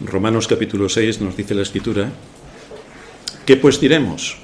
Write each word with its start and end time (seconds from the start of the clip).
Romanos 0.00 0.46
capítulo 0.46 0.88
6 0.88 1.20
nos 1.22 1.36
dice 1.36 1.56
la 1.56 1.62
escritura, 1.62 2.12
¿qué 3.44 3.56
pues 3.56 3.80
diremos? 3.80 4.36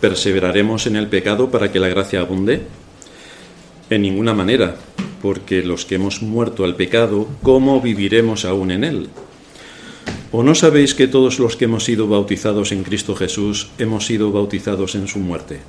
¿Perseveraremos 0.00 0.86
en 0.86 0.94
el 0.94 1.08
pecado 1.08 1.50
para 1.50 1.72
que 1.72 1.80
la 1.80 1.88
gracia 1.88 2.20
abunde? 2.20 2.62
En 3.90 4.02
ninguna 4.02 4.32
manera, 4.32 4.76
porque 5.22 5.64
los 5.64 5.84
que 5.86 5.96
hemos 5.96 6.22
muerto 6.22 6.62
al 6.62 6.76
pecado, 6.76 7.26
¿cómo 7.42 7.80
viviremos 7.80 8.44
aún 8.44 8.70
en 8.70 8.84
él? 8.84 9.08
¿O 10.30 10.44
no 10.44 10.54
sabéis 10.54 10.94
que 10.94 11.08
todos 11.08 11.40
los 11.40 11.56
que 11.56 11.64
hemos 11.64 11.82
sido 11.82 12.06
bautizados 12.06 12.70
en 12.70 12.84
Cristo 12.84 13.16
Jesús 13.16 13.70
hemos 13.78 14.06
sido 14.06 14.30
bautizados 14.30 14.94
en 14.94 15.08
su 15.08 15.18
muerte? 15.18 15.62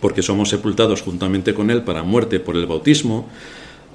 Porque 0.00 0.22
somos 0.22 0.48
sepultados 0.48 1.02
juntamente 1.02 1.52
con 1.52 1.70
Él 1.70 1.82
para 1.82 2.04
muerte 2.04 2.40
por 2.40 2.56
el 2.56 2.66
bautismo, 2.66 3.28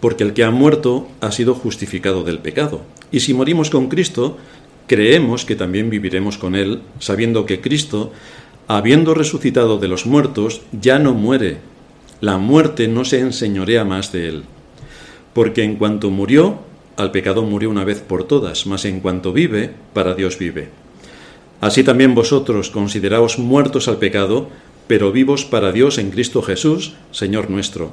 Porque 0.00 0.24
el 0.24 0.32
que 0.32 0.44
ha 0.44 0.50
muerto 0.50 1.08
ha 1.20 1.32
sido 1.32 1.54
justificado 1.54 2.22
del 2.22 2.38
pecado. 2.38 2.82
Y 3.10 3.20
si 3.20 3.34
morimos 3.34 3.70
con 3.70 3.88
Cristo, 3.88 4.36
creemos 4.86 5.44
que 5.44 5.56
también 5.56 5.90
viviremos 5.90 6.38
con 6.38 6.54
Él, 6.54 6.82
sabiendo 6.98 7.46
que 7.46 7.60
Cristo, 7.60 8.12
habiendo 8.68 9.14
resucitado 9.14 9.78
de 9.78 9.88
los 9.88 10.06
muertos, 10.06 10.62
ya 10.72 10.98
no 10.98 11.14
muere. 11.14 11.58
La 12.20 12.38
muerte 12.38 12.88
no 12.88 13.04
se 13.04 13.20
enseñorea 13.20 13.84
más 13.84 14.12
de 14.12 14.28
Él. 14.28 14.44
Porque 15.32 15.62
en 15.62 15.76
cuanto 15.76 16.10
murió, 16.10 16.58
al 16.96 17.12
pecado 17.12 17.42
murió 17.42 17.70
una 17.70 17.84
vez 17.84 18.00
por 18.00 18.24
todas, 18.24 18.66
mas 18.66 18.84
en 18.84 19.00
cuanto 19.00 19.32
vive, 19.32 19.72
para 19.92 20.14
Dios 20.14 20.38
vive. 20.38 20.68
Así 21.60 21.82
también 21.84 22.14
vosotros 22.14 22.70
consideraos 22.70 23.38
muertos 23.38 23.88
al 23.88 23.98
pecado, 23.98 24.48
pero 24.86 25.12
vivos 25.12 25.44
para 25.44 25.70
Dios 25.70 25.98
en 25.98 26.10
Cristo 26.10 26.42
Jesús, 26.42 26.94
Señor 27.10 27.50
nuestro. 27.50 27.92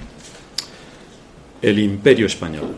El 1.61 1.77
imperio 1.77 2.25
español. 2.25 2.73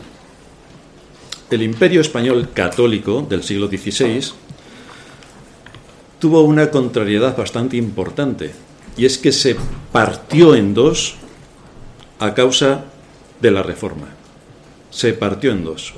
El 1.50 1.62
imperio 1.62 2.02
español 2.02 2.50
católico 2.52 3.22
del 3.22 3.42
siglo 3.42 3.68
XVI 3.68 4.20
tuvo 6.18 6.42
una 6.42 6.70
contrariedad 6.70 7.34
bastante 7.34 7.78
importante, 7.78 8.50
y 8.98 9.06
es 9.06 9.16
que 9.16 9.32
se 9.32 9.56
partió 9.90 10.54
en 10.54 10.74
dos 10.74 11.14
a 12.18 12.34
causa 12.34 12.84
de 13.40 13.50
la 13.50 13.62
reforma. 13.62 14.08
Se 14.90 15.14
partió 15.14 15.52
en 15.52 15.64
dos. 15.64 15.94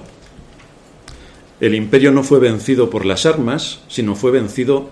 El 1.58 1.74
imperio 1.74 2.12
no 2.12 2.22
fue 2.22 2.38
vencido 2.38 2.88
por 2.88 3.04
las 3.04 3.26
armas, 3.26 3.80
sino 3.88 4.14
fue 4.14 4.30
vencido 4.30 4.90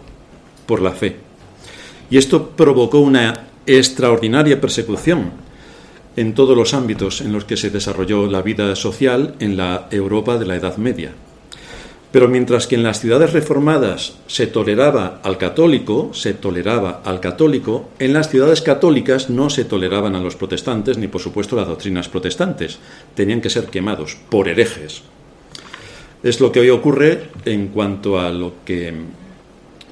por 0.66 0.82
la 0.82 0.90
fe. 0.92 1.16
Y 2.10 2.18
esto 2.18 2.50
provocó 2.50 2.98
una 2.98 3.46
extraordinaria 3.66 4.60
persecución 4.60 5.43
en 6.16 6.34
todos 6.34 6.56
los 6.56 6.74
ámbitos 6.74 7.20
en 7.20 7.32
los 7.32 7.44
que 7.44 7.56
se 7.56 7.70
desarrolló 7.70 8.26
la 8.26 8.42
vida 8.42 8.74
social 8.76 9.34
en 9.40 9.56
la 9.56 9.88
Europa 9.90 10.38
de 10.38 10.46
la 10.46 10.56
Edad 10.56 10.76
Media. 10.76 11.12
Pero 12.14 12.28
mientras 12.28 12.68
que 12.68 12.76
en 12.76 12.84
las 12.84 13.00
ciudades 13.00 13.32
reformadas 13.32 14.18
se 14.28 14.46
toleraba 14.46 15.20
al 15.24 15.36
católico, 15.36 16.10
se 16.14 16.32
toleraba 16.32 17.02
al 17.04 17.18
católico, 17.18 17.88
en 17.98 18.12
las 18.12 18.30
ciudades 18.30 18.62
católicas 18.62 19.30
no 19.30 19.50
se 19.50 19.64
toleraban 19.64 20.14
a 20.14 20.20
los 20.20 20.36
protestantes 20.36 20.96
ni 20.96 21.08
por 21.08 21.20
supuesto 21.20 21.56
las 21.56 21.66
doctrinas 21.66 22.08
protestantes. 22.08 22.78
Tenían 23.16 23.40
que 23.40 23.50
ser 23.50 23.66
quemados 23.66 24.16
por 24.30 24.48
herejes. 24.48 25.02
Es 26.22 26.40
lo 26.40 26.52
que 26.52 26.60
hoy 26.60 26.70
ocurre 26.70 27.30
en 27.44 27.68
cuanto 27.68 28.20
a 28.20 28.30
lo 28.30 28.54
que 28.64 28.94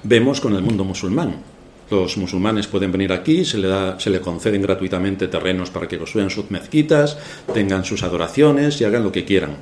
vemos 0.05 0.41
con 0.41 0.55
el 0.55 0.63
mundo 0.63 0.85
musulmán. 0.85 1.52
Los 1.93 2.17
musulmanes 2.17 2.69
pueden 2.69 2.91
venir 2.91 3.13
aquí, 3.13 3.45
se 3.45 3.59
le, 3.59 3.69
da, 3.69 4.01
se 4.01 4.09
le 4.09 4.19
conceden 4.19 4.63
gratuitamente 4.63 5.29
terrenos 5.29 5.69
para 5.69 5.87
que 5.87 5.99
construyan 5.99 6.31
sus 6.31 6.51
mezquitas, 6.51 7.19
tengan 7.53 7.85
sus 7.85 8.03
adoraciones 8.03 8.81
y 8.81 8.85
hagan 8.85 9.05
lo 9.05 9.13
que 9.13 9.27
quieran. 9.27 9.57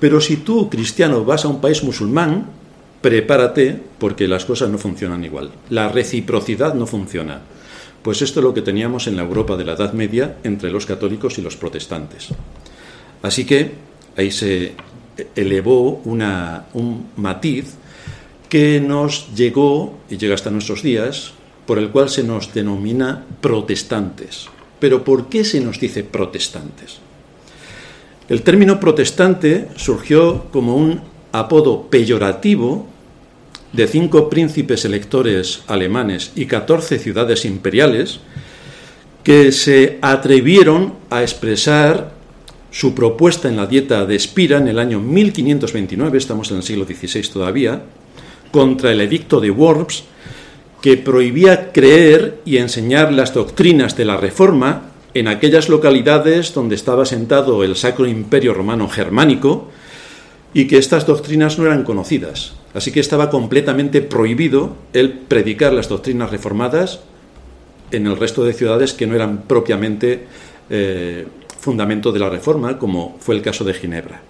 Pero 0.00 0.18
si 0.22 0.38
tú, 0.38 0.70
cristiano, 0.70 1.26
vas 1.26 1.44
a 1.44 1.48
un 1.48 1.60
país 1.60 1.84
musulmán, 1.84 2.46
prepárate 3.02 3.78
porque 3.98 4.26
las 4.26 4.46
cosas 4.46 4.70
no 4.70 4.78
funcionan 4.78 5.22
igual. 5.22 5.50
La 5.68 5.90
reciprocidad 5.90 6.72
no 6.72 6.86
funciona. 6.86 7.42
Pues 8.00 8.22
esto 8.22 8.40
es 8.40 8.44
lo 8.44 8.54
que 8.54 8.62
teníamos 8.62 9.06
en 9.06 9.16
la 9.16 9.22
Europa 9.24 9.54
de 9.54 9.66
la 9.66 9.74
Edad 9.74 9.92
Media 9.92 10.38
entre 10.44 10.70
los 10.70 10.86
católicos 10.86 11.36
y 11.36 11.42
los 11.42 11.58
protestantes. 11.58 12.28
Así 13.20 13.44
que 13.44 13.72
ahí 14.16 14.30
se 14.30 14.72
elevó 15.36 16.00
una, 16.06 16.64
un 16.72 17.08
matiz 17.16 17.74
que 18.48 18.80
nos 18.80 19.34
llegó 19.34 19.98
y 20.08 20.16
llega 20.16 20.34
hasta 20.34 20.50
nuestros 20.50 20.82
días 20.82 21.34
por 21.68 21.78
el 21.78 21.90
cual 21.90 22.08
se 22.08 22.24
nos 22.24 22.54
denomina 22.54 23.26
protestantes. 23.42 24.48
Pero 24.80 25.04
¿por 25.04 25.28
qué 25.28 25.44
se 25.44 25.60
nos 25.60 25.78
dice 25.78 26.02
protestantes? 26.02 26.96
El 28.30 28.40
término 28.40 28.80
protestante 28.80 29.68
surgió 29.76 30.46
como 30.50 30.76
un 30.76 31.02
apodo 31.30 31.90
peyorativo 31.90 32.86
de 33.74 33.86
cinco 33.86 34.30
príncipes 34.30 34.86
electores 34.86 35.60
alemanes 35.66 36.32
y 36.34 36.46
catorce 36.46 36.98
ciudades 36.98 37.44
imperiales 37.44 38.20
que 39.22 39.52
se 39.52 39.98
atrevieron 40.00 40.94
a 41.10 41.20
expresar 41.20 42.14
su 42.70 42.94
propuesta 42.94 43.46
en 43.46 43.56
la 43.56 43.66
dieta 43.66 44.06
de 44.06 44.16
Espira 44.16 44.56
en 44.56 44.68
el 44.68 44.78
año 44.78 45.00
1529, 45.00 46.16
estamos 46.16 46.50
en 46.50 46.56
el 46.56 46.62
siglo 46.62 46.86
XVI 46.86 47.28
todavía, 47.28 47.82
contra 48.50 48.90
el 48.90 49.02
edicto 49.02 49.38
de 49.38 49.50
Worms, 49.50 50.04
que 50.80 50.96
prohibía 50.96 51.72
creer 51.72 52.40
y 52.44 52.58
enseñar 52.58 53.12
las 53.12 53.34
doctrinas 53.34 53.96
de 53.96 54.04
la 54.04 54.16
Reforma 54.16 54.92
en 55.14 55.28
aquellas 55.28 55.68
localidades 55.68 56.54
donde 56.54 56.74
estaba 56.74 57.04
sentado 57.04 57.64
el 57.64 57.76
Sacro 57.76 58.06
Imperio 58.06 58.54
Romano 58.54 58.88
Germánico 58.88 59.68
y 60.54 60.66
que 60.66 60.78
estas 60.78 61.06
doctrinas 61.06 61.58
no 61.58 61.66
eran 61.66 61.84
conocidas. 61.84 62.54
Así 62.74 62.92
que 62.92 63.00
estaba 63.00 63.30
completamente 63.30 64.02
prohibido 64.02 64.76
el 64.92 65.12
predicar 65.12 65.72
las 65.72 65.88
doctrinas 65.88 66.30
reformadas 66.30 67.00
en 67.90 68.06
el 68.06 68.16
resto 68.16 68.44
de 68.44 68.52
ciudades 68.52 68.92
que 68.92 69.06
no 69.06 69.14
eran 69.14 69.42
propiamente 69.42 70.26
eh, 70.70 71.26
fundamento 71.58 72.12
de 72.12 72.18
la 72.18 72.30
Reforma, 72.30 72.78
como 72.78 73.16
fue 73.20 73.34
el 73.34 73.42
caso 73.42 73.64
de 73.64 73.74
Ginebra. 73.74 74.20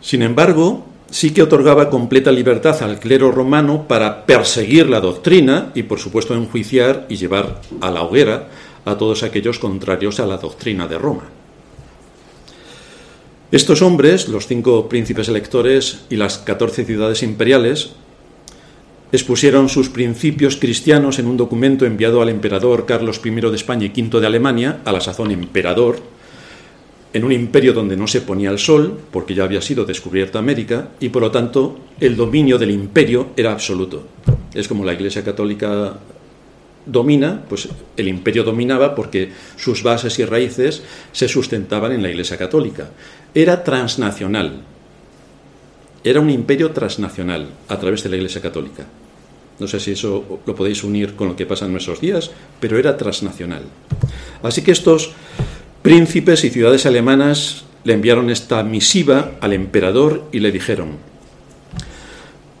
Sin 0.00 0.22
embargo, 0.22 0.86
sí 1.16 1.30
que 1.30 1.40
otorgaba 1.40 1.88
completa 1.88 2.30
libertad 2.30 2.82
al 2.82 3.00
clero 3.00 3.32
romano 3.32 3.88
para 3.88 4.26
perseguir 4.26 4.90
la 4.90 5.00
doctrina 5.00 5.72
y, 5.74 5.84
por 5.84 5.98
supuesto, 5.98 6.34
enjuiciar 6.34 7.06
y 7.08 7.16
llevar 7.16 7.62
a 7.80 7.90
la 7.90 8.02
hoguera 8.02 8.48
a 8.84 8.98
todos 8.98 9.22
aquellos 9.22 9.58
contrarios 9.58 10.20
a 10.20 10.26
la 10.26 10.36
doctrina 10.36 10.86
de 10.86 10.98
Roma. 10.98 11.22
Estos 13.50 13.80
hombres, 13.80 14.28
los 14.28 14.46
cinco 14.46 14.90
príncipes 14.90 15.30
electores 15.30 16.04
y 16.10 16.16
las 16.16 16.36
catorce 16.36 16.84
ciudades 16.84 17.22
imperiales, 17.22 17.92
expusieron 19.10 19.70
sus 19.70 19.88
principios 19.88 20.56
cristianos 20.56 21.18
en 21.18 21.28
un 21.28 21.38
documento 21.38 21.86
enviado 21.86 22.20
al 22.20 22.28
emperador 22.28 22.84
Carlos 22.84 23.22
I 23.24 23.30
de 23.30 23.56
España 23.56 23.86
y 23.86 24.02
V 24.02 24.20
de 24.20 24.26
Alemania, 24.26 24.82
a 24.84 24.92
la 24.92 25.00
sazón 25.00 25.30
emperador, 25.30 25.96
en 27.16 27.24
un 27.24 27.32
imperio 27.32 27.72
donde 27.72 27.96
no 27.96 28.06
se 28.06 28.20
ponía 28.20 28.50
el 28.50 28.58
sol, 28.58 29.00
porque 29.10 29.34
ya 29.34 29.44
había 29.44 29.62
sido 29.62 29.86
descubierta 29.86 30.38
América, 30.38 30.90
y 31.00 31.08
por 31.08 31.22
lo 31.22 31.30
tanto 31.30 31.78
el 31.98 32.14
dominio 32.14 32.58
del 32.58 32.70
imperio 32.70 33.28
era 33.38 33.52
absoluto. 33.52 34.04
Es 34.52 34.68
como 34.68 34.84
la 34.84 34.92
Iglesia 34.92 35.24
Católica 35.24 35.94
domina, 36.84 37.42
pues 37.48 37.70
el 37.96 38.08
imperio 38.08 38.44
dominaba 38.44 38.94
porque 38.94 39.32
sus 39.56 39.82
bases 39.82 40.18
y 40.18 40.26
raíces 40.26 40.82
se 41.12 41.26
sustentaban 41.26 41.92
en 41.92 42.02
la 42.02 42.10
Iglesia 42.10 42.36
Católica. 42.36 42.90
Era 43.34 43.64
transnacional, 43.64 44.60
era 46.04 46.20
un 46.20 46.28
imperio 46.28 46.72
transnacional 46.72 47.48
a 47.68 47.78
través 47.78 48.02
de 48.02 48.10
la 48.10 48.16
Iglesia 48.16 48.42
Católica. 48.42 48.84
No 49.58 49.66
sé 49.66 49.80
si 49.80 49.92
eso 49.92 50.40
lo 50.44 50.54
podéis 50.54 50.84
unir 50.84 51.14
con 51.16 51.28
lo 51.28 51.36
que 51.36 51.46
pasa 51.46 51.64
en 51.64 51.72
nuestros 51.72 51.98
días, 51.98 52.30
pero 52.60 52.78
era 52.78 52.98
transnacional. 52.98 53.62
Así 54.42 54.60
que 54.60 54.72
estos 54.72 55.12
príncipes 55.86 56.42
y 56.42 56.50
ciudades 56.50 56.84
alemanas 56.84 57.62
le 57.84 57.92
enviaron 57.92 58.28
esta 58.28 58.60
misiva 58.64 59.36
al 59.40 59.52
emperador 59.52 60.24
y 60.32 60.40
le 60.40 60.50
dijeron, 60.50 60.96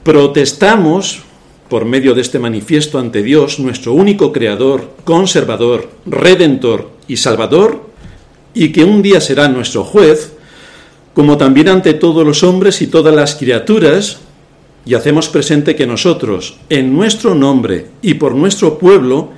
protestamos 0.04 1.22
por 1.68 1.86
medio 1.86 2.14
de 2.14 2.20
este 2.20 2.38
manifiesto 2.38 3.00
ante 3.00 3.24
Dios, 3.24 3.58
nuestro 3.58 3.94
único 3.94 4.32
creador, 4.32 4.94
conservador, 5.02 5.90
redentor 6.06 6.92
y 7.08 7.16
salvador, 7.16 7.90
y 8.54 8.70
que 8.70 8.84
un 8.84 9.02
día 9.02 9.20
será 9.20 9.48
nuestro 9.48 9.82
juez, 9.82 10.34
como 11.12 11.36
también 11.36 11.68
ante 11.68 11.94
todos 11.94 12.24
los 12.24 12.44
hombres 12.44 12.80
y 12.80 12.86
todas 12.86 13.12
las 13.12 13.34
criaturas, 13.34 14.20
y 14.84 14.94
hacemos 14.94 15.28
presente 15.28 15.74
que 15.74 15.88
nosotros, 15.88 16.58
en 16.70 16.94
nuestro 16.94 17.34
nombre 17.34 17.86
y 18.02 18.14
por 18.14 18.36
nuestro 18.36 18.78
pueblo, 18.78 19.32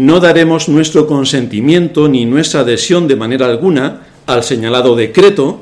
no 0.00 0.18
daremos 0.18 0.70
nuestro 0.70 1.06
consentimiento 1.06 2.08
ni 2.08 2.24
nuestra 2.24 2.60
adhesión 2.60 3.06
de 3.06 3.16
manera 3.16 3.44
alguna 3.44 4.06
al 4.24 4.42
señalado 4.42 4.96
decreto 4.96 5.60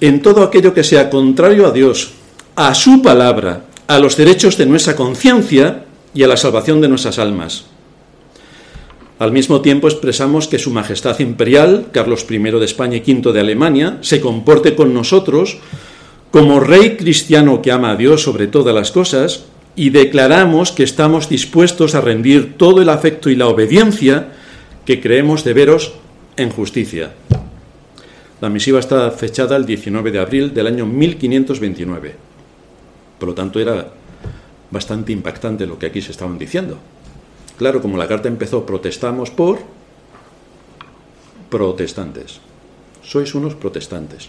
en 0.00 0.22
todo 0.22 0.44
aquello 0.44 0.72
que 0.72 0.84
sea 0.84 1.10
contrario 1.10 1.66
a 1.66 1.72
Dios, 1.72 2.12
a 2.54 2.72
su 2.74 3.02
palabra, 3.02 3.64
a 3.88 3.98
los 3.98 4.16
derechos 4.16 4.56
de 4.56 4.66
nuestra 4.66 4.94
conciencia 4.94 5.86
y 6.14 6.22
a 6.22 6.28
la 6.28 6.36
salvación 6.36 6.80
de 6.80 6.88
nuestras 6.88 7.18
almas. 7.18 7.64
Al 9.18 9.32
mismo 9.32 9.60
tiempo 9.60 9.88
expresamos 9.88 10.46
que 10.46 10.60
Su 10.60 10.70
Majestad 10.70 11.18
Imperial, 11.18 11.86
Carlos 11.90 12.26
I 12.30 12.38
de 12.38 12.64
España 12.64 12.96
y 13.04 13.12
V 13.12 13.32
de 13.32 13.40
Alemania, 13.40 13.98
se 14.02 14.20
comporte 14.20 14.76
con 14.76 14.94
nosotros 14.94 15.58
como 16.30 16.60
rey 16.60 16.96
cristiano 16.96 17.60
que 17.60 17.72
ama 17.72 17.90
a 17.90 17.96
Dios 17.96 18.22
sobre 18.22 18.46
todas 18.46 18.74
las 18.74 18.92
cosas 18.92 19.46
y 19.76 19.90
declaramos 19.90 20.72
que 20.72 20.84
estamos 20.84 21.28
dispuestos 21.28 21.94
a 21.94 22.00
rendir 22.00 22.56
todo 22.56 22.82
el 22.82 22.88
afecto 22.88 23.30
y 23.30 23.36
la 23.36 23.48
obediencia 23.48 24.28
que 24.84 25.00
creemos 25.00 25.44
deberos 25.44 25.94
en 26.36 26.50
justicia. 26.50 27.12
La 28.40 28.50
misiva 28.50 28.78
está 28.78 29.10
fechada 29.10 29.56
el 29.56 29.66
19 29.66 30.12
de 30.12 30.18
abril 30.18 30.54
del 30.54 30.66
año 30.66 30.86
1529. 30.86 32.14
Por 33.18 33.28
lo 33.28 33.34
tanto, 33.34 33.58
era 33.58 33.88
bastante 34.70 35.12
impactante 35.12 35.66
lo 35.66 35.78
que 35.78 35.86
aquí 35.86 36.02
se 36.02 36.12
estaban 36.12 36.38
diciendo. 36.38 36.78
Claro, 37.56 37.80
como 37.80 37.96
la 37.96 38.08
carta 38.08 38.28
empezó, 38.28 38.66
protestamos 38.66 39.30
por 39.30 39.60
protestantes. 41.48 42.40
Sois 43.02 43.34
unos 43.34 43.54
protestantes. 43.54 44.28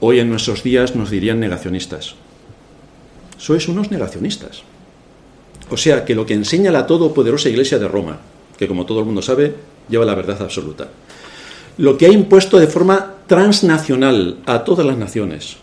Hoy 0.00 0.20
en 0.20 0.28
nuestros 0.28 0.62
días 0.62 0.94
nos 0.94 1.10
dirían 1.10 1.40
negacionistas. 1.40 2.14
Sois 3.38 3.68
unos 3.68 3.90
negacionistas. 3.90 4.62
O 5.70 5.76
sea 5.76 6.04
que 6.04 6.14
lo 6.14 6.26
que 6.26 6.34
enseña 6.34 6.70
la 6.70 6.86
todopoderosa 6.86 7.48
Iglesia 7.48 7.78
de 7.78 7.88
Roma, 7.88 8.18
que 8.58 8.68
como 8.68 8.86
todo 8.86 9.00
el 9.00 9.06
mundo 9.06 9.22
sabe, 9.22 9.54
lleva 9.88 10.04
la 10.04 10.14
verdad 10.14 10.40
absoluta, 10.42 10.88
lo 11.78 11.98
que 11.98 12.06
ha 12.06 12.12
impuesto 12.12 12.58
de 12.58 12.66
forma 12.66 13.14
transnacional 13.26 14.38
a 14.46 14.64
todas 14.64 14.86
las 14.86 14.96
naciones, 14.96 15.56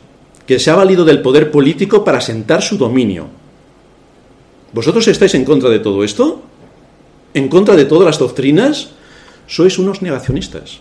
que 0.46 0.60
se 0.60 0.72
ha 0.72 0.76
valido 0.76 1.06
del 1.06 1.22
poder 1.22 1.52
político 1.52 2.04
para 2.04 2.22
sentar 2.22 2.62
su 2.62 2.78
dominio. 2.78 3.28
¿Vosotros 4.74 5.08
estáis 5.08 5.34
en 5.36 5.46
contra 5.46 5.70
de 5.70 5.80
todo 5.80 6.04
esto? 6.04 6.42
¿En 7.34 7.48
contra 7.48 7.76
de 7.76 7.86
todas 7.86 8.06
las 8.06 8.20
doctrinas? 8.20 8.90
Sois 9.48 9.78
unos 9.78 10.02
negacionistas. 10.02 10.80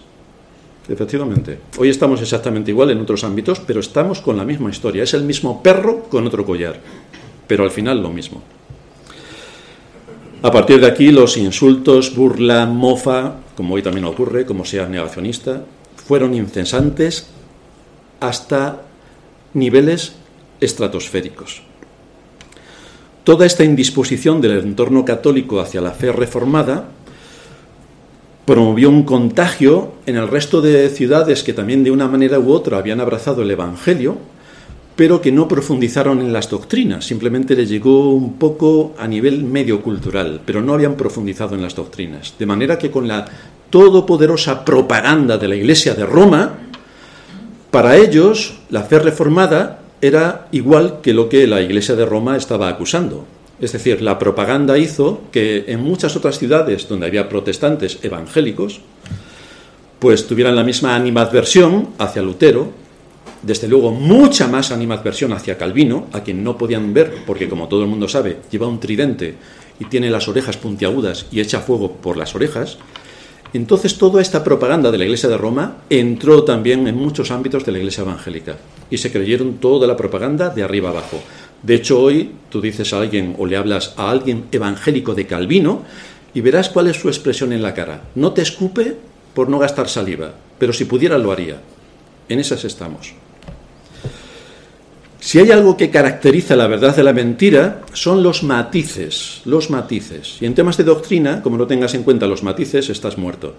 Efectivamente. 0.90 1.56
Hoy 1.78 1.88
estamos 1.88 2.20
exactamente 2.20 2.72
igual 2.72 2.90
en 2.90 3.00
otros 3.00 3.22
ámbitos, 3.22 3.60
pero 3.60 3.78
estamos 3.78 4.20
con 4.20 4.36
la 4.36 4.44
misma 4.44 4.70
historia. 4.70 5.04
Es 5.04 5.14
el 5.14 5.22
mismo 5.22 5.62
perro 5.62 6.08
con 6.10 6.26
otro 6.26 6.44
collar, 6.44 6.80
pero 7.46 7.62
al 7.62 7.70
final 7.70 8.02
lo 8.02 8.10
mismo. 8.10 8.42
A 10.42 10.50
partir 10.50 10.80
de 10.80 10.88
aquí, 10.88 11.12
los 11.12 11.36
insultos, 11.36 12.16
burla, 12.16 12.66
mofa, 12.66 13.36
como 13.56 13.74
hoy 13.74 13.82
también 13.82 14.06
ocurre, 14.06 14.44
como 14.44 14.64
sea 14.64 14.88
negacionista, 14.88 15.64
fueron 15.94 16.34
incesantes 16.34 17.28
hasta 18.18 18.82
niveles 19.54 20.14
estratosféricos. 20.60 21.62
Toda 23.22 23.46
esta 23.46 23.62
indisposición 23.62 24.40
del 24.40 24.58
entorno 24.58 25.04
católico 25.04 25.60
hacia 25.60 25.80
la 25.80 25.92
fe 25.92 26.10
reformada 26.10 26.88
promovió 28.44 28.90
un 28.90 29.04
contagio 29.04 29.92
en 30.06 30.16
el 30.16 30.28
resto 30.28 30.60
de 30.60 30.88
ciudades 30.88 31.42
que 31.42 31.52
también 31.52 31.84
de 31.84 31.90
una 31.90 32.08
manera 32.08 32.38
u 32.38 32.52
otra 32.52 32.78
habían 32.78 33.00
abrazado 33.00 33.42
el 33.42 33.50
Evangelio, 33.50 34.18
pero 34.96 35.20
que 35.20 35.32
no 35.32 35.48
profundizaron 35.48 36.20
en 36.20 36.32
las 36.32 36.50
doctrinas, 36.50 37.06
simplemente 37.06 37.56
les 37.56 37.70
llegó 37.70 38.10
un 38.10 38.34
poco 38.34 38.94
a 38.98 39.08
nivel 39.08 39.44
medio 39.44 39.80
cultural, 39.80 40.40
pero 40.44 40.60
no 40.60 40.74
habían 40.74 40.94
profundizado 40.94 41.54
en 41.54 41.62
las 41.62 41.74
doctrinas. 41.74 42.34
De 42.38 42.44
manera 42.44 42.76
que 42.76 42.90
con 42.90 43.08
la 43.08 43.24
todopoderosa 43.70 44.64
propaganda 44.64 45.38
de 45.38 45.48
la 45.48 45.56
Iglesia 45.56 45.94
de 45.94 46.04
Roma, 46.04 46.58
para 47.70 47.96
ellos, 47.96 48.58
la 48.68 48.82
fe 48.82 48.98
reformada 48.98 49.80
era 50.02 50.48
igual 50.52 50.98
que 51.02 51.14
lo 51.14 51.28
que 51.28 51.46
la 51.46 51.60
Iglesia 51.60 51.94
de 51.94 52.04
Roma 52.04 52.36
estaba 52.36 52.68
acusando. 52.68 53.24
Es 53.60 53.72
decir, 53.72 54.00
la 54.00 54.18
propaganda 54.18 54.78
hizo 54.78 55.22
que 55.30 55.64
en 55.68 55.80
muchas 55.80 56.16
otras 56.16 56.38
ciudades 56.38 56.88
donde 56.88 57.06
había 57.06 57.28
protestantes 57.28 57.98
evangélicos, 58.02 58.80
pues 59.98 60.26
tuvieran 60.26 60.56
la 60.56 60.64
misma 60.64 60.96
animadversión 60.96 61.90
hacia 61.98 62.22
Lutero, 62.22 62.72
desde 63.42 63.68
luego 63.68 63.90
mucha 63.90 64.48
más 64.48 64.70
animadversión 64.70 65.32
hacia 65.32 65.58
Calvino, 65.58 66.06
a 66.12 66.22
quien 66.22 66.42
no 66.42 66.56
podían 66.56 66.94
ver, 66.94 67.12
porque 67.26 67.48
como 67.48 67.68
todo 67.68 67.82
el 67.82 67.88
mundo 67.88 68.08
sabe, 68.08 68.38
lleva 68.50 68.66
un 68.66 68.80
tridente 68.80 69.34
y 69.78 69.84
tiene 69.86 70.10
las 70.10 70.28
orejas 70.28 70.56
puntiagudas 70.56 71.26
y 71.30 71.40
echa 71.40 71.60
fuego 71.60 71.92
por 71.92 72.16
las 72.16 72.34
orejas, 72.34 72.78
entonces 73.52 73.98
toda 73.98 74.22
esta 74.22 74.44
propaganda 74.44 74.90
de 74.90 74.98
la 74.98 75.04
Iglesia 75.04 75.28
de 75.28 75.36
Roma 75.36 75.78
entró 75.90 76.44
también 76.44 76.86
en 76.86 76.96
muchos 76.96 77.30
ámbitos 77.30 77.64
de 77.64 77.72
la 77.72 77.78
Iglesia 77.78 78.02
evangélica 78.02 78.56
y 78.90 78.98
se 78.98 79.10
creyeron 79.10 79.54
toda 79.54 79.86
la 79.86 79.96
propaganda 79.96 80.50
de 80.50 80.62
arriba 80.62 80.90
abajo. 80.90 81.20
De 81.62 81.74
hecho, 81.74 82.00
hoy 82.00 82.32
tú 82.48 82.60
dices 82.60 82.92
a 82.92 82.98
alguien 83.00 83.36
o 83.38 83.46
le 83.46 83.56
hablas 83.56 83.94
a 83.96 84.10
alguien 84.10 84.46
evangélico 84.50 85.14
de 85.14 85.26
Calvino 85.26 85.82
y 86.32 86.40
verás 86.40 86.70
cuál 86.70 86.88
es 86.88 86.96
su 86.98 87.08
expresión 87.08 87.52
en 87.52 87.62
la 87.62 87.74
cara. 87.74 88.02
No 88.14 88.32
te 88.32 88.42
escupe 88.42 88.96
por 89.34 89.48
no 89.48 89.58
gastar 89.58 89.88
saliva, 89.88 90.32
pero 90.58 90.72
si 90.72 90.84
pudiera 90.84 91.18
lo 91.18 91.32
haría. 91.32 91.60
En 92.28 92.38
esas 92.38 92.64
estamos. 92.64 93.12
Si 95.20 95.38
hay 95.38 95.50
algo 95.50 95.76
que 95.76 95.90
caracteriza 95.90 96.56
la 96.56 96.66
verdad 96.66 96.96
de 96.96 97.04
la 97.04 97.12
mentira, 97.12 97.82
son 97.92 98.22
los 98.22 98.42
matices, 98.42 99.42
los 99.44 99.68
matices. 99.68 100.38
Y 100.40 100.46
en 100.46 100.54
temas 100.54 100.78
de 100.78 100.84
doctrina, 100.84 101.42
como 101.42 101.58
no 101.58 101.66
tengas 101.66 101.92
en 101.94 102.04
cuenta 102.04 102.26
los 102.26 102.42
matices, 102.42 102.88
estás 102.88 103.18
muerto. 103.18 103.54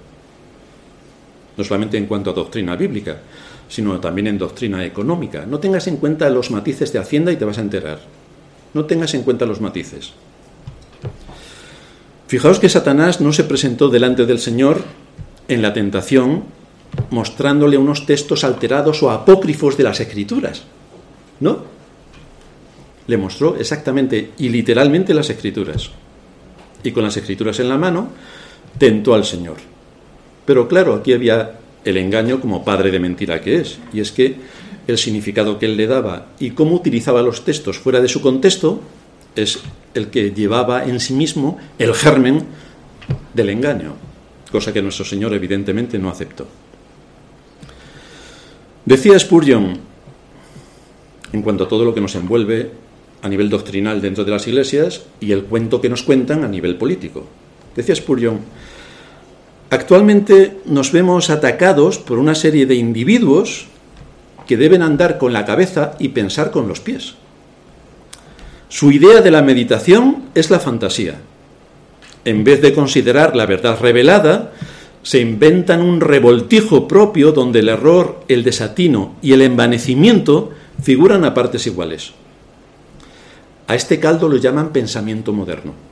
No 1.55 1.63
solamente 1.63 1.97
en 1.97 2.07
cuanto 2.07 2.31
a 2.31 2.33
doctrina 2.33 2.75
bíblica, 2.75 3.19
sino 3.71 4.01
también 4.01 4.27
en 4.27 4.37
doctrina 4.37 4.83
económica. 4.83 5.45
No 5.45 5.59
tengas 5.59 5.87
en 5.87 5.95
cuenta 5.95 6.29
los 6.29 6.51
matices 6.51 6.91
de 6.91 6.99
Hacienda 6.99 7.31
y 7.31 7.37
te 7.37 7.45
vas 7.45 7.57
a 7.57 7.61
enterar. 7.61 7.99
No 8.73 8.83
tengas 8.83 9.13
en 9.13 9.23
cuenta 9.23 9.45
los 9.45 9.61
matices. 9.61 10.11
Fijaos 12.27 12.59
que 12.59 12.67
Satanás 12.67 13.21
no 13.21 13.31
se 13.31 13.45
presentó 13.45 13.87
delante 13.87 14.25
del 14.25 14.39
Señor 14.39 14.83
en 15.47 15.61
la 15.61 15.71
tentación 15.71 16.43
mostrándole 17.11 17.77
unos 17.77 18.05
textos 18.05 18.43
alterados 18.43 19.01
o 19.03 19.09
apócrifos 19.09 19.77
de 19.77 19.85
las 19.85 20.01
Escrituras. 20.01 20.63
No. 21.39 21.63
Le 23.07 23.17
mostró 23.17 23.55
exactamente 23.55 24.31
y 24.37 24.49
literalmente 24.49 25.13
las 25.13 25.29
escrituras. 25.29 25.91
Y 26.83 26.91
con 26.91 27.03
las 27.03 27.15
escrituras 27.15 27.61
en 27.61 27.69
la 27.69 27.77
mano, 27.77 28.09
tentó 28.77 29.13
al 29.13 29.23
Señor. 29.23 29.57
Pero 30.45 30.67
claro, 30.67 30.93
aquí 30.93 31.13
había 31.13 31.57
el 31.85 31.97
engaño 31.97 32.39
como 32.39 32.63
padre 32.63 32.91
de 32.91 32.99
mentira 32.99 33.41
que 33.41 33.57
es. 33.57 33.79
Y 33.93 33.99
es 33.99 34.11
que 34.11 34.35
el 34.87 34.97
significado 34.97 35.59
que 35.59 35.65
él 35.65 35.77
le 35.77 35.87
daba 35.87 36.27
y 36.39 36.51
cómo 36.51 36.75
utilizaba 36.75 37.21
los 37.21 37.45
textos 37.45 37.77
fuera 37.77 38.01
de 38.01 38.07
su 38.07 38.21
contexto 38.21 38.81
es 39.35 39.59
el 39.93 40.07
que 40.07 40.31
llevaba 40.31 40.85
en 40.85 40.99
sí 40.99 41.13
mismo 41.13 41.57
el 41.79 41.93
germen 41.93 42.43
del 43.33 43.49
engaño, 43.49 43.95
cosa 44.51 44.73
que 44.73 44.81
nuestro 44.81 45.05
Señor 45.05 45.33
evidentemente 45.33 45.97
no 45.99 46.09
aceptó. 46.09 46.47
Decía 48.85 49.17
Spurgeon, 49.17 49.77
en 51.31 51.41
cuanto 51.41 51.63
a 51.63 51.67
todo 51.67 51.85
lo 51.85 51.93
que 51.93 52.01
nos 52.01 52.15
envuelve 52.15 52.71
a 53.21 53.29
nivel 53.29 53.49
doctrinal 53.49 54.01
dentro 54.01 54.25
de 54.25 54.31
las 54.31 54.47
iglesias 54.47 55.03
y 55.19 55.31
el 55.31 55.43
cuento 55.43 55.79
que 55.79 55.89
nos 55.89 56.03
cuentan 56.03 56.43
a 56.43 56.47
nivel 56.47 56.75
político. 56.77 57.25
Decía 57.75 57.95
Spurgeon, 57.95 58.39
actualmente 59.71 60.59
nos 60.65 60.91
vemos 60.91 61.31
atacados 61.31 61.97
por 61.97 62.19
una 62.19 62.35
serie 62.35 62.67
de 62.67 62.75
individuos 62.75 63.65
que 64.45 64.57
deben 64.57 64.83
andar 64.83 65.17
con 65.17 65.33
la 65.33 65.45
cabeza 65.45 65.93
y 65.97 66.09
pensar 66.09 66.51
con 66.51 66.67
los 66.67 66.79
pies. 66.79 67.15
Su 68.69 68.91
idea 68.91 69.21
de 69.21 69.31
la 69.31 69.41
meditación 69.41 70.25
es 70.35 70.49
la 70.51 70.59
fantasía. 70.59 71.15
En 72.25 72.43
vez 72.43 72.61
de 72.61 72.73
considerar 72.73 73.35
la 73.35 73.45
verdad 73.45 73.79
revelada, 73.79 74.51
se 75.03 75.19
inventan 75.19 75.81
un 75.81 76.01
revoltijo 76.01 76.87
propio 76.87 77.31
donde 77.31 77.59
el 77.59 77.69
error, 77.69 78.19
el 78.27 78.43
desatino 78.43 79.15
y 79.21 79.33
el 79.33 79.41
envanecimiento 79.41 80.51
figuran 80.81 81.25
a 81.25 81.33
partes 81.33 81.65
iguales. 81.65 82.11
A 83.67 83.75
este 83.75 83.99
caldo 83.99 84.27
lo 84.27 84.37
llaman 84.37 84.73
pensamiento 84.73 85.33
moderno. 85.33 85.90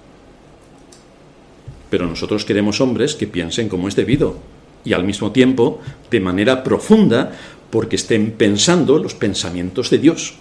Pero 1.90 2.08
nosotros 2.08 2.46
queremos 2.46 2.82
hombres 2.82 3.16
que 3.16 3.28
piensen 3.28 3.70
como 3.70 3.88
es 3.88 3.96
debido 3.96 4.38
y 4.86 4.94
al 4.94 5.04
mismo 5.04 5.32
tiempo 5.32 5.80
de 6.10 6.20
manera 6.20 6.64
profunda 6.64 7.32
porque 7.70 7.96
estén 7.96 8.32
pensando 8.32 8.98
los 8.98 9.14
pensamientos 9.14 9.90
de 9.90 9.98
Dios. 10.00 10.36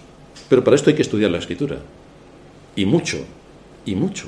Pero 0.47 0.63
para 0.63 0.75
esto 0.75 0.89
hay 0.89 0.95
que 0.95 1.03
estudiar 1.03 1.31
la 1.31 1.37
escritura. 1.37 1.77
Y 2.75 2.85
mucho, 2.85 3.17
y 3.85 3.95
mucho. 3.95 4.27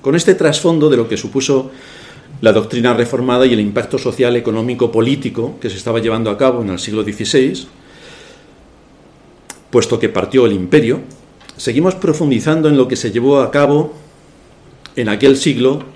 Con 0.00 0.14
este 0.14 0.34
trasfondo 0.34 0.88
de 0.88 0.96
lo 0.96 1.08
que 1.08 1.16
supuso 1.16 1.70
la 2.40 2.52
doctrina 2.52 2.94
reformada 2.94 3.46
y 3.46 3.52
el 3.52 3.60
impacto 3.60 3.98
social, 3.98 4.36
económico, 4.36 4.92
político 4.92 5.58
que 5.60 5.70
se 5.70 5.76
estaba 5.76 6.00
llevando 6.00 6.30
a 6.30 6.38
cabo 6.38 6.62
en 6.62 6.70
el 6.70 6.78
siglo 6.78 7.02
XVI, 7.02 7.66
puesto 9.70 9.98
que 9.98 10.08
partió 10.08 10.46
el 10.46 10.52
imperio, 10.52 11.00
seguimos 11.56 11.94
profundizando 11.94 12.68
en 12.68 12.76
lo 12.76 12.88
que 12.88 12.96
se 12.96 13.10
llevó 13.10 13.40
a 13.40 13.50
cabo 13.50 13.94
en 14.96 15.08
aquel 15.08 15.36
siglo 15.36 15.93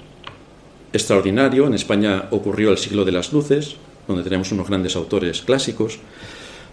extraordinario. 0.93 1.67
En 1.67 1.75
España 1.75 2.29
ocurrió 2.31 2.71
el 2.71 2.79
siglo 2.79 3.05
de 3.05 3.13
las 3.13 3.33
luces, 3.33 3.77
donde 4.07 4.23
tenemos 4.23 4.53
unos 4.53 4.69
grandes 4.69 4.97
autores 4.97 5.43
clásicos, 5.43 5.99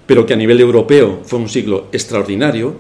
pero 0.05 0.25
que 0.25 0.34
a 0.34 0.38
nivel 0.38 0.60
europeo 0.60 1.22
fue 1.25 1.39
un 1.39 1.50
siglo 1.50 1.88
extraordinario 1.91 2.75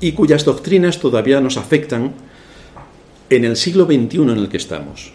y 0.00 0.12
cuyas 0.12 0.44
doctrinas 0.44 0.98
todavía 0.98 1.40
nos 1.40 1.56
afectan 1.56 2.12
en 3.30 3.44
el 3.44 3.56
siglo 3.56 3.86
XXI 3.86 4.22
en 4.22 4.30
el 4.30 4.48
que 4.48 4.56
estamos. 4.56 5.12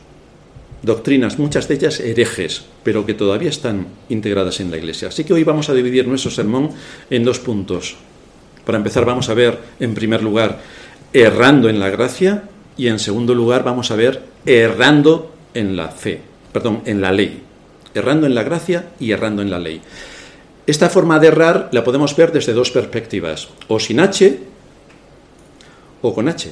Doctrinas, 0.81 1.37
muchas 1.37 1.67
de 1.67 1.75
ellas 1.75 1.99
herejes, 1.99 2.65
pero 2.83 3.05
que 3.05 3.13
todavía 3.13 3.49
están 3.49 3.87
integradas 4.09 4.59
en 4.59 4.71
la 4.71 4.77
Iglesia. 4.77 5.09
Así 5.09 5.23
que 5.23 5.33
hoy 5.33 5.43
vamos 5.43 5.69
a 5.69 5.73
dividir 5.73 6.07
nuestro 6.07 6.31
sermón 6.31 6.69
en 7.09 7.23
dos 7.23 7.39
puntos. 7.39 7.97
Para 8.65 8.77
empezar 8.77 9.05
vamos 9.05 9.29
a 9.29 9.33
ver, 9.33 9.59
en 9.79 9.93
primer 9.93 10.23
lugar, 10.23 10.61
errando 11.13 11.69
en 11.69 11.79
la 11.79 11.89
gracia 11.89 12.43
y 12.77 12.87
en 12.87 12.99
segundo 12.99 13.33
lugar 13.33 13.63
vamos 13.63 13.91
a 13.91 13.95
ver 13.95 14.21
errando 14.47 15.33
en 15.53 15.75
la 15.75 15.89
fe, 15.89 16.21
perdón, 16.53 16.81
en 16.85 17.01
la 17.01 17.11
ley. 17.11 17.43
Errando 17.93 18.25
en 18.25 18.33
la 18.33 18.43
gracia 18.43 18.89
y 18.99 19.11
errando 19.11 19.41
en 19.41 19.51
la 19.51 19.59
ley. 19.59 19.81
Esta 20.65 20.89
forma 20.89 21.19
de 21.19 21.27
errar 21.27 21.69
la 21.71 21.83
podemos 21.83 22.15
ver 22.15 22.31
desde 22.31 22.53
dos 22.53 22.71
perspectivas, 22.71 23.49
o 23.67 23.79
sin 23.79 23.99
H 23.99 24.39
o 26.01 26.13
con 26.13 26.27
H. 26.27 26.51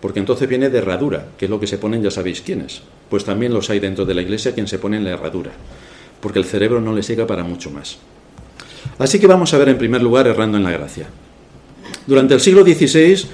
Porque 0.00 0.18
entonces 0.18 0.48
viene 0.48 0.68
de 0.68 0.78
herradura, 0.78 1.26
que 1.38 1.46
es 1.46 1.50
lo 1.50 1.60
que 1.60 1.66
se 1.66 1.78
ponen, 1.78 2.02
ya 2.02 2.10
sabéis 2.10 2.40
quiénes. 2.40 2.82
Pues 3.08 3.24
también 3.24 3.54
los 3.54 3.70
hay 3.70 3.78
dentro 3.78 4.04
de 4.04 4.14
la 4.14 4.22
iglesia 4.22 4.52
quien 4.52 4.66
se 4.66 4.78
pone 4.78 4.96
en 4.96 5.04
la 5.04 5.10
herradura, 5.10 5.52
porque 6.20 6.38
el 6.38 6.44
cerebro 6.44 6.80
no 6.80 6.92
les 6.92 7.08
llega 7.08 7.26
para 7.26 7.44
mucho 7.44 7.70
más. 7.70 7.98
Así 8.98 9.18
que 9.18 9.26
vamos 9.26 9.54
a 9.54 9.58
ver 9.58 9.68
en 9.70 9.78
primer 9.78 10.02
lugar 10.02 10.26
errando 10.26 10.58
en 10.58 10.64
la 10.64 10.72
gracia. 10.72 11.06
Durante 12.06 12.34
el 12.34 12.40
siglo 12.40 12.64
XVI 12.64 13.28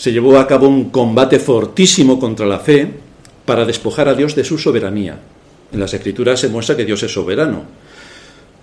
se 0.00 0.12
llevó 0.12 0.38
a 0.38 0.46
cabo 0.46 0.66
un 0.66 0.88
combate 0.88 1.38
fortísimo 1.38 2.18
contra 2.18 2.46
la 2.46 2.58
fe 2.58 2.90
para 3.44 3.66
despojar 3.66 4.08
a 4.08 4.14
Dios 4.14 4.34
de 4.34 4.44
su 4.44 4.56
soberanía. 4.56 5.20
En 5.70 5.78
las 5.78 5.92
escrituras 5.92 6.40
se 6.40 6.48
muestra 6.48 6.74
que 6.74 6.86
Dios 6.86 7.02
es 7.02 7.12
soberano. 7.12 7.64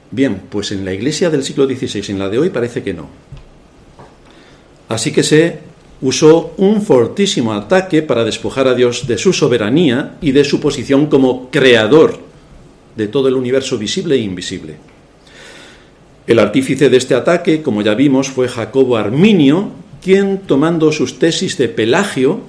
Bien, 0.09 0.41
pues 0.49 0.71
en 0.71 0.83
la 0.83 0.93
iglesia 0.93 1.29
del 1.29 1.43
siglo 1.43 1.67
XVI, 1.67 2.09
en 2.09 2.17
la 2.17 2.29
de 2.29 2.39
hoy, 2.39 2.49
parece 2.49 2.81
que 2.81 2.95
no. 2.95 3.07
Así 4.89 5.11
que 5.11 5.21
se 5.21 5.59
usó 6.01 6.55
un 6.57 6.81
fortísimo 6.81 7.53
ataque 7.53 8.01
para 8.01 8.23
despojar 8.23 8.67
a 8.67 8.73
Dios 8.73 9.05
de 9.05 9.19
su 9.19 9.31
soberanía 9.31 10.17
y 10.21 10.31
de 10.31 10.43
su 10.43 10.59
posición 10.59 11.05
como 11.05 11.51
creador 11.51 12.17
de 12.95 13.09
todo 13.09 13.27
el 13.27 13.35
universo 13.35 13.77
visible 13.77 14.15
e 14.15 14.21
invisible. 14.21 14.77
El 16.25 16.39
artífice 16.39 16.89
de 16.89 16.97
este 16.97 17.13
ataque, 17.13 17.61
como 17.61 17.83
ya 17.83 17.93
vimos, 17.93 18.27
fue 18.27 18.47
Jacobo 18.47 18.97
Arminio, 18.97 19.85
quien 20.01 20.39
tomando 20.39 20.91
sus 20.91 21.19
tesis 21.19 21.57
de 21.57 21.69
Pelagio, 21.69 22.41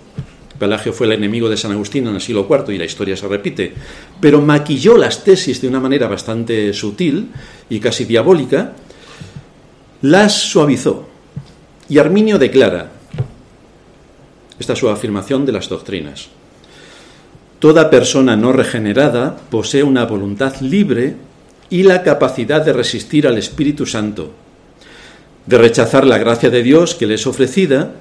Pelagio 0.59 0.93
fue 0.93 1.07
el 1.07 1.13
enemigo 1.13 1.49
de 1.49 1.57
San 1.57 1.73
Agustín 1.73 2.07
en 2.07 2.15
el 2.15 2.21
siglo 2.21 2.47
IV 2.49 2.75
y 2.75 2.79
la 2.79 2.85
historia 2.85 3.17
se 3.17 3.29
repite, 3.29 3.73
pero 4.21 4.41
maquilló 4.41 4.97
las 4.97 5.25
tesis 5.25 5.61
de 5.61 5.69
una 5.69 5.81
manera 5.81 6.09
bastante 6.09 6.73
sutil 6.73 7.31
y 7.71 7.81
casi 7.81 8.05
diabólica, 8.05 8.73
las 10.03 10.35
suavizó. 10.35 11.09
Y 11.89 11.99
Arminio 11.99 12.39
declara, 12.39 12.91
esta 14.59 14.73
es 14.73 14.79
su 14.79 14.89
afirmación 14.89 15.47
de 15.47 15.53
las 15.53 15.69
doctrinas, 15.69 16.29
toda 17.61 17.91
persona 17.91 18.37
no 18.37 18.53
regenerada 18.53 19.37
posee 19.51 19.83
una 19.83 20.05
voluntad 20.05 20.61
libre 20.61 21.17
y 21.71 21.85
la 21.85 22.03
capacidad 22.03 22.65
de 22.65 22.73
resistir 22.73 23.27
al 23.27 23.39
Espíritu 23.39 23.87
Santo 23.87 24.33
de 25.49 25.57
rechazar 25.57 26.07
la 26.07 26.19
gracia 26.19 26.51
de 26.51 26.63
Dios 26.63 26.95
que 26.95 27.07
le 27.07 27.15
es 27.15 27.27
ofrecida, 27.27 27.95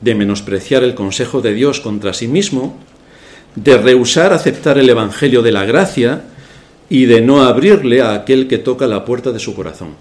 de 0.00 0.14
menospreciar 0.14 0.84
el 0.84 0.94
consejo 0.94 1.40
de 1.40 1.52
Dios 1.52 1.80
contra 1.80 2.14
sí 2.14 2.28
mismo, 2.28 2.78
de 3.56 3.76
rehusar 3.76 4.32
aceptar 4.32 4.78
el 4.78 4.88
Evangelio 4.88 5.42
de 5.42 5.50
la 5.50 5.64
gracia 5.64 6.22
y 6.88 7.06
de 7.06 7.20
no 7.20 7.42
abrirle 7.42 8.02
a 8.02 8.14
aquel 8.14 8.46
que 8.46 8.58
toca 8.58 8.86
la 8.86 9.04
puerta 9.04 9.32
de 9.32 9.40
su 9.40 9.56
corazón. 9.56 9.96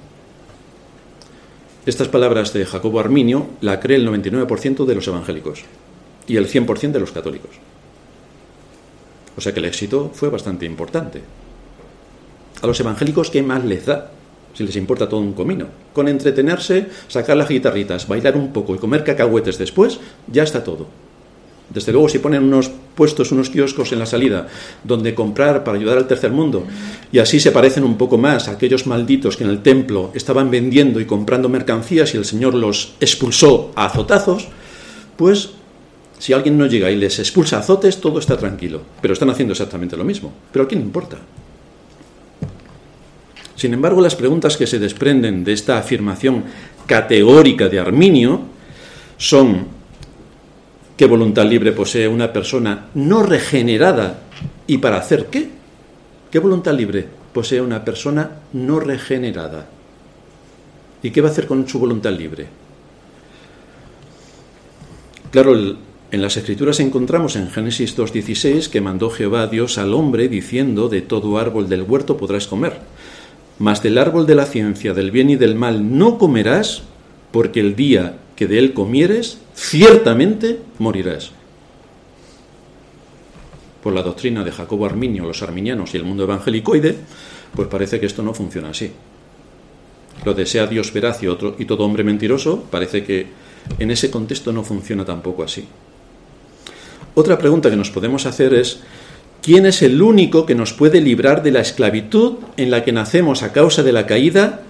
Estas 1.87 2.07
palabras 2.07 2.53
de 2.53 2.67
Jacobo 2.67 2.99
Arminio 2.99 3.49
la 3.61 3.79
cree 3.79 3.97
el 3.97 4.07
99% 4.07 4.85
de 4.85 4.93
los 4.93 5.07
evangélicos 5.07 5.63
y 6.27 6.37
el 6.37 6.47
100% 6.47 6.91
de 6.91 6.99
los 6.99 7.11
católicos. 7.11 7.49
O 9.35 9.41
sea 9.41 9.55
que 9.55 9.59
el 9.59 9.65
éxito 9.65 10.11
fue 10.13 10.29
bastante 10.29 10.67
importante. 10.67 11.23
A 12.61 12.67
los 12.67 12.79
evangélicos, 12.79 13.31
¿qué 13.31 13.41
más 13.41 13.65
les 13.65 13.87
da 13.87 14.11
si 14.53 14.63
les 14.63 14.75
importa 14.75 15.07
todo 15.07 15.19
un 15.19 15.33
comino. 15.33 15.67
Con 15.93 16.07
entretenerse, 16.07 16.87
sacar 17.07 17.37
las 17.37 17.49
guitarritas, 17.49 18.07
bailar 18.07 18.35
un 18.35 18.51
poco 18.53 18.75
y 18.75 18.77
comer 18.77 19.03
cacahuetes 19.03 19.57
después, 19.57 19.99
ya 20.31 20.43
está 20.43 20.63
todo. 20.63 20.87
Desde 21.73 21.93
luego, 21.93 22.09
si 22.09 22.19
ponen 22.19 22.43
unos 22.43 22.69
puestos, 22.95 23.31
unos 23.31 23.49
kioscos 23.49 23.93
en 23.93 23.99
la 23.99 24.05
salida, 24.05 24.47
donde 24.83 25.15
comprar 25.15 25.63
para 25.63 25.77
ayudar 25.77 25.97
al 25.97 26.07
tercer 26.07 26.31
mundo, 26.31 26.65
y 27.11 27.19
así 27.19 27.39
se 27.39 27.51
parecen 27.51 27.85
un 27.85 27.97
poco 27.97 28.17
más 28.17 28.47
a 28.47 28.51
aquellos 28.51 28.87
malditos 28.87 29.37
que 29.37 29.45
en 29.45 29.49
el 29.49 29.61
templo 29.61 30.11
estaban 30.13 30.51
vendiendo 30.51 30.99
y 30.99 31.05
comprando 31.05 31.47
mercancías 31.47 32.13
y 32.13 32.17
el 32.17 32.25
Señor 32.25 32.55
los 32.55 32.95
expulsó 32.99 33.71
a 33.75 33.85
azotazos, 33.85 34.49
pues 35.15 35.51
si 36.19 36.33
alguien 36.33 36.57
no 36.57 36.65
llega 36.65 36.91
y 36.91 36.97
les 36.97 37.19
expulsa 37.19 37.57
a 37.57 37.59
azotes, 37.61 38.01
todo 38.01 38.19
está 38.19 38.37
tranquilo. 38.37 38.81
Pero 39.01 39.13
están 39.13 39.29
haciendo 39.29 39.53
exactamente 39.53 39.97
lo 39.97 40.03
mismo. 40.03 40.31
Pero 40.51 40.65
¿a 40.65 40.67
quién 40.67 40.81
importa? 40.81 41.17
Sin 43.61 43.75
embargo, 43.75 44.01
las 44.01 44.15
preguntas 44.15 44.57
que 44.57 44.65
se 44.65 44.79
desprenden 44.79 45.43
de 45.43 45.53
esta 45.53 45.77
afirmación 45.77 46.45
categórica 46.87 47.69
de 47.69 47.77
Arminio 47.77 48.41
son 49.17 49.67
¿qué 50.97 51.05
voluntad 51.05 51.45
libre 51.45 51.71
posee 51.71 52.07
una 52.07 52.33
persona 52.33 52.87
no 52.95 53.21
regenerada 53.21 54.21
y 54.65 54.79
para 54.79 54.97
hacer 54.97 55.27
qué? 55.27 55.47
¿Qué 56.31 56.39
voluntad 56.39 56.73
libre 56.73 57.05
posee 57.31 57.61
una 57.61 57.85
persona 57.85 58.31
no 58.53 58.79
regenerada? 58.79 59.67
¿Y 61.03 61.11
qué 61.11 61.21
va 61.21 61.27
a 61.27 61.31
hacer 61.31 61.45
con 61.45 61.67
su 61.67 61.77
voluntad 61.77 62.17
libre? 62.17 62.47
Claro, 65.29 65.53
en 65.53 66.21
las 66.23 66.35
escrituras 66.35 66.79
encontramos 66.79 67.35
en 67.35 67.51
Génesis 67.51 67.95
2.16 67.95 68.71
que 68.71 68.81
mandó 68.81 69.11
Jehová 69.11 69.43
a 69.43 69.47
Dios 69.47 69.77
al 69.77 69.93
hombre 69.93 70.29
diciendo, 70.29 70.89
de 70.89 71.03
todo 71.03 71.37
árbol 71.37 71.69
del 71.69 71.83
huerto 71.83 72.17
podrás 72.17 72.47
comer 72.47 72.79
mas 73.61 73.83
del 73.83 73.99
árbol 73.99 74.25
de 74.25 74.33
la 74.33 74.47
ciencia 74.47 74.95
del 74.95 75.11
bien 75.11 75.29
y 75.29 75.35
del 75.35 75.53
mal 75.53 75.95
no 75.95 76.17
comerás, 76.17 76.81
porque 77.31 77.59
el 77.59 77.75
día 77.75 78.17
que 78.35 78.47
de 78.47 78.57
él 78.57 78.73
comieres, 78.73 79.37
ciertamente 79.53 80.59
morirás. 80.79 81.29
Por 83.83 83.93
la 83.93 84.01
doctrina 84.01 84.43
de 84.43 84.51
Jacobo 84.51 84.87
Arminio, 84.87 85.25
los 85.25 85.43
arminianos 85.43 85.93
y 85.93 85.97
el 85.97 86.05
mundo 86.05 86.23
evangelicoide, 86.23 86.95
pues 87.55 87.67
parece 87.67 87.99
que 87.99 88.07
esto 88.07 88.23
no 88.23 88.33
funciona 88.33 88.69
así. 88.69 88.91
Lo 90.25 90.33
desea 90.33 90.65
Dios 90.65 90.91
veraz 90.91 91.21
y, 91.21 91.27
otro, 91.27 91.55
y 91.59 91.65
todo 91.65 91.85
hombre 91.85 92.03
mentiroso, 92.03 92.63
parece 92.71 93.03
que 93.03 93.27
en 93.77 93.91
ese 93.91 94.09
contexto 94.09 94.51
no 94.51 94.63
funciona 94.63 95.05
tampoco 95.05 95.43
así. 95.43 95.67
Otra 97.13 97.37
pregunta 97.37 97.69
que 97.69 97.75
nos 97.75 97.91
podemos 97.91 98.25
hacer 98.25 98.55
es 98.55 98.79
¿Quién 99.41 99.65
es 99.65 99.81
el 99.81 100.01
único 100.01 100.45
que 100.45 100.53
nos 100.53 100.73
puede 100.73 101.01
librar 101.01 101.41
de 101.41 101.51
la 101.51 101.61
esclavitud 101.61 102.35
en 102.57 102.69
la 102.69 102.83
que 102.83 102.91
nacemos 102.91 103.41
a 103.41 103.51
causa 103.51 103.81
de 103.81 103.91
la 103.91 104.05
caída 104.05 104.61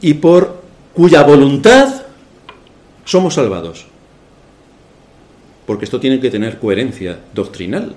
y 0.00 0.14
por 0.14 0.62
cuya 0.92 1.22
voluntad 1.22 2.02
somos 3.04 3.34
salvados? 3.34 3.86
Porque 5.66 5.84
esto 5.84 6.00
tiene 6.00 6.18
que 6.18 6.30
tener 6.30 6.58
coherencia 6.58 7.20
doctrinal. 7.32 7.94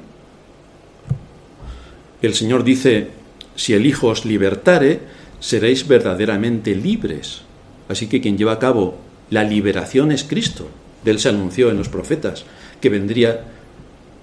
El 2.22 2.36
Señor 2.36 2.64
dice, 2.64 3.10
si 3.56 3.74
el 3.74 3.88
Hijo 3.88 4.08
os 4.08 4.26
libertare, 4.26 5.00
seréis 5.40 5.88
verdaderamente 5.88 6.76
libres. 6.76 7.42
Así 7.90 8.08
que 8.08 8.22
quien 8.22 8.38
lleva 8.38 8.54
a 8.54 8.60
cabo 8.60 8.98
la 9.32 9.44
liberación 9.44 10.12
es 10.12 10.24
Cristo. 10.24 10.68
De 11.04 11.12
él 11.12 11.20
se 11.20 11.30
anunció 11.30 11.72
en 11.72 11.78
los 11.78 11.90
profetas 11.90 12.46
que 12.80 12.90
vendría 12.90 13.46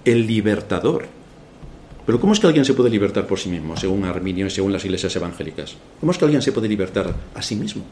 el 0.04 0.26
libertador. 0.28 1.06
Pero 2.04 2.20
¿cómo 2.20 2.32
es 2.32 2.40
que 2.40 2.46
alguien 2.46 2.64
se 2.64 2.74
puede 2.74 2.90
libertar 2.90 3.26
por 3.26 3.38
sí 3.38 3.48
mismo, 3.48 3.76
según 3.76 4.04
Arminio 4.04 4.46
y 4.46 4.50
según 4.50 4.72
las 4.72 4.84
iglesias 4.84 5.14
evangélicas? 5.14 5.76
¿Cómo 6.00 6.12
es 6.12 6.18
que 6.18 6.24
alguien 6.24 6.42
se 6.42 6.52
puede 6.52 6.68
libertar 6.68 7.14
a 7.34 7.42
sí 7.42 7.54
mismo? 7.54 7.84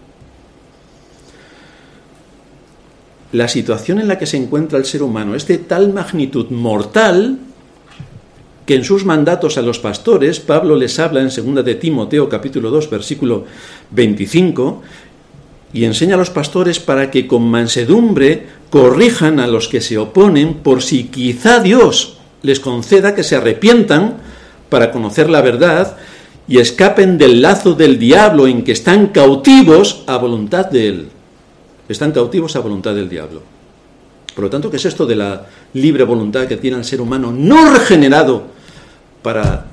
la 3.33 3.49
situación 3.49 4.00
en 4.00 4.09
la 4.09 4.19
que 4.19 4.26
se 4.26 4.37
encuentra 4.37 4.79
el 4.79 4.85
ser 4.85 5.02
humano 5.02 5.35
es 5.35 5.47
de 5.47 5.59
tal 5.59 5.93
magnitud 5.93 6.50
mortal 6.50 7.38
que 8.67 8.75
en 8.75 8.85
sus 8.85 9.05
mandatos 9.05 9.59
a 9.59 9.62
los 9.62 9.79
pastores, 9.79 10.38
Pablo 10.38 10.76
les 10.76 10.99
habla 10.99 11.21
en 11.21 11.29
2 11.29 11.64
de 11.64 11.75
Timoteo 11.76 12.29
capítulo 12.29 12.71
2 12.71 12.90
versículo 12.90 13.45
25 13.90 14.83
y 15.73 15.85
enseña 15.85 16.17
a 16.17 16.19
los 16.19 16.31
pastores 16.31 16.81
para 16.81 17.11
que 17.11 17.26
con 17.29 17.49
mansedumbre 17.49 18.47
corrijan 18.71 19.38
a 19.38 19.47
los 19.47 19.69
que 19.69 19.81
se 19.81 19.99
oponen 19.99 20.55
por 20.55 20.83
si 20.83 21.05
quizá 21.05 21.61
Dios 21.61 22.20
les 22.42 22.61
conceda 22.61 23.14
que 23.14 23.23
se 23.23 23.37
arrepientan 23.37 24.18
para 24.68 24.90
conocer 24.90 25.28
la 25.28 25.40
verdad 25.40 25.97
y 26.49 26.59
escapen 26.59 27.18
del 27.18 27.42
lazo 27.42 27.75
del 27.75 27.99
diablo 27.99 28.47
en 28.47 28.64
que 28.64 28.73
están 28.73 29.09
cautivos 29.09 30.04
a 30.06 30.16
voluntad 30.16 30.66
de 30.66 30.88
él 30.88 31.09
están 31.92 32.12
cautivos 32.12 32.54
a 32.56 32.61
voluntad 32.61 32.94
del 32.94 33.09
diablo. 33.09 33.42
Por 34.35 34.44
lo 34.44 34.50
tanto, 34.50 34.70
¿qué 34.70 34.76
es 34.76 34.85
esto 34.85 35.06
de 35.06 35.16
la 35.16 35.47
libre 35.75 36.04
voluntad 36.04 36.47
que 36.47 36.56
tiene 36.56 36.76
el 36.76 36.85
ser 36.85 37.00
humano 37.00 37.32
no 37.32 37.73
regenerado 37.73 38.44
para 39.23 39.66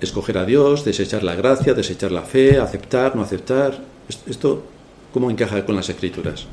escoger 0.00 0.38
a 0.38 0.44
Dios, 0.44 0.84
desechar 0.84 1.22
la 1.22 1.34
gracia, 1.34 1.74
desechar 1.74 2.10
la 2.10 2.22
fe, 2.22 2.58
aceptar, 2.58 3.14
no 3.14 3.22
aceptar? 3.22 3.78
¿Esto 4.26 4.64
cómo 5.12 5.30
encaja 5.30 5.64
con 5.64 5.76
las 5.76 5.88
escrituras? 5.90 6.46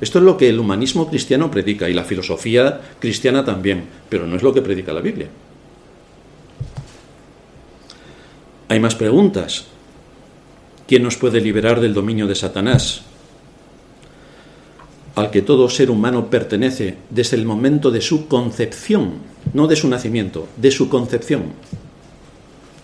Esto 0.00 0.18
es 0.18 0.24
lo 0.24 0.36
que 0.36 0.48
el 0.48 0.58
humanismo 0.58 1.08
cristiano 1.08 1.50
predica 1.50 1.88
y 1.88 1.94
la 1.94 2.04
filosofía 2.04 2.80
cristiana 2.98 3.44
también, 3.44 3.84
pero 4.08 4.26
no 4.26 4.36
es 4.36 4.42
lo 4.42 4.52
que 4.54 4.62
predica 4.62 4.92
la 4.92 5.00
Biblia. 5.00 5.28
Hay 8.68 8.80
más 8.80 8.94
preguntas. 8.94 9.66
¿Quién 10.86 11.02
nos 11.02 11.16
puede 11.16 11.40
liberar 11.40 11.80
del 11.80 11.94
dominio 11.94 12.26
de 12.26 12.34
Satanás? 12.34 13.02
al 15.20 15.30
que 15.30 15.42
todo 15.42 15.68
ser 15.68 15.90
humano 15.90 16.30
pertenece 16.30 16.96
desde 17.10 17.36
el 17.36 17.44
momento 17.44 17.90
de 17.90 18.00
su 18.00 18.26
concepción, 18.26 19.14
no 19.52 19.66
de 19.66 19.76
su 19.76 19.88
nacimiento, 19.88 20.48
de 20.56 20.70
su 20.70 20.88
concepción. 20.88 21.52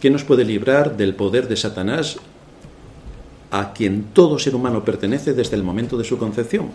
¿Quién 0.00 0.12
nos 0.12 0.24
puede 0.24 0.44
librar 0.44 0.96
del 0.96 1.14
poder 1.14 1.48
de 1.48 1.56
Satanás 1.56 2.18
a 3.50 3.72
quien 3.72 4.04
todo 4.12 4.38
ser 4.38 4.54
humano 4.54 4.84
pertenece 4.84 5.32
desde 5.32 5.56
el 5.56 5.62
momento 5.62 5.96
de 5.96 6.04
su 6.04 6.18
concepción? 6.18 6.68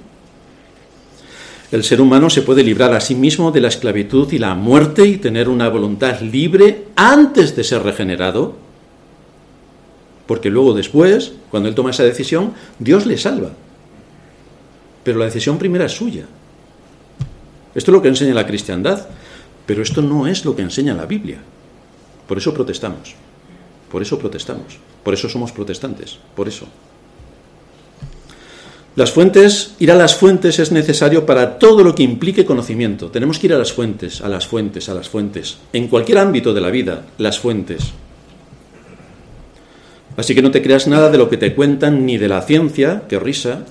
El 1.72 1.84
ser 1.84 2.02
humano 2.02 2.30
se 2.30 2.42
puede 2.42 2.64
librar 2.64 2.94
a 2.94 3.00
sí 3.00 3.16
mismo 3.16 3.52
de 3.52 3.62
la 3.62 3.70
esclavitud 3.70 4.32
y 4.32 4.38
la 4.38 4.56
muerte 4.56 5.06
y 5.06 5.18
tener 5.18 5.48
una 5.48 5.70
voluntad 5.70 6.20
libre 6.20 6.88
antes 6.96 7.56
de 7.56 7.64
ser 7.64 7.84
regenerado, 7.84 8.56
porque 10.28 10.50
luego 10.50 10.74
después, 10.74 11.34
cuando 11.50 11.70
él 11.70 11.76
toma 11.76 11.92
esa 11.92 12.04
decisión, 12.04 12.54
Dios 12.80 13.06
le 13.06 13.18
salva 13.18 13.52
pero 15.04 15.20
la 15.20 15.26
decisión 15.26 15.58
primera 15.58 15.86
es 15.86 15.94
suya. 15.94 16.26
Esto 17.74 17.92
es 17.92 17.94
lo 17.94 18.02
que 18.02 18.10
enseña 18.10 18.34
la 18.34 18.46
cristiandad, 18.46 19.08
pero 19.66 19.82
esto 19.82 20.02
no 20.02 20.28
es 20.28 20.46
lo 20.46 20.56
que 20.56 20.62
enseña 20.62 20.94
la 20.94 21.06
Biblia. 21.06 21.40
Por 22.28 22.38
eso 22.38 22.54
protestamos, 22.54 23.16
por 23.92 24.02
eso 24.02 24.20
protestamos, 24.20 24.78
por 25.04 25.14
eso 25.14 25.30
somos 25.30 25.52
protestantes, 25.52 26.20
por 26.36 26.48
eso. 26.48 26.68
Las 28.94 29.12
fuentes, 29.12 29.76
ir 29.80 29.90
a 29.90 29.96
las 29.96 30.16
fuentes 30.16 30.60
es 30.60 30.74
necesario 30.74 31.26
para 31.26 31.60
todo 31.60 31.82
lo 31.82 31.96
que 31.96 32.04
implique 32.04 32.44
conocimiento. 32.44 33.10
Tenemos 33.10 33.40
que 33.40 33.48
ir 33.48 33.54
a 33.54 33.58
las 33.58 33.72
fuentes, 33.72 34.20
a 34.20 34.28
las 34.28 34.48
fuentes, 34.48 34.90
a 34.90 34.94
las 34.94 35.08
fuentes. 35.08 35.60
En 35.72 35.88
cualquier 35.88 36.18
ámbito 36.18 36.54
de 36.54 36.60
la 36.60 36.72
vida, 36.72 37.06
las 37.18 37.40
fuentes. 37.40 37.94
Así 40.18 40.36
que 40.36 40.42
no 40.42 40.52
te 40.52 40.62
creas 40.62 40.88
nada 40.88 41.10
de 41.10 41.18
lo 41.18 41.30
que 41.30 41.38
te 41.38 41.56
cuentan 41.56 42.06
ni 42.06 42.18
de 42.18 42.28
la 42.28 42.42
ciencia, 42.42 43.04
que 43.08 43.18
risa, 43.18 43.64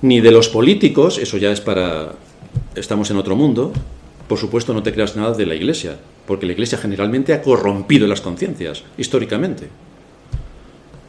ni 0.00 0.20
de 0.22 0.30
los 0.30 0.48
políticos, 0.48 1.18
eso 1.18 1.36
ya 1.36 1.52
es 1.52 1.60
para... 1.60 2.12
estamos 2.74 3.10
en 3.10 3.18
otro 3.18 3.36
mundo, 3.36 3.74
por 4.28 4.38
supuesto 4.38 4.72
no 4.72 4.82
te 4.82 4.94
creas 4.94 5.14
nada 5.14 5.34
de 5.34 5.44
la 5.44 5.56
Iglesia, 5.56 5.96
porque 6.26 6.46
la 6.46 6.52
Iglesia 6.52 6.78
generalmente 6.78 7.34
ha 7.34 7.42
corrompido 7.42 8.06
las 8.06 8.22
conciencias, 8.22 8.82
históricamente. 8.96 9.68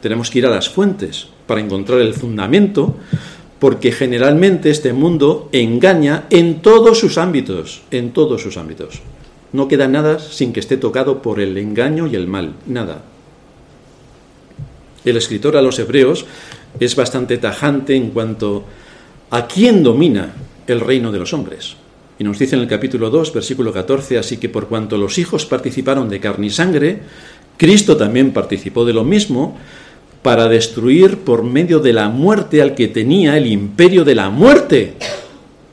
Tenemos 0.00 0.30
que 0.30 0.38
ir 0.38 0.46
a 0.46 0.50
las 0.50 0.68
fuentes 0.68 1.28
para 1.46 1.60
encontrar 1.60 2.00
el 2.00 2.14
fundamento, 2.14 2.96
porque 3.58 3.92
generalmente 3.92 4.70
este 4.70 4.92
mundo 4.92 5.48
engaña 5.52 6.24
en 6.30 6.62
todos 6.62 6.98
sus 6.98 7.18
ámbitos, 7.18 7.82
en 7.90 8.12
todos 8.12 8.42
sus 8.42 8.56
ámbitos. 8.56 9.00
No 9.52 9.68
queda 9.68 9.88
nada 9.88 10.18
sin 10.18 10.52
que 10.52 10.60
esté 10.60 10.76
tocado 10.76 11.20
por 11.20 11.40
el 11.40 11.58
engaño 11.58 12.06
y 12.06 12.14
el 12.14 12.26
mal, 12.26 12.54
nada. 12.66 13.02
El 15.04 15.16
escritor 15.16 15.56
a 15.56 15.62
los 15.62 15.78
hebreos 15.78 16.24
es 16.78 16.94
bastante 16.94 17.38
tajante 17.38 17.96
en 17.96 18.10
cuanto 18.10 18.64
a 19.30 19.46
quién 19.46 19.82
domina 19.82 20.32
el 20.66 20.80
reino 20.80 21.10
de 21.10 21.18
los 21.18 21.32
hombres. 21.32 21.76
Y 22.18 22.24
nos 22.24 22.38
dice 22.38 22.54
en 22.54 22.62
el 22.62 22.68
capítulo 22.68 23.10
2, 23.10 23.32
versículo 23.32 23.72
14, 23.72 24.18
así 24.18 24.36
que 24.36 24.48
por 24.48 24.68
cuanto 24.68 24.98
los 24.98 25.18
hijos 25.18 25.46
participaron 25.46 26.08
de 26.08 26.20
carne 26.20 26.46
y 26.46 26.50
sangre, 26.50 27.00
Cristo 27.56 27.96
también 27.96 28.32
participó 28.32 28.84
de 28.84 28.92
lo 28.92 29.04
mismo 29.04 29.58
para 30.22 30.48
destruir 30.48 31.18
por 31.18 31.42
medio 31.42 31.80
de 31.80 31.92
la 31.92 32.08
muerte 32.08 32.60
al 32.60 32.74
que 32.74 32.88
tenía 32.88 33.36
el 33.36 33.46
imperio 33.46 34.04
de 34.04 34.14
la 34.14 34.30
muerte. 34.30 34.94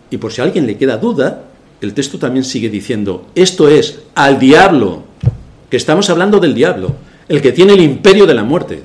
Y 0.09 0.17
por 0.17 0.31
si 0.31 0.41
a 0.41 0.45
alguien 0.45 0.65
le 0.65 0.77
queda 0.77 0.97
duda, 0.97 1.43
el 1.81 1.93
texto 1.93 2.17
también 2.17 2.43
sigue 2.43 2.69
diciendo, 2.69 3.27
esto 3.35 3.67
es 3.67 3.99
al 4.15 4.39
diablo, 4.39 5.03
que 5.69 5.77
estamos 5.77 6.09
hablando 6.09 6.39
del 6.39 6.53
diablo, 6.53 6.95
el 7.27 7.41
que 7.41 7.51
tiene 7.51 7.73
el 7.73 7.81
imperio 7.81 8.25
de 8.25 8.33
la 8.33 8.43
muerte. 8.43 8.83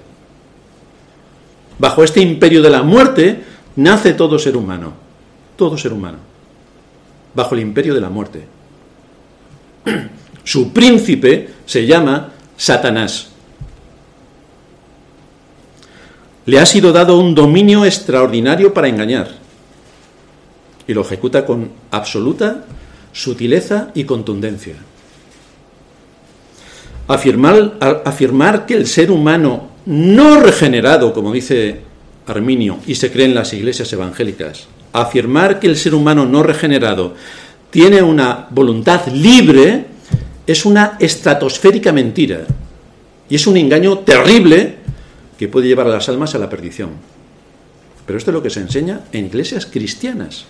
Bajo 1.79 2.05
este 2.05 2.21
imperio 2.21 2.61
de 2.61 2.71
la 2.71 2.83
muerte 2.83 3.43
nace 3.77 4.15
todo 4.15 4.39
ser 4.39 4.57
humano, 4.57 4.93
todo 5.57 5.79
ser 5.79 5.93
humano, 5.93 6.19
bajo 7.35 7.55
el 7.55 7.61
imperio 7.61 7.95
de 7.95 8.01
la 8.01 8.11
muerte. 8.11 8.45
Su 10.45 10.73
príncipe 10.73 11.49
se 11.65 11.87
llama 11.87 12.33
Satanás. 12.57 13.32
Le 16.47 16.59
ha 16.59 16.67
sido 16.67 16.93
dado 16.93 17.19
un 17.19 17.35
dominio 17.35 17.85
extraordinario 17.85 18.75
para 18.75 18.89
engañar 18.89 19.29
y 20.87 20.95
lo 20.95 21.03
ejecuta 21.03 21.47
con 21.47 21.71
absoluta 21.91 22.65
sutileza 23.13 23.91
y 23.95 24.05
contundencia. 24.05 24.75
Afirmar, 27.09 27.79
afirmar 28.05 28.67
que 28.67 28.75
el 28.75 28.87
ser 28.87 29.11
humano 29.11 29.69
no 29.87 30.41
regenerado, 30.41 31.13
como 31.13 31.33
dice 31.33 31.81
Arminio, 32.27 32.79
y 32.87 32.95
se 32.95 33.11
cree 33.11 33.27
en 33.27 33.35
las 33.35 33.53
iglesias 33.53 33.93
evangélicas, 33.93 34.67
afirmar 34.93 35.61
que 35.61 35.67
el 35.67 35.77
ser 35.77 35.95
humano 35.95 36.27
no 36.27 36.43
regenerado 36.43 37.15
tiene 37.71 38.03
una 38.03 38.47
voluntad 38.51 39.07
libre 39.09 39.87
es 40.47 40.67
una 40.67 40.97
estratosférica 41.01 41.93
mentira 41.93 42.45
y 43.29 43.35
es 43.35 43.47
un 43.47 43.57
engaño 43.57 44.01
terrible 44.01 44.77
que 45.39 45.49
puede 45.49 45.69
llevar 45.69 45.87
a 45.87 45.91
las 45.91 46.09
almas 46.09 46.35
a 46.35 46.39
la 46.39 46.51
perdición. 46.51 46.91
Pero 48.07 48.19
esto 48.19 48.31
es 48.31 48.35
lo 48.35 48.43
que 48.43 48.51
se 48.51 48.61
enseña 48.61 49.03
en 49.13 49.27
iglesias 49.27 49.67
cristianas. 49.67 50.47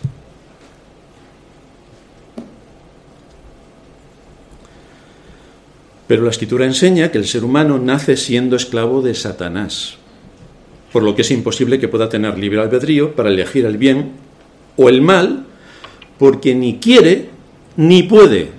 Pero 6.06 6.24
la 6.24 6.30
escritura 6.30 6.66
enseña 6.66 7.10
que 7.10 7.18
el 7.18 7.26
ser 7.26 7.44
humano 7.44 7.78
nace 7.78 8.16
siendo 8.16 8.56
esclavo 8.56 9.00
de 9.00 9.14
Satanás, 9.14 9.94
por 10.92 11.02
lo 11.02 11.14
que 11.14 11.22
es 11.22 11.30
imposible 11.30 11.78
que 11.78 11.88
pueda 11.88 12.08
tener 12.08 12.38
libre 12.38 12.60
albedrío 12.60 13.14
para 13.14 13.30
elegir 13.30 13.64
el 13.64 13.78
bien 13.78 14.12
o 14.76 14.88
el 14.88 15.00
mal, 15.00 15.46
porque 16.18 16.54
ni 16.54 16.78
quiere 16.78 17.30
ni 17.76 18.02
puede, 18.02 18.50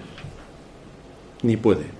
ni 1.43 1.57
puede. 1.57 1.92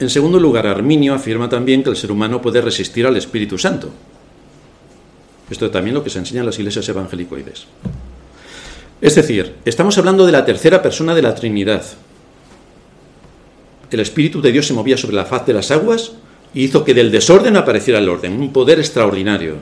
En 0.00 0.10
segundo 0.10 0.38
lugar, 0.38 0.66
Arminio 0.66 1.14
afirma 1.14 1.48
también 1.48 1.82
que 1.82 1.90
el 1.90 1.96
ser 1.96 2.12
humano 2.12 2.40
puede 2.40 2.60
resistir 2.60 3.06
al 3.06 3.16
Espíritu 3.16 3.58
Santo. 3.58 3.90
Esto 5.50 5.66
es 5.66 5.72
también 5.72 5.94
lo 5.94 6.04
que 6.04 6.10
se 6.10 6.18
enseña 6.18 6.40
en 6.40 6.46
las 6.46 6.58
iglesias 6.58 6.88
evangelicoides. 6.88 7.66
Es 9.00 9.14
decir, 9.14 9.56
estamos 9.64 9.96
hablando 9.98 10.26
de 10.26 10.32
la 10.32 10.44
tercera 10.44 10.82
persona 10.82 11.14
de 11.14 11.22
la 11.22 11.34
Trinidad, 11.34 11.84
el 13.90 14.00
Espíritu 14.00 14.42
de 14.42 14.52
Dios 14.52 14.66
se 14.66 14.74
movía 14.74 14.96
sobre 14.96 15.16
la 15.16 15.24
faz 15.24 15.46
de 15.46 15.54
las 15.54 15.70
aguas 15.70 16.12
y 16.52 16.64
hizo 16.64 16.84
que 16.84 16.94
del 16.94 17.10
desorden 17.10 17.56
apareciera 17.56 17.98
el 17.98 18.08
orden, 18.08 18.38
un 18.38 18.52
poder 18.52 18.78
extraordinario, 18.78 19.56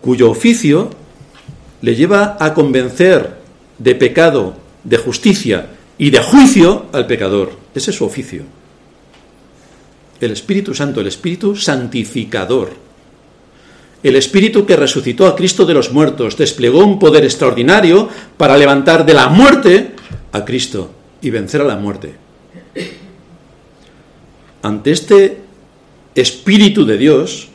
cuyo 0.00 0.30
oficio 0.30 0.90
le 1.82 1.94
lleva 1.94 2.36
a 2.40 2.54
convencer 2.54 3.36
de 3.78 3.94
pecado, 3.94 4.54
de 4.84 4.96
justicia 4.96 5.66
y 5.98 6.10
de 6.10 6.18
juicio 6.20 6.86
al 6.92 7.06
pecador. 7.06 7.52
Ese 7.74 7.90
es 7.90 7.96
su 7.96 8.04
oficio. 8.04 8.42
El 10.20 10.32
Espíritu 10.32 10.74
Santo, 10.74 11.00
el 11.00 11.06
Espíritu 11.06 11.56
santificador. 11.56 12.70
El 14.02 14.16
Espíritu 14.16 14.66
que 14.66 14.76
resucitó 14.76 15.26
a 15.26 15.36
Cristo 15.36 15.64
de 15.64 15.74
los 15.74 15.92
muertos 15.92 16.36
desplegó 16.36 16.84
un 16.84 16.98
poder 16.98 17.24
extraordinario 17.24 18.08
para 18.36 18.56
levantar 18.56 19.06
de 19.06 19.14
la 19.14 19.28
muerte 19.28 19.92
a 20.32 20.44
Cristo 20.44 20.90
y 21.20 21.30
vencer 21.30 21.60
a 21.60 21.64
la 21.64 21.76
muerte. 21.76 22.14
Ante 24.62 24.90
este 24.90 25.38
Espíritu 26.14 26.84
de 26.84 26.98
Dios, 26.98 27.48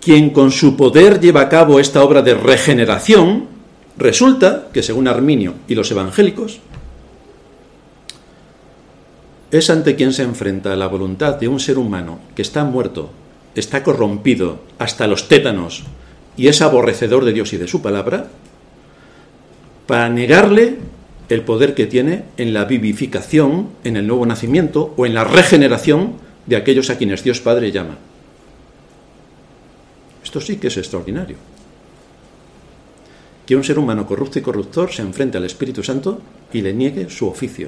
quien 0.00 0.30
con 0.30 0.50
su 0.50 0.76
poder 0.76 1.20
lleva 1.20 1.42
a 1.42 1.48
cabo 1.48 1.78
esta 1.78 2.02
obra 2.02 2.22
de 2.22 2.34
regeneración, 2.34 3.46
resulta 3.96 4.68
que 4.72 4.82
según 4.82 5.08
Arminio 5.08 5.54
y 5.68 5.74
los 5.74 5.90
evangélicos, 5.90 6.60
es 9.50 9.68
ante 9.68 9.96
quien 9.96 10.12
se 10.12 10.22
enfrenta 10.22 10.76
la 10.76 10.86
voluntad 10.86 11.34
de 11.34 11.48
un 11.48 11.58
ser 11.58 11.78
humano 11.78 12.20
que 12.34 12.42
está 12.42 12.64
muerto, 12.64 13.10
está 13.54 13.82
corrompido 13.82 14.60
hasta 14.78 15.06
los 15.06 15.28
tétanos 15.28 15.84
y 16.36 16.48
es 16.48 16.62
aborrecedor 16.62 17.24
de 17.24 17.32
Dios 17.32 17.52
y 17.52 17.56
de 17.56 17.66
su 17.66 17.82
palabra, 17.82 18.28
para 19.86 20.08
negarle 20.08 20.76
el 21.28 21.42
poder 21.42 21.74
que 21.74 21.86
tiene 21.86 22.24
en 22.36 22.52
la 22.54 22.64
vivificación, 22.64 23.70
en 23.84 23.96
el 23.96 24.06
nuevo 24.06 24.24
nacimiento 24.24 24.94
o 24.96 25.06
en 25.06 25.14
la 25.14 25.24
regeneración 25.24 26.14
de 26.46 26.56
aquellos 26.56 26.90
a 26.90 26.96
quienes 26.96 27.24
Dios 27.24 27.40
Padre 27.40 27.72
llama. 27.72 27.98
Esto 30.22 30.40
sí 30.40 30.56
que 30.56 30.68
es 30.68 30.76
extraordinario. 30.76 31.36
Que 33.50 33.56
un 33.56 33.64
ser 33.64 33.80
humano 33.80 34.06
corrupto 34.06 34.38
y 34.38 34.42
corruptor 34.42 34.92
se 34.92 35.02
enfrente 35.02 35.36
al 35.36 35.44
Espíritu 35.44 35.82
Santo 35.82 36.20
y 36.52 36.60
le 36.60 36.72
niegue 36.72 37.10
su 37.10 37.26
oficio 37.26 37.66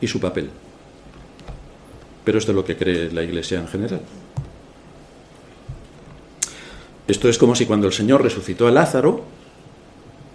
y 0.00 0.06
su 0.06 0.20
papel. 0.20 0.48
Pero 2.22 2.38
esto 2.38 2.52
es 2.52 2.54
lo 2.54 2.64
que 2.64 2.76
cree 2.76 3.10
la 3.10 3.24
Iglesia 3.24 3.58
en 3.58 3.66
general. 3.66 4.00
Esto 7.08 7.28
es 7.28 7.36
como 7.36 7.56
si 7.56 7.66
cuando 7.66 7.88
el 7.88 7.92
Señor 7.92 8.22
resucitó 8.22 8.68
a 8.68 8.70
Lázaro, 8.70 9.24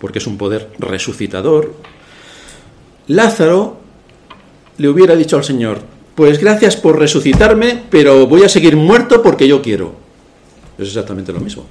porque 0.02 0.19
es 0.19 0.28
un 0.28 0.38
poder 0.38 0.69
resucitador, 0.80 1.76
Lázaro 3.08 3.78
le 4.80 4.89
hubiera 4.89 5.15
dicho 5.15 5.38
al 5.38 5.46
Señor, 5.46 5.80
pues 6.13 6.39
gracias 6.39 6.76
por 6.76 7.00
resucitarme, 7.00 7.86
pero 7.89 8.28
voy 8.28 8.43
a 8.43 8.50
seguir 8.50 8.76
muerto 8.76 9.24
porque 9.24 9.48
yo 9.48 9.62
quiero. 9.62 9.93
Es 10.78 10.89
exactamente 10.89 11.32
lo 11.32 11.39
mismo. 11.39 11.65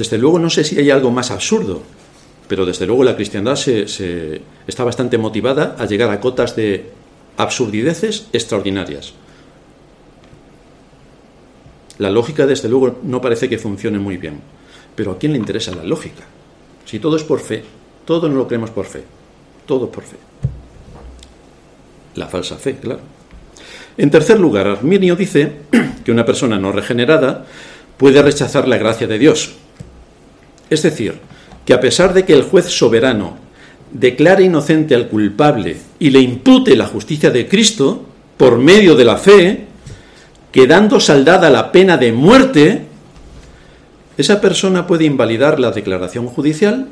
Desde 0.00 0.16
luego 0.16 0.38
no 0.38 0.48
sé 0.48 0.64
si 0.64 0.78
hay 0.78 0.88
algo 0.88 1.10
más 1.10 1.30
absurdo, 1.30 1.82
pero 2.48 2.64
desde 2.64 2.86
luego 2.86 3.04
la 3.04 3.16
cristiandad 3.16 3.54
se, 3.54 3.82
está 4.66 4.82
bastante 4.82 5.18
motivada 5.18 5.76
a 5.78 5.84
llegar 5.84 6.08
a 6.08 6.20
cotas 6.20 6.56
de 6.56 6.86
absurdideces 7.36 8.26
extraordinarias. 8.32 9.12
La 11.98 12.08
lógica, 12.08 12.46
desde 12.46 12.70
luego, 12.70 13.00
no 13.02 13.20
parece 13.20 13.46
que 13.46 13.58
funcione 13.58 13.98
muy 13.98 14.16
bien. 14.16 14.40
Pero 14.96 15.12
¿a 15.12 15.18
quién 15.18 15.32
le 15.32 15.38
interesa 15.38 15.74
la 15.74 15.84
lógica? 15.84 16.24
Si 16.86 16.98
todo 16.98 17.16
es 17.16 17.22
por 17.22 17.40
fe, 17.40 17.62
todo 18.06 18.26
no 18.26 18.36
lo 18.36 18.48
creemos 18.48 18.70
por 18.70 18.86
fe. 18.86 19.04
Todo 19.66 19.92
por 19.92 20.04
fe. 20.04 20.16
La 22.14 22.26
falsa 22.26 22.56
fe, 22.56 22.76
claro. 22.76 23.00
En 23.98 24.10
tercer 24.10 24.40
lugar, 24.40 24.66
Arminio 24.66 25.14
dice 25.14 25.56
que 26.06 26.10
una 26.10 26.24
persona 26.24 26.58
no 26.58 26.72
regenerada 26.72 27.44
puede 27.98 28.22
rechazar 28.22 28.66
la 28.66 28.78
gracia 28.78 29.06
de 29.06 29.18
Dios. 29.18 29.56
Es 30.70 30.82
decir, 30.82 31.18
que 31.66 31.74
a 31.74 31.80
pesar 31.80 32.14
de 32.14 32.24
que 32.24 32.32
el 32.32 32.44
juez 32.44 32.66
soberano 32.66 33.36
declare 33.92 34.44
inocente 34.44 34.94
al 34.94 35.08
culpable 35.08 35.76
y 35.98 36.10
le 36.10 36.20
impute 36.20 36.76
la 36.76 36.86
justicia 36.86 37.30
de 37.30 37.48
Cristo 37.48 38.06
por 38.36 38.58
medio 38.58 38.94
de 38.94 39.04
la 39.04 39.16
fe, 39.16 39.66
quedando 40.52 41.00
saldada 41.00 41.50
la 41.50 41.72
pena 41.72 41.96
de 41.96 42.12
muerte, 42.12 42.86
esa 44.16 44.40
persona 44.40 44.86
puede 44.86 45.04
invalidar 45.04 45.58
la 45.60 45.72
declaración 45.72 46.26
judicial 46.26 46.88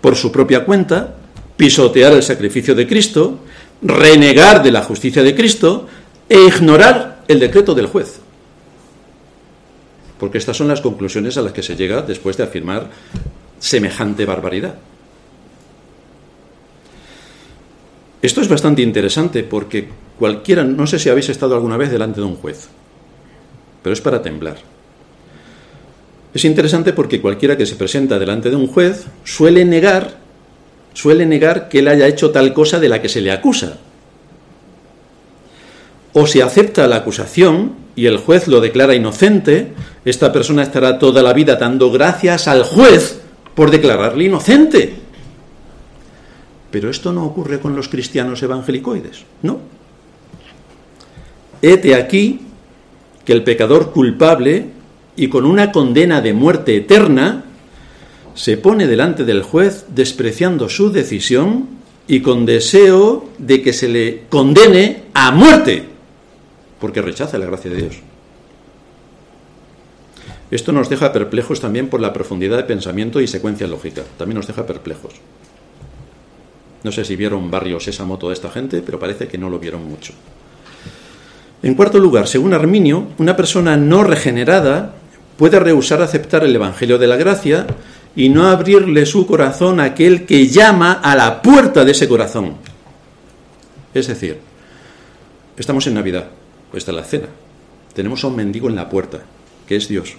por 0.00 0.16
su 0.16 0.32
propia 0.32 0.64
cuenta, 0.64 1.14
pisotear 1.56 2.12
el 2.12 2.22
sacrificio 2.22 2.74
de 2.74 2.86
Cristo, 2.86 3.38
renegar 3.82 4.62
de 4.62 4.72
la 4.72 4.82
justicia 4.82 5.22
de 5.22 5.34
Cristo 5.34 5.86
e 6.28 6.38
ignorar 6.38 7.22
el 7.28 7.40
decreto 7.40 7.74
del 7.74 7.86
juez. 7.86 8.20
Porque 10.18 10.38
estas 10.38 10.56
son 10.56 10.68
las 10.68 10.80
conclusiones 10.80 11.36
a 11.36 11.42
las 11.42 11.52
que 11.52 11.62
se 11.62 11.76
llega 11.76 12.02
después 12.02 12.36
de 12.36 12.44
afirmar 12.44 12.88
semejante 13.58 14.24
barbaridad. 14.24 14.74
Esto 18.20 18.40
es 18.40 18.48
bastante 18.48 18.82
interesante 18.82 19.44
porque 19.44 19.88
cualquiera, 20.18 20.64
no 20.64 20.86
sé 20.86 20.98
si 20.98 21.08
habéis 21.08 21.28
estado 21.28 21.54
alguna 21.54 21.76
vez 21.76 21.90
delante 21.90 22.20
de 22.20 22.26
un 22.26 22.34
juez, 22.34 22.68
pero 23.82 23.92
es 23.92 24.00
para 24.00 24.22
temblar. 24.22 24.56
Es 26.34 26.44
interesante 26.44 26.92
porque 26.92 27.20
cualquiera 27.20 27.56
que 27.56 27.66
se 27.66 27.76
presenta 27.76 28.18
delante 28.18 28.50
de 28.50 28.56
un 28.56 28.66
juez 28.66 29.06
suele 29.24 29.64
negar, 29.64 30.18
suele 30.94 31.26
negar 31.26 31.68
que 31.68 31.78
él 31.78 31.88
haya 31.88 32.08
hecho 32.08 32.30
tal 32.30 32.52
cosa 32.52 32.80
de 32.80 32.88
la 32.88 33.00
que 33.00 33.08
se 33.08 33.20
le 33.20 33.30
acusa. 33.30 33.78
O 36.12 36.26
si 36.26 36.40
acepta 36.40 36.86
la 36.86 36.96
acusación 36.96 37.72
y 37.94 38.06
el 38.06 38.18
juez 38.18 38.48
lo 38.48 38.60
declara 38.60 38.94
inocente, 38.94 39.72
esta 40.04 40.32
persona 40.32 40.62
estará 40.62 40.98
toda 40.98 41.22
la 41.22 41.32
vida 41.32 41.56
dando 41.56 41.90
gracias 41.90 42.48
al 42.48 42.62
juez 42.62 43.20
por 43.54 43.70
declararle 43.70 44.24
inocente. 44.24 44.94
Pero 46.70 46.90
esto 46.90 47.12
no 47.12 47.24
ocurre 47.24 47.60
con 47.60 47.74
los 47.74 47.88
cristianos 47.88 48.42
evangelicoides, 48.42 49.24
¿no? 49.42 49.58
Hete 51.60 51.94
aquí 51.94 52.40
que 53.24 53.32
el 53.32 53.42
pecador 53.42 53.90
culpable 53.90 54.66
y 55.16 55.28
con 55.28 55.44
una 55.44 55.72
condena 55.72 56.20
de 56.20 56.32
muerte 56.32 56.76
eterna 56.76 57.44
se 58.34 58.56
pone 58.56 58.86
delante 58.86 59.24
del 59.24 59.42
juez 59.42 59.86
despreciando 59.88 60.68
su 60.68 60.92
decisión 60.92 61.66
y 62.06 62.20
con 62.20 62.46
deseo 62.46 63.28
de 63.38 63.60
que 63.60 63.72
se 63.72 63.88
le 63.88 64.22
condene 64.28 65.02
a 65.12 65.32
muerte, 65.32 65.86
porque 66.80 67.02
rechaza 67.02 67.38
la 67.38 67.46
gracia 67.46 67.70
de 67.70 67.76
Dios. 67.76 67.96
Esto 70.50 70.72
nos 70.72 70.88
deja 70.88 71.12
perplejos 71.12 71.60
también 71.60 71.88
por 71.88 72.00
la 72.00 72.12
profundidad 72.12 72.56
de 72.56 72.64
pensamiento 72.64 73.20
y 73.20 73.26
secuencia 73.26 73.66
lógica. 73.66 74.02
También 74.16 74.36
nos 74.36 74.46
deja 74.46 74.66
perplejos. 74.66 75.14
No 76.84 76.92
sé 76.92 77.04
si 77.04 77.16
vieron 77.16 77.50
Barrio 77.50 77.80
Sésamo 77.80 78.18
toda 78.18 78.32
esta 78.32 78.50
gente, 78.50 78.82
pero 78.84 78.98
parece 78.98 79.28
que 79.28 79.36
no 79.36 79.50
lo 79.50 79.58
vieron 79.58 79.84
mucho. 79.84 80.12
En 81.62 81.74
cuarto 81.74 81.98
lugar, 81.98 82.28
según 82.28 82.54
Arminio, 82.54 83.08
una 83.18 83.36
persona 83.36 83.76
no 83.76 84.04
regenerada 84.04 84.94
puede 85.36 85.58
rehusar 85.58 86.00
aceptar 86.00 86.44
el 86.44 86.54
Evangelio 86.54 86.98
de 86.98 87.08
la 87.08 87.16
Gracia 87.16 87.66
y 88.14 88.28
no 88.28 88.48
abrirle 88.48 89.06
su 89.06 89.26
corazón 89.26 89.80
a 89.80 89.84
aquel 89.84 90.24
que 90.24 90.46
llama 90.48 90.92
a 90.92 91.14
la 91.14 91.42
puerta 91.42 91.84
de 91.84 91.92
ese 91.92 92.08
corazón. 92.08 92.54
Es 93.92 94.06
decir, 94.06 94.38
estamos 95.56 95.86
en 95.86 95.94
Navidad, 95.94 96.28
pues 96.70 96.82
está 96.82 96.92
la 96.92 97.04
cena. 97.04 97.28
Tenemos 97.94 98.22
a 98.24 98.28
un 98.28 98.36
mendigo 98.36 98.68
en 98.68 98.76
la 98.76 98.88
puerta, 98.88 99.20
que 99.66 99.76
es 99.76 99.88
Dios. 99.88 100.16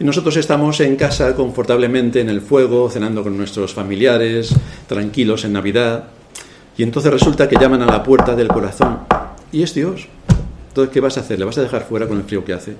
Y 0.00 0.04
nosotros 0.04 0.36
estamos 0.36 0.80
en 0.80 0.96
casa 0.96 1.34
confortablemente 1.34 2.20
en 2.20 2.28
el 2.28 2.40
fuego, 2.40 2.88
cenando 2.88 3.22
con 3.22 3.36
nuestros 3.36 3.74
familiares, 3.74 4.54
tranquilos 4.86 5.44
en 5.44 5.52
Navidad. 5.52 6.04
Y 6.76 6.84
entonces 6.84 7.12
resulta 7.12 7.48
que 7.48 7.56
llaman 7.56 7.82
a 7.82 7.86
la 7.86 8.02
puerta 8.02 8.36
del 8.36 8.48
corazón. 8.48 9.00
Y 9.50 9.62
es 9.62 9.74
Dios. 9.74 10.06
Entonces, 10.68 10.92
¿qué 10.92 11.00
vas 11.00 11.16
a 11.16 11.20
hacer? 11.20 11.38
¿Le 11.38 11.44
vas 11.44 11.58
a 11.58 11.62
dejar 11.62 11.84
fuera 11.84 12.06
con 12.06 12.18
el 12.18 12.24
frío 12.24 12.44
que 12.44 12.52
hace? 12.52 12.76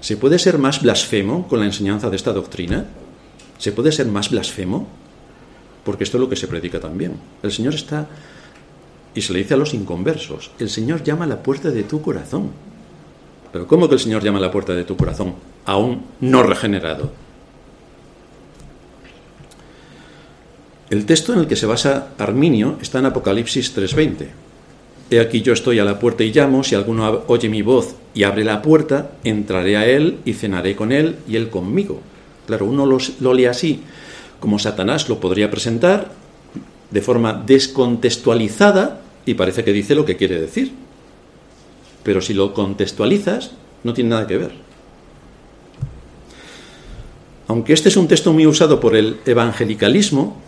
¿Se 0.00 0.16
puede 0.16 0.38
ser 0.38 0.58
más 0.58 0.80
blasfemo 0.80 1.48
con 1.48 1.58
la 1.58 1.66
enseñanza 1.66 2.08
de 2.08 2.16
esta 2.16 2.32
doctrina? 2.32 2.86
¿Se 3.58 3.72
puede 3.72 3.90
ser 3.90 4.06
más 4.06 4.30
blasfemo? 4.30 4.86
Porque 5.84 6.04
esto 6.04 6.16
es 6.16 6.20
lo 6.20 6.28
que 6.28 6.36
se 6.36 6.46
predica 6.46 6.78
también. 6.78 7.16
El 7.42 7.50
Señor 7.50 7.74
está, 7.74 8.06
y 9.14 9.22
se 9.22 9.32
le 9.32 9.40
dice 9.40 9.54
a 9.54 9.56
los 9.56 9.74
inconversos, 9.74 10.50
el 10.58 10.70
Señor 10.70 11.02
llama 11.02 11.24
a 11.24 11.28
la 11.28 11.42
puerta 11.42 11.70
de 11.70 11.82
tu 11.82 12.00
corazón. 12.00 12.50
Pero 13.52 13.66
¿cómo 13.66 13.88
que 13.88 13.94
el 13.94 14.00
Señor 14.00 14.22
llama 14.22 14.38
a 14.38 14.42
la 14.42 14.52
puerta 14.52 14.74
de 14.74 14.84
tu 14.84 14.96
corazón? 14.96 15.34
Aún 15.64 16.04
no 16.20 16.42
regenerado. 16.42 17.10
El 20.90 21.06
texto 21.06 21.32
en 21.32 21.38
el 21.38 21.46
que 21.46 21.54
se 21.54 21.66
basa 21.66 22.08
Arminio 22.18 22.76
está 22.82 22.98
en 22.98 23.06
Apocalipsis 23.06 23.72
3:20. 23.76 24.26
He 25.10 25.20
aquí 25.20 25.40
yo 25.42 25.52
estoy 25.52 25.78
a 25.78 25.84
la 25.84 25.98
puerta 25.98 26.24
y 26.24 26.32
llamo, 26.32 26.62
si 26.62 26.74
alguno 26.74 27.22
oye 27.26 27.48
mi 27.48 27.62
voz 27.62 27.94
y 28.14 28.24
abre 28.24 28.44
la 28.44 28.62
puerta, 28.62 29.12
entraré 29.24 29.76
a 29.76 29.86
él 29.86 30.18
y 30.24 30.34
cenaré 30.34 30.76
con 30.76 30.92
él 30.92 31.16
y 31.28 31.36
él 31.36 31.48
conmigo. 31.48 32.00
Claro, 32.46 32.66
uno 32.66 32.86
lo, 32.86 33.34
lee 33.34 33.46
así, 33.46 33.82
como 34.40 34.58
Satanás 34.58 35.08
lo 35.08 35.20
podría 35.20 35.50
presentar, 35.50 36.12
de 36.90 37.00
forma 37.00 37.32
descontextualizada, 37.32 39.02
y 39.26 39.34
parece 39.34 39.64
que 39.64 39.72
dice 39.72 39.94
lo 39.94 40.04
que 40.04 40.16
quiere 40.16 40.40
decir. 40.40 40.72
Pero 42.02 42.20
si 42.20 42.34
lo 42.34 42.54
contextualizas, 42.54 43.52
no 43.84 43.94
tiene 43.94 44.10
nada 44.10 44.26
que 44.26 44.38
ver. 44.38 44.52
Aunque 47.46 47.72
este 47.72 47.88
es 47.88 47.96
un 47.96 48.08
texto 48.08 48.32
muy 48.32 48.46
usado 48.46 48.78
por 48.80 48.94
el 48.96 49.18
evangelicalismo, 49.26 50.40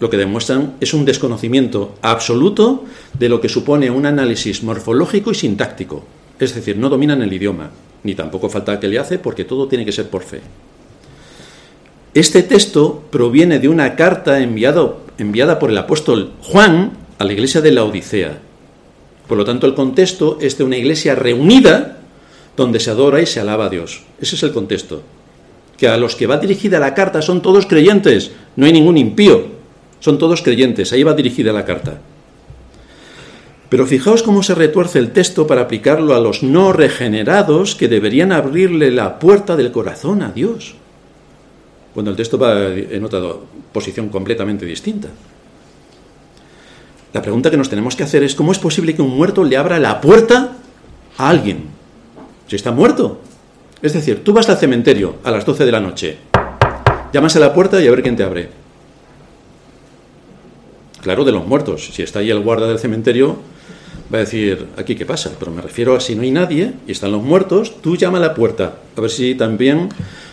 lo 0.00 0.08
que 0.10 0.16
demuestran 0.16 0.74
es 0.80 0.94
un 0.94 1.04
desconocimiento 1.04 1.94
absoluto 2.02 2.84
de 3.18 3.28
lo 3.28 3.40
que 3.40 3.48
supone 3.48 3.90
un 3.90 4.06
análisis 4.06 4.62
morfológico 4.62 5.30
y 5.30 5.34
sintáctico. 5.34 6.04
Es 6.38 6.54
decir, 6.54 6.78
no 6.78 6.88
dominan 6.88 7.22
el 7.22 7.32
idioma, 7.32 7.70
ni 8.02 8.14
tampoco 8.14 8.48
falta 8.48 8.80
que 8.80 8.88
le 8.88 8.98
hace, 8.98 9.18
porque 9.18 9.44
todo 9.44 9.68
tiene 9.68 9.84
que 9.84 9.92
ser 9.92 10.08
por 10.08 10.22
fe. 10.22 10.40
Este 12.14 12.42
texto 12.42 13.04
proviene 13.10 13.58
de 13.58 13.68
una 13.68 13.94
carta 13.94 14.40
enviada 15.20 15.58
por 15.58 15.70
el 15.70 15.78
apóstol 15.78 16.32
Juan 16.42 16.92
a 17.18 17.24
la 17.24 17.32
iglesia 17.32 17.60
de 17.60 17.72
la 17.72 17.84
Odisea 17.84 18.38
Por 19.28 19.38
lo 19.38 19.44
tanto, 19.44 19.66
el 19.66 19.74
contexto 19.74 20.38
es 20.40 20.58
de 20.58 20.64
una 20.64 20.76
iglesia 20.76 21.14
reunida 21.14 21.98
donde 22.56 22.80
se 22.80 22.90
adora 22.90 23.20
y 23.20 23.26
se 23.26 23.40
alaba 23.40 23.66
a 23.66 23.68
Dios. 23.68 24.02
Ese 24.20 24.36
es 24.36 24.42
el 24.42 24.52
contexto. 24.52 25.02
Que 25.76 25.88
a 25.88 25.96
los 25.96 26.16
que 26.16 26.26
va 26.26 26.36
dirigida 26.38 26.78
la 26.78 26.94
carta 26.94 27.22
son 27.22 27.40
todos 27.40 27.66
creyentes, 27.66 28.32
no 28.56 28.66
hay 28.66 28.72
ningún 28.72 28.98
impío, 28.98 29.46
son 30.00 30.18
todos 30.18 30.42
creyentes, 30.42 30.92
ahí 30.92 31.02
va 31.02 31.14
dirigida 31.14 31.52
la 31.52 31.64
carta. 31.64 32.00
Pero 33.70 33.86
fijaos 33.86 34.22
cómo 34.22 34.42
se 34.42 34.54
retuerce 34.54 34.98
el 34.98 35.12
texto 35.12 35.46
para 35.46 35.62
aplicarlo 35.62 36.14
a 36.14 36.20
los 36.20 36.42
no 36.42 36.72
regenerados 36.72 37.76
que 37.76 37.88
deberían 37.88 38.32
abrirle 38.32 38.90
la 38.90 39.18
puerta 39.18 39.56
del 39.56 39.70
corazón 39.70 40.22
a 40.22 40.32
Dios. 40.32 40.74
Cuando 41.94 42.10
el 42.10 42.16
texto 42.16 42.38
va 42.38 42.68
en 42.68 43.04
otra 43.04 43.20
posición 43.72 44.08
completamente 44.08 44.64
distinta. 44.64 45.08
La 47.12 47.22
pregunta 47.22 47.50
que 47.50 47.56
nos 47.56 47.68
tenemos 47.68 47.96
que 47.96 48.04
hacer 48.04 48.22
es 48.22 48.34
cómo 48.34 48.52
es 48.52 48.58
posible 48.58 48.94
que 48.94 49.02
un 49.02 49.16
muerto 49.16 49.42
le 49.42 49.56
abra 49.56 49.80
la 49.80 50.00
puerta 50.00 50.56
a 51.18 51.28
alguien 51.28 51.80
si 52.50 52.56
está 52.56 52.72
muerto. 52.72 53.20
Es 53.80 53.92
decir, 53.92 54.24
tú 54.24 54.32
vas 54.32 54.48
al 54.48 54.58
cementerio 54.58 55.14
a 55.22 55.30
las 55.30 55.46
12 55.46 55.64
de 55.64 55.72
la 55.72 55.80
noche, 55.80 56.18
llamas 57.12 57.36
a 57.36 57.38
la 57.38 57.54
puerta 57.54 57.80
y 57.80 57.86
a 57.86 57.90
ver 57.92 58.02
quién 58.02 58.16
te 58.16 58.24
abre. 58.24 58.50
Claro, 61.00 61.24
de 61.24 61.30
los 61.30 61.46
muertos. 61.46 61.90
Si 61.94 62.02
está 62.02 62.18
ahí 62.18 62.28
el 62.28 62.40
guarda 62.40 62.66
del 62.66 62.80
cementerio, 62.80 63.36
va 64.12 64.18
a 64.18 64.20
decir, 64.22 64.66
aquí 64.76 64.96
qué 64.96 65.06
pasa, 65.06 65.30
pero 65.38 65.52
me 65.52 65.62
refiero 65.62 65.94
a 65.94 66.00
si 66.00 66.16
no 66.16 66.22
hay 66.22 66.32
nadie 66.32 66.72
y 66.88 66.92
están 66.92 67.12
los 67.12 67.22
muertos, 67.22 67.80
tú 67.80 67.96
llama 67.96 68.18
a 68.18 68.20
la 68.20 68.34
puerta, 68.34 68.74
a 68.96 69.00
ver 69.00 69.10
si 69.10 69.36
también 69.36 69.88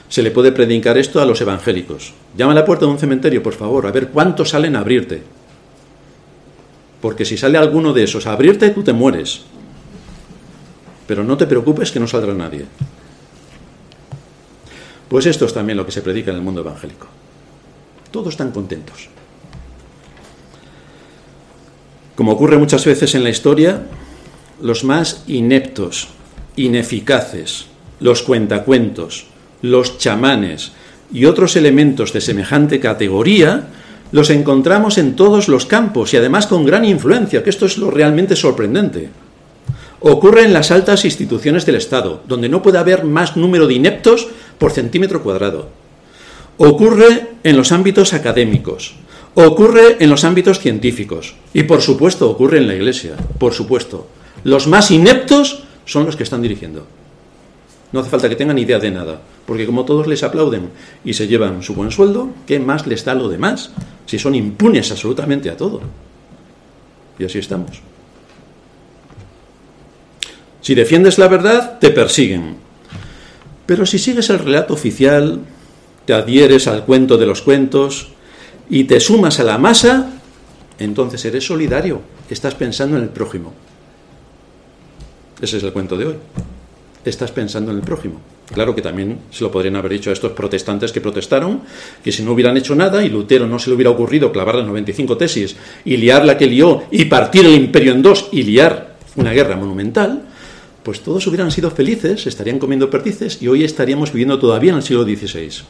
se 0.09 0.21
le 0.21 0.31
puede 0.31 0.51
predicar 0.51 0.97
esto 0.97 1.21
a 1.21 1.25
los 1.25 1.41
evangélicos. 1.41 2.13
Llama 2.37 2.53
a 2.53 2.55
la 2.55 2.65
puerta 2.65 2.85
de 2.85 2.91
un 2.91 2.99
cementerio, 2.99 3.43
por 3.43 3.53
favor, 3.53 3.85
a 3.85 3.91
ver 3.91 4.09
cuántos 4.09 4.49
salen 4.49 4.75
a 4.75 4.79
abrirte. 4.79 5.21
Porque 7.01 7.25
si 7.25 7.37
sale 7.37 7.57
alguno 7.57 7.93
de 7.93 8.03
esos 8.03 8.25
a 8.25 8.33
abrirte, 8.33 8.69
tú 8.69 8.83
te 8.83 8.93
mueres. 8.93 9.41
Pero 11.05 11.23
no 11.23 11.37
te 11.37 11.47
preocupes 11.47 11.91
que 11.91 11.99
no 11.99 12.07
saldrá 12.07 12.33
nadie. 12.33 12.65
Pues 15.09 15.25
esto 15.25 15.45
es 15.45 15.53
también 15.53 15.77
lo 15.77 15.85
que 15.85 15.91
se 15.91 16.01
predica 16.01 16.31
en 16.31 16.37
el 16.37 16.43
mundo 16.43 16.61
evangélico. 16.61 17.07
Todos 18.11 18.29
están 18.29 18.51
contentos. 18.51 19.09
Como 22.15 22.31
ocurre 22.31 22.57
muchas 22.57 22.83
veces 22.83 23.13
en 23.13 23.23
la 23.23 23.29
historia, 23.29 23.83
los 24.61 24.83
más 24.83 25.23
ineptos, 25.27 26.07
ineficaces, 26.55 27.67
los 27.99 28.23
cuentacuentos, 28.23 29.27
los 29.61 29.97
chamanes 29.97 30.71
y 31.11 31.25
otros 31.25 31.55
elementos 31.55 32.13
de 32.13 32.21
semejante 32.21 32.79
categoría, 32.79 33.67
los 34.11 34.29
encontramos 34.29 34.97
en 34.97 35.15
todos 35.15 35.47
los 35.47 35.65
campos 35.65 36.13
y 36.13 36.17
además 36.17 36.47
con 36.47 36.65
gran 36.65 36.85
influencia, 36.85 37.43
que 37.43 37.49
esto 37.49 37.65
es 37.65 37.77
lo 37.77 37.91
realmente 37.91 38.35
sorprendente. 38.35 39.09
Ocurre 39.99 40.43
en 40.43 40.53
las 40.53 40.71
altas 40.71 41.05
instituciones 41.05 41.65
del 41.65 41.75
Estado, 41.75 42.21
donde 42.27 42.49
no 42.49 42.61
puede 42.61 42.77
haber 42.77 43.03
más 43.03 43.35
número 43.35 43.67
de 43.67 43.73
ineptos 43.73 44.27
por 44.59 44.71
centímetro 44.71 45.23
cuadrado. 45.23 45.69
Ocurre 46.57 47.27
en 47.43 47.57
los 47.57 47.71
ámbitos 47.71 48.13
académicos, 48.13 48.95
Ocurre 49.39 49.97
en 49.99 50.09
los 50.09 50.23
ámbitos 50.23 50.59
científicos 50.59 51.35
y 51.53 51.61
por 51.61 51.83
supuesto 51.83 52.27
ocurre 52.27 52.57
en 52.57 52.67
la 52.67 52.73
Iglesia, 52.73 53.13
por 53.37 53.53
supuesto. 53.53 54.07
Los 54.43 54.65
más 54.65 54.89
ineptos 54.89 55.61
son 55.85 56.07
los 56.07 56.15
que 56.15 56.23
están 56.23 56.41
dirigiendo. 56.41 56.87
No 57.91 57.99
hace 57.99 58.09
falta 58.09 58.29
que 58.29 58.35
tengan 58.35 58.57
idea 58.57 58.79
de 58.79 58.89
nada, 58.89 59.21
porque 59.47 59.65
como 59.65 59.85
todos 59.85 60.05
les 60.07 60.23
aplauden 60.23 60.69
y 61.05 61.13
se 61.13 61.27
llevan 61.27 61.63
su 61.63 61.73
buen 61.73 61.89
sueldo, 61.89 62.29
¿qué 62.45 62.59
más 62.59 62.85
les 62.85 63.05
da 63.05 63.15
lo 63.15 63.29
demás? 63.29 63.71
Si 64.05 64.19
son 64.19 64.35
impunes 64.35 64.91
absolutamente 64.91 65.49
a 65.49 65.55
todo. 65.55 65.79
Y 67.17 67.23
así 67.23 67.39
estamos. 67.39 67.81
Si 70.61 70.75
defiendes 70.75 71.17
la 71.17 71.29
verdad, 71.29 71.79
te 71.79 71.91
persiguen. 71.91 72.57
Pero 73.65 73.85
si 73.85 73.97
sigues 73.97 74.29
el 74.29 74.39
relato 74.39 74.73
oficial, 74.73 75.39
te 76.03 76.13
adhieres 76.13 76.67
al 76.67 76.83
cuento 76.83 77.17
de 77.17 77.25
los 77.25 77.41
cuentos, 77.41 78.09
y 78.69 78.83
te 78.83 78.99
sumas 78.99 79.39
a 79.39 79.45
la 79.45 79.57
masa, 79.57 80.11
entonces 80.77 81.23
eres 81.23 81.45
solidario, 81.45 82.01
estás 82.29 82.55
pensando 82.55 82.97
en 82.97 83.03
el 83.03 83.09
prójimo. 83.09 83.53
Ese 85.41 85.57
es 85.57 85.63
el 85.63 85.71
cuento 85.71 85.95
de 85.97 86.05
hoy. 86.07 86.15
Estás 87.07 87.31
pensando 87.31 87.71
en 87.71 87.77
el 87.77 87.83
prójimo. 87.83 88.19
Claro 88.53 88.75
que 88.75 88.81
también 88.81 89.19
se 89.31 89.43
lo 89.43 89.51
podrían 89.51 89.77
haber 89.77 89.93
dicho 89.93 90.09
a 90.09 90.13
estos 90.13 90.33
protestantes 90.33 90.91
que 90.91 90.99
protestaron, 90.99 91.61
que 92.03 92.11
si 92.11 92.21
no 92.21 92.33
hubieran 92.33 92.57
hecho 92.57 92.75
nada 92.75 93.03
y 93.03 93.09
Lutero 93.09 93.47
no 93.47 93.59
se 93.59 93.69
le 93.69 93.75
hubiera 93.75 93.91
ocurrido 93.91 94.31
clavar 94.31 94.55
las 94.55 94.67
95 94.67 95.17
tesis 95.17 95.55
y 95.85 95.95
liar 95.95 96.25
la 96.25 96.37
que 96.37 96.47
lió 96.47 96.83
y 96.91 97.05
partir 97.05 97.45
el 97.45 97.55
imperio 97.55 97.93
en 97.93 98.01
dos 98.01 98.27
y 98.31 98.43
liar 98.43 98.97
una 99.15 99.31
guerra 99.31 99.55
monumental, 99.55 100.23
pues 100.83 100.99
todos 100.99 101.25
hubieran 101.27 101.49
sido 101.49 101.71
felices, 101.71 102.27
estarían 102.27 102.59
comiendo 102.59 102.89
perdices 102.89 103.41
y 103.41 103.47
hoy 103.47 103.63
estaríamos 103.63 104.11
viviendo 104.11 104.37
todavía 104.37 104.71
en 104.71 104.77
el 104.77 104.83
siglo 104.83 105.03
XVI. 105.03 105.63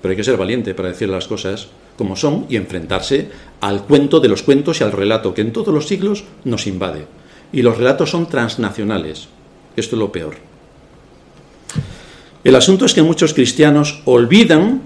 Pero 0.00 0.10
hay 0.10 0.16
que 0.16 0.24
ser 0.24 0.38
valiente 0.38 0.74
para 0.74 0.88
decir 0.88 1.08
las 1.08 1.28
cosas 1.28 1.68
como 1.96 2.16
son 2.16 2.46
y 2.48 2.56
enfrentarse 2.56 3.28
al 3.60 3.84
cuento 3.84 4.20
de 4.20 4.28
los 4.28 4.42
cuentos 4.42 4.80
y 4.80 4.84
al 4.84 4.92
relato 4.92 5.34
que 5.34 5.42
en 5.42 5.52
todos 5.52 5.74
los 5.74 5.86
siglos 5.86 6.24
nos 6.44 6.66
invade. 6.66 7.06
Y 7.52 7.62
los 7.62 7.78
relatos 7.78 8.10
son 8.10 8.28
transnacionales. 8.28 9.28
Esto 9.76 9.96
es 9.96 10.00
lo 10.00 10.12
peor. 10.12 10.36
El 12.44 12.54
asunto 12.54 12.84
es 12.84 12.94
que 12.94 13.02
muchos 13.02 13.34
cristianos 13.34 14.00
olvidan 14.04 14.82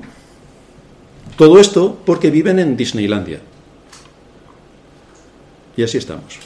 todo 1.37 1.59
esto 1.59 1.99
porque 2.05 2.31
viven 2.31 2.59
en 2.59 2.77
Disneylandia. 2.77 3.41
Y 5.77 5.83
así 5.83 5.99
estamos. 5.99 6.39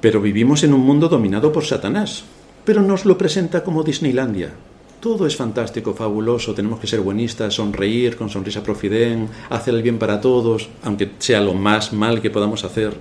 Pero 0.00 0.20
vivimos 0.20 0.62
en 0.62 0.74
un 0.74 0.80
mundo 0.80 1.08
dominado 1.08 1.52
por 1.52 1.64
Satanás, 1.64 2.24
pero 2.64 2.82
nos 2.82 3.04
lo 3.04 3.18
presenta 3.18 3.64
como 3.64 3.82
Disneylandia. 3.82 4.52
Todo 5.00 5.26
es 5.26 5.36
fantástico, 5.36 5.94
fabuloso, 5.94 6.54
tenemos 6.54 6.80
que 6.80 6.88
ser 6.88 7.00
buenistas, 7.00 7.54
sonreír 7.54 8.16
con 8.16 8.28
sonrisa 8.28 8.64
profiden, 8.64 9.28
hacer 9.48 9.74
el 9.74 9.82
bien 9.82 9.98
para 9.98 10.20
todos, 10.20 10.68
aunque 10.82 11.12
sea 11.18 11.40
lo 11.40 11.54
más 11.54 11.92
mal 11.92 12.20
que 12.20 12.30
podamos 12.30 12.64
hacer. 12.64 12.94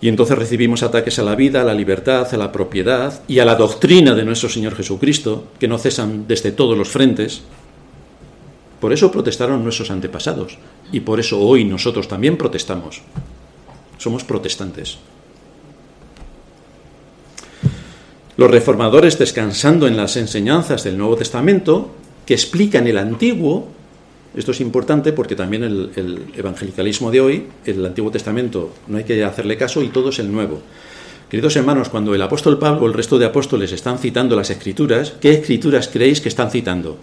Y 0.00 0.08
entonces 0.08 0.36
recibimos 0.36 0.82
ataques 0.82 1.18
a 1.20 1.22
la 1.22 1.36
vida, 1.36 1.62
a 1.62 1.64
la 1.64 1.74
libertad, 1.74 2.26
a 2.30 2.36
la 2.36 2.50
propiedad 2.50 3.22
y 3.28 3.38
a 3.38 3.44
la 3.44 3.54
doctrina 3.54 4.14
de 4.14 4.24
nuestro 4.24 4.48
Señor 4.48 4.74
Jesucristo, 4.74 5.44
que 5.60 5.68
no 5.68 5.78
cesan 5.78 6.26
desde 6.26 6.50
todos 6.50 6.76
los 6.76 6.88
frentes. 6.88 7.42
Por 8.80 8.92
eso 8.92 9.12
protestaron 9.12 9.62
nuestros 9.62 9.90
antepasados 9.90 10.58
y 10.92 11.00
por 11.00 11.20
eso 11.20 11.40
hoy 11.40 11.64
nosotros 11.64 12.08
también 12.08 12.36
protestamos. 12.36 13.00
Somos 13.96 14.24
protestantes. 14.24 14.98
Los 18.36 18.50
reformadores, 18.50 19.16
descansando 19.16 19.86
en 19.86 19.96
las 19.96 20.16
enseñanzas 20.16 20.82
del 20.82 20.98
Nuevo 20.98 21.14
Testamento, 21.14 21.94
que 22.26 22.34
explican 22.34 22.88
el 22.88 22.98
Antiguo, 22.98 23.68
esto 24.34 24.50
es 24.50 24.60
importante 24.60 25.12
porque 25.12 25.36
también 25.36 25.62
el, 25.62 26.24
evangelicalismo 26.36 27.12
de 27.12 27.20
hoy, 27.20 27.46
el 27.64 27.86
Antiguo 27.86 28.10
Testamento, 28.10 28.74
no 28.88 28.98
hay 28.98 29.04
que 29.04 29.22
hacerle 29.22 29.56
caso 29.56 29.82
y 29.82 29.88
todo 29.88 30.08
es 30.08 30.18
el 30.18 30.32
Nuevo. 30.32 30.60
Queridos 31.30 31.54
hermanos, 31.54 31.88
cuando 31.88 32.12
el 32.12 32.22
apóstol 32.22 32.58
Pablo 32.58 32.82
o 32.82 32.86
el 32.88 32.94
resto 32.94 33.18
de 33.18 33.26
apóstoles 33.26 33.70
están 33.70 33.98
citando 33.98 34.34
las 34.34 34.50
escrituras, 34.50 35.14
¿qué 35.20 35.30
escrituras 35.30 35.86
creéis 35.86 36.20
que 36.20 36.28
están 36.28 36.50
citando? 36.50 36.98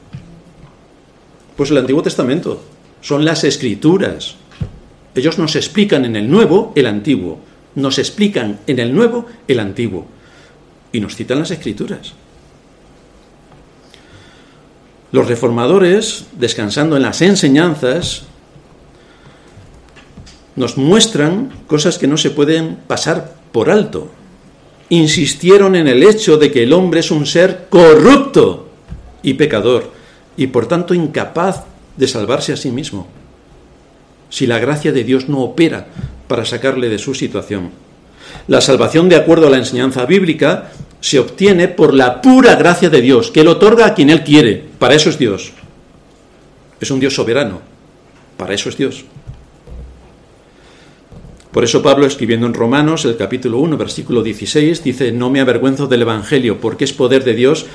Pues 1.56 1.72
el 1.72 1.78
Antiguo 1.78 2.04
Testamento. 2.04 2.62
Son 3.00 3.24
las 3.24 3.46
escrituras. 3.46 4.36
Ellos 5.16 5.38
nos 5.38 5.56
explican 5.56 6.04
en 6.04 6.18
el 6.18 6.30
Nuevo 6.30 6.74
el 6.76 6.88
Antiguo. 6.88 7.40
Nos 7.76 8.00
explican 8.00 8.60
en 8.68 8.80
el 8.80 8.94
Nuevo 8.94 9.28
el 9.48 9.62
Antiguo 9.62 10.08
y 10.92 11.00
nos 11.00 11.16
citan 11.16 11.40
las 11.40 11.52
escrituras. 11.52 12.14
Los 15.12 15.28
reformadores, 15.28 16.26
descansando 16.38 16.96
en 16.96 17.04
las 17.04 17.22
enseñanzas, 17.22 18.24
nos 20.56 20.78
muestran 20.78 21.52
cosas 21.68 21.98
que 21.98 22.08
no 22.08 22.18
se 22.18 22.32
pueden 22.32 22.78
pasar 22.88 23.36
por 23.52 23.70
alto. 23.70 24.10
Insistieron 24.90 25.76
en 25.76 25.88
el 25.88 26.04
hecho 26.04 26.38
de 26.38 26.52
que 26.52 26.64
el 26.64 26.74
hombre 26.74 27.02
es 27.02 27.12
un 27.12 27.26
ser 27.26 27.68
corrupto 27.70 28.70
y 29.24 29.34
pecador 29.36 29.92
y 30.38 30.48
por 30.48 30.68
tanto 30.68 30.94
incapaz 30.94 31.66
de 31.98 32.08
salvarse 32.08 32.54
a 32.54 32.58
sí 32.58 32.72
mismo, 32.72 33.08
si 34.30 34.48
la 34.48 34.60
gracia 34.60 34.92
de 34.92 35.04
Dios 35.04 35.28
no 35.30 35.42
opera 35.42 35.88
para 36.28 36.46
sacarle 36.46 36.90
de 36.90 36.98
su 36.98 37.14
situación. 37.14 37.72
La 38.48 38.62
salvación, 38.62 39.10
de 39.10 39.16
acuerdo 39.16 39.48
a 39.48 39.50
la 39.50 39.58
enseñanza 39.58 40.06
bíblica, 40.06 40.72
se 41.00 41.20
obtiene 41.20 41.68
por 41.68 41.94
la 41.94 42.22
pura 42.22 42.56
gracia 42.56 42.90
de 42.90 43.02
Dios, 43.02 43.32
que 43.32 43.42
Él 43.42 43.48
otorga 43.48 43.88
a 43.88 43.94
quien 43.94 44.10
Él 44.10 44.24
quiere. 44.24 44.64
Para 44.80 44.96
eso 44.96 45.10
es 45.10 45.18
Dios. 45.18 45.54
Es 46.80 46.92
un 46.92 47.00
Dios 47.00 47.14
soberano. 47.14 47.62
Para 48.38 48.54
eso 48.54 48.70
es 48.70 48.78
Dios. 48.78 49.06
Por 51.52 51.64
eso 51.66 51.82
Pablo, 51.82 52.06
escribiendo 52.06 52.48
en 52.48 52.54
Romanos, 52.54 53.04
el 53.04 53.18
capítulo 53.18 53.60
1, 53.60 53.78
versículo 53.78 54.24
16, 54.24 54.84
dice, 54.84 55.12
no 55.12 55.30
me 55.30 55.42
avergüenzo 55.42 55.88
del 55.88 56.04
Evangelio, 56.04 56.62
porque 56.62 56.86
es 56.86 56.94
poder 56.94 57.26
de 57.26 57.34
Dios 57.34 57.66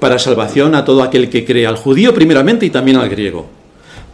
para 0.00 0.18
salvación 0.18 0.74
a 0.74 0.84
todo 0.84 1.02
aquel 1.02 1.30
que 1.30 1.44
cree, 1.44 1.66
al 1.66 1.76
judío 1.76 2.12
primeramente 2.12 2.66
y 2.66 2.70
también 2.70 2.96
al 2.96 3.08
griego. 3.08 3.59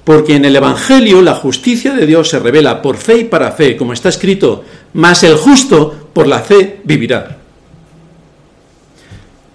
Porque 0.06 0.36
en 0.36 0.44
el 0.44 0.54
Evangelio 0.54 1.20
la 1.20 1.34
justicia 1.34 1.92
de 1.92 2.06
Dios 2.06 2.28
se 2.28 2.38
revela 2.38 2.80
por 2.80 2.96
fe 2.96 3.18
y 3.18 3.24
para 3.24 3.50
fe, 3.50 3.76
como 3.76 3.92
está 3.92 4.08
escrito, 4.08 4.62
mas 4.94 5.24
el 5.24 5.34
justo 5.34 6.10
por 6.12 6.28
la 6.28 6.38
fe 6.38 6.78
vivirá. 6.84 7.38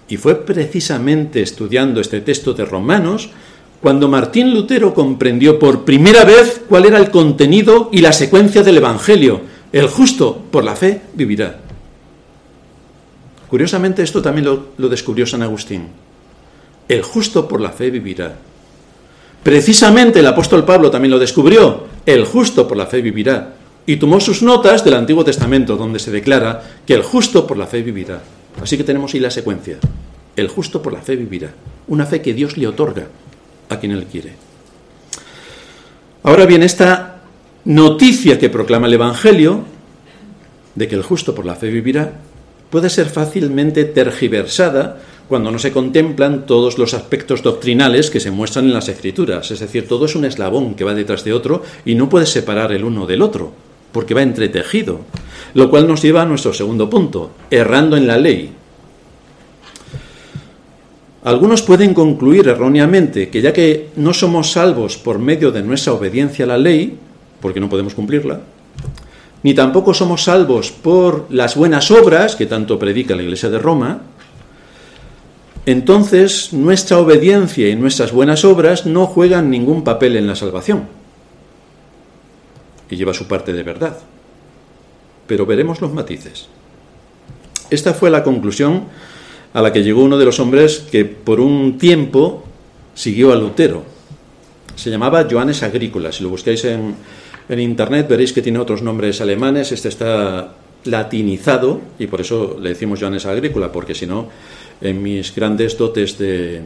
Y 0.08 0.18
fue 0.18 0.34
precisamente 0.44 1.40
estudiando 1.40 2.02
este 2.02 2.20
texto 2.20 2.52
de 2.52 2.66
Romanos 2.66 3.30
cuando 3.80 4.08
Martín 4.08 4.52
Lutero 4.52 4.92
comprendió 4.92 5.58
por 5.58 5.86
primera 5.86 6.22
vez 6.24 6.60
cuál 6.68 6.84
era 6.84 6.98
el 6.98 7.10
contenido 7.10 7.88
y 7.90 8.02
la 8.02 8.12
secuencia 8.12 8.62
del 8.62 8.76
Evangelio. 8.76 9.40
El 9.72 9.86
justo 9.86 10.38
por 10.50 10.64
la 10.64 10.76
fe 10.76 11.00
vivirá. 11.14 11.60
Curiosamente 13.48 14.02
esto 14.02 14.20
también 14.20 14.44
lo, 14.44 14.66
lo 14.76 14.90
descubrió 14.90 15.24
San 15.24 15.40
Agustín. 15.40 15.86
El 16.86 17.00
justo 17.00 17.48
por 17.48 17.62
la 17.62 17.70
fe 17.70 17.88
vivirá. 17.88 18.36
Precisamente 19.42 20.20
el 20.20 20.26
apóstol 20.26 20.64
Pablo 20.64 20.90
también 20.90 21.10
lo 21.10 21.18
descubrió. 21.18 21.84
El 22.06 22.24
justo 22.24 22.68
por 22.68 22.76
la 22.76 22.86
fe 22.86 23.02
vivirá. 23.02 23.54
Y 23.86 23.96
tomó 23.96 24.20
sus 24.20 24.42
notas 24.42 24.84
del 24.84 24.94
Antiguo 24.94 25.24
Testamento, 25.24 25.76
donde 25.76 25.98
se 25.98 26.12
declara 26.12 26.62
que 26.86 26.94
el 26.94 27.02
justo 27.02 27.46
por 27.46 27.56
la 27.56 27.66
fe 27.66 27.82
vivirá. 27.82 28.20
Así 28.62 28.76
que 28.76 28.84
tenemos 28.84 29.12
ahí 29.12 29.20
la 29.20 29.30
secuencia. 29.30 29.78
El 30.36 30.48
justo 30.48 30.80
por 30.80 30.92
la 30.92 31.00
fe 31.00 31.16
vivirá. 31.16 31.50
Una 31.88 32.06
fe 32.06 32.22
que 32.22 32.34
Dios 32.34 32.56
le 32.56 32.68
otorga 32.68 33.08
a 33.68 33.78
quien 33.78 33.92
él 33.92 34.06
quiere. 34.10 34.34
Ahora 36.22 36.46
bien, 36.46 36.62
esta 36.62 37.22
noticia 37.64 38.38
que 38.38 38.48
proclama 38.48 38.86
el 38.86 38.94
Evangelio, 38.94 39.64
de 40.76 40.86
que 40.86 40.94
el 40.94 41.02
justo 41.02 41.34
por 41.34 41.44
la 41.44 41.56
fe 41.56 41.68
vivirá, 41.68 42.12
puede 42.70 42.88
ser 42.88 43.06
fácilmente 43.06 43.84
tergiversada 43.84 44.98
cuando 45.32 45.50
no 45.50 45.58
se 45.58 45.72
contemplan 45.72 46.44
todos 46.44 46.76
los 46.76 46.92
aspectos 46.92 47.42
doctrinales 47.42 48.10
que 48.10 48.20
se 48.20 48.30
muestran 48.30 48.66
en 48.66 48.74
las 48.74 48.90
escrituras. 48.90 49.50
Es 49.50 49.60
decir, 49.60 49.88
todo 49.88 50.04
es 50.04 50.14
un 50.14 50.26
eslabón 50.26 50.74
que 50.74 50.84
va 50.84 50.92
detrás 50.92 51.24
de 51.24 51.32
otro 51.32 51.62
y 51.86 51.94
no 51.94 52.10
puede 52.10 52.26
separar 52.26 52.70
el 52.70 52.84
uno 52.84 53.06
del 53.06 53.22
otro, 53.22 53.50
porque 53.92 54.12
va 54.12 54.20
entretejido. 54.20 55.00
Lo 55.54 55.70
cual 55.70 55.88
nos 55.88 56.02
lleva 56.02 56.20
a 56.20 56.26
nuestro 56.26 56.52
segundo 56.52 56.90
punto, 56.90 57.30
errando 57.50 57.96
en 57.96 58.06
la 58.06 58.18
ley. 58.18 58.52
Algunos 61.24 61.62
pueden 61.62 61.94
concluir 61.94 62.48
erróneamente 62.48 63.30
que 63.30 63.40
ya 63.40 63.54
que 63.54 63.88
no 63.96 64.12
somos 64.12 64.52
salvos 64.52 64.98
por 64.98 65.18
medio 65.18 65.50
de 65.50 65.62
nuestra 65.62 65.94
obediencia 65.94 66.44
a 66.44 66.48
la 66.48 66.58
ley, 66.58 66.98
porque 67.40 67.58
no 67.58 67.70
podemos 67.70 67.94
cumplirla, 67.94 68.42
ni 69.42 69.54
tampoco 69.54 69.92
somos 69.92 70.24
salvos 70.24 70.70
por 70.70 71.26
las 71.30 71.56
buenas 71.56 71.90
obras 71.90 72.36
que 72.36 72.46
tanto 72.46 72.78
predica 72.78 73.16
la 73.16 73.22
Iglesia 73.22 73.50
de 73.50 73.58
Roma, 73.58 74.02
entonces 75.66 76.52
nuestra 76.52 76.98
obediencia 76.98 77.68
y 77.68 77.76
nuestras 77.76 78.12
buenas 78.12 78.44
obras 78.44 78.86
no 78.86 79.06
juegan 79.06 79.50
ningún 79.50 79.84
papel 79.84 80.16
en 80.16 80.26
la 80.26 80.36
salvación, 80.36 80.88
que 82.88 82.96
lleva 82.96 83.14
su 83.14 83.28
parte 83.28 83.52
de 83.52 83.62
verdad. 83.62 83.98
Pero 85.26 85.46
veremos 85.46 85.80
los 85.80 85.92
matices. 85.92 86.48
Esta 87.70 87.94
fue 87.94 88.10
la 88.10 88.22
conclusión 88.22 88.84
a 89.54 89.62
la 89.62 89.72
que 89.72 89.82
llegó 89.82 90.02
uno 90.02 90.18
de 90.18 90.24
los 90.24 90.40
hombres 90.40 90.86
que 90.90 91.04
por 91.04 91.40
un 91.40 91.78
tiempo 91.78 92.44
siguió 92.94 93.32
a 93.32 93.36
Lutero. 93.36 93.84
Se 94.74 94.90
llamaba 94.90 95.26
Johannes 95.30 95.62
Agrícola. 95.62 96.12
Si 96.12 96.22
lo 96.22 96.30
buscáis 96.30 96.64
en, 96.64 96.96
internet 97.48 98.08
veréis 98.08 98.32
que 98.32 98.42
tiene 98.42 98.58
otros 98.58 98.82
nombres 98.82 99.20
alemanes. 99.20 99.72
Este 99.72 99.88
está 99.88 100.54
latinizado 100.84 101.80
y 101.98 102.06
por 102.06 102.20
eso 102.20 102.58
le 102.60 102.70
decimos 102.70 102.98
Johannes 103.00 103.26
Agrícola, 103.26 103.70
porque 103.70 103.94
si 103.94 104.06
no, 104.06 104.28
en 104.82 105.02
mis 105.02 105.34
grandes 105.34 105.78
dotes 105.78 106.18
de 106.18 106.60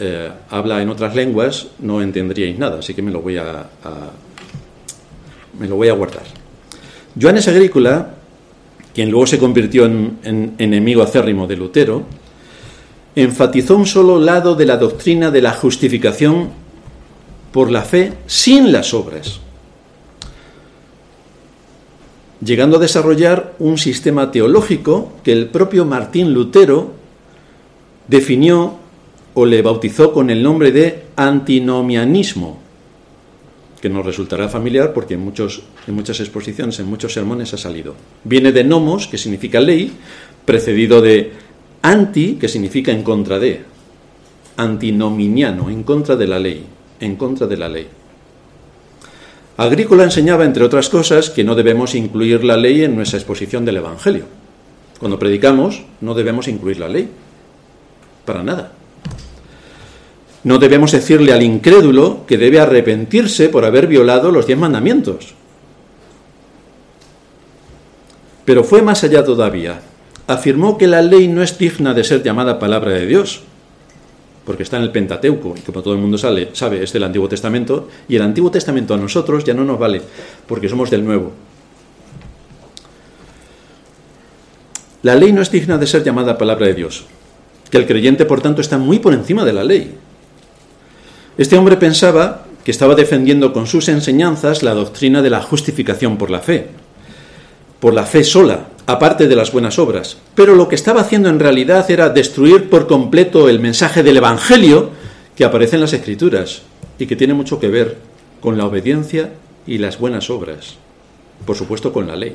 eh, 0.00 0.30
habla 0.50 0.80
en 0.80 0.88
otras 0.88 1.14
lenguas 1.14 1.68
no 1.80 2.00
entenderíais 2.00 2.58
nada, 2.58 2.78
así 2.78 2.94
que 2.94 3.02
me 3.02 3.10
lo 3.10 3.20
voy 3.20 3.36
a, 3.36 3.68
me 5.58 5.68
lo 5.68 5.76
voy 5.76 5.88
a 5.88 5.92
guardar. 5.92 6.22
Johannes 7.20 7.48
Agrícola, 7.48 8.14
quien 8.94 9.10
luego 9.10 9.26
se 9.26 9.38
convirtió 9.38 9.86
en 9.86 10.54
enemigo 10.58 11.02
acérrimo 11.02 11.46
de 11.46 11.56
Lutero, 11.56 12.04
enfatizó 13.16 13.76
un 13.76 13.86
solo 13.86 14.20
lado 14.20 14.54
de 14.54 14.66
la 14.66 14.76
doctrina 14.76 15.30
de 15.30 15.42
la 15.42 15.52
justificación 15.52 16.50
por 17.50 17.70
la 17.70 17.82
fe 17.82 18.12
sin 18.26 18.70
las 18.70 18.94
obras, 18.94 19.40
llegando 22.40 22.76
a 22.76 22.80
desarrollar 22.80 23.54
un 23.58 23.78
sistema 23.78 24.30
teológico 24.30 25.14
que 25.24 25.32
el 25.32 25.48
propio 25.48 25.84
Martín 25.84 26.32
Lutero 26.32 26.97
definió 28.08 28.76
o 29.34 29.46
le 29.46 29.62
bautizó 29.62 30.12
con 30.12 30.30
el 30.30 30.42
nombre 30.42 30.72
de 30.72 31.04
antinomianismo, 31.14 32.58
que 33.80 33.88
nos 33.88 34.04
resultará 34.04 34.48
familiar 34.48 34.92
porque 34.92 35.14
en, 35.14 35.20
muchos, 35.20 35.62
en 35.86 35.94
muchas 35.94 36.18
exposiciones, 36.18 36.80
en 36.80 36.86
muchos 36.86 37.12
sermones 37.12 37.54
ha 37.54 37.58
salido. 37.58 37.94
Viene 38.24 38.50
de 38.50 38.64
nomos, 38.64 39.06
que 39.06 39.18
significa 39.18 39.60
ley, 39.60 39.92
precedido 40.44 41.00
de 41.00 41.32
Anti, 41.82 42.34
que 42.34 42.48
significa 42.48 42.90
en 42.90 43.04
contra 43.04 43.38
de, 43.38 43.62
antinominiano, 44.56 45.70
en 45.70 45.84
contra 45.84 46.16
de 46.16 46.26
la 46.26 46.40
ley, 46.40 46.64
en 46.98 47.14
contra 47.14 47.46
de 47.46 47.56
la 47.56 47.68
ley. 47.68 47.86
Agrícola 49.56 50.04
enseñaba, 50.04 50.44
entre 50.44 50.64
otras 50.64 50.88
cosas, 50.88 51.30
que 51.30 51.44
no 51.44 51.54
debemos 51.54 51.94
incluir 51.94 52.44
la 52.44 52.56
ley 52.56 52.82
en 52.82 52.96
nuestra 52.96 53.18
exposición 53.18 53.64
del 53.64 53.76
Evangelio. 53.76 54.24
Cuando 54.98 55.18
predicamos, 55.18 55.84
no 56.00 56.14
debemos 56.14 56.48
incluir 56.48 56.80
la 56.80 56.88
ley, 56.88 57.08
para 58.28 58.42
nada. 58.42 58.72
No 60.44 60.58
debemos 60.58 60.92
decirle 60.92 61.32
al 61.32 61.42
incrédulo 61.42 62.26
que 62.26 62.36
debe 62.36 62.60
arrepentirse 62.60 63.48
por 63.48 63.64
haber 63.64 63.86
violado 63.86 64.30
los 64.30 64.46
diez 64.46 64.58
mandamientos. 64.58 65.32
Pero 68.44 68.64
fue 68.64 68.82
más 68.82 69.02
allá 69.02 69.24
todavía 69.24 69.80
afirmó 70.28 70.76
que 70.76 70.86
la 70.86 71.00
ley 71.00 71.26
no 71.26 71.42
es 71.42 71.56
digna 71.58 71.94
de 71.94 72.04
ser 72.04 72.22
llamada 72.22 72.58
palabra 72.58 72.92
de 72.92 73.06
Dios, 73.06 73.40
porque 74.44 74.62
está 74.62 74.76
en 74.76 74.82
el 74.82 74.92
Pentateuco, 74.92 75.54
y 75.56 75.60
como 75.60 75.82
todo 75.82 75.94
el 75.94 76.00
mundo 76.00 76.18
sabe, 76.18 76.50
es 76.52 76.92
del 76.92 77.04
Antiguo 77.04 77.28
Testamento, 77.28 77.88
y 78.08 78.16
el 78.16 78.22
Antiguo 78.22 78.50
Testamento 78.50 78.92
a 78.92 78.98
nosotros 78.98 79.42
ya 79.44 79.54
no 79.54 79.64
nos 79.64 79.78
vale, 79.78 80.02
porque 80.46 80.68
somos 80.68 80.90
del 80.90 81.04
Nuevo. 81.04 81.32
La 85.02 85.14
ley 85.14 85.32
no 85.32 85.40
es 85.40 85.50
digna 85.50 85.78
de 85.78 85.86
ser 85.86 86.04
llamada 86.04 86.36
palabra 86.36 86.66
de 86.66 86.74
Dios, 86.74 87.06
que 87.70 87.78
el 87.78 87.86
creyente, 87.86 88.24
por 88.24 88.40
tanto, 88.40 88.60
está 88.60 88.78
muy 88.78 88.98
por 88.98 89.12
encima 89.14 89.44
de 89.44 89.52
la 89.52 89.64
ley. 89.64 89.94
Este 91.36 91.56
hombre 91.56 91.76
pensaba 91.76 92.46
que 92.64 92.70
estaba 92.70 92.94
defendiendo 92.94 93.52
con 93.52 93.66
sus 93.66 93.88
enseñanzas 93.88 94.62
la 94.62 94.74
doctrina 94.74 95.22
de 95.22 95.30
la 95.30 95.42
justificación 95.42 96.16
por 96.18 96.30
la 96.30 96.40
fe, 96.40 96.68
por 97.80 97.94
la 97.94 98.04
fe 98.04 98.24
sola, 98.24 98.68
aparte 98.86 99.28
de 99.28 99.36
las 99.36 99.52
buenas 99.52 99.78
obras. 99.78 100.18
Pero 100.34 100.54
lo 100.54 100.68
que 100.68 100.74
estaba 100.74 101.00
haciendo 101.00 101.28
en 101.28 101.40
realidad 101.40 101.90
era 101.90 102.08
destruir 102.08 102.68
por 102.68 102.86
completo 102.86 103.48
el 103.48 103.60
mensaje 103.60 104.02
del 104.02 104.16
Evangelio 104.16 104.90
que 105.36 105.44
aparece 105.44 105.76
en 105.76 105.82
las 105.82 105.92
Escrituras 105.92 106.62
y 106.98 107.06
que 107.06 107.16
tiene 107.16 107.34
mucho 107.34 107.60
que 107.60 107.68
ver 107.68 107.98
con 108.40 108.58
la 108.58 108.66
obediencia 108.66 109.30
y 109.66 109.78
las 109.78 109.98
buenas 109.98 110.30
obras, 110.30 110.76
por 111.46 111.56
supuesto 111.56 111.92
con 111.92 112.06
la 112.06 112.16
ley. 112.16 112.34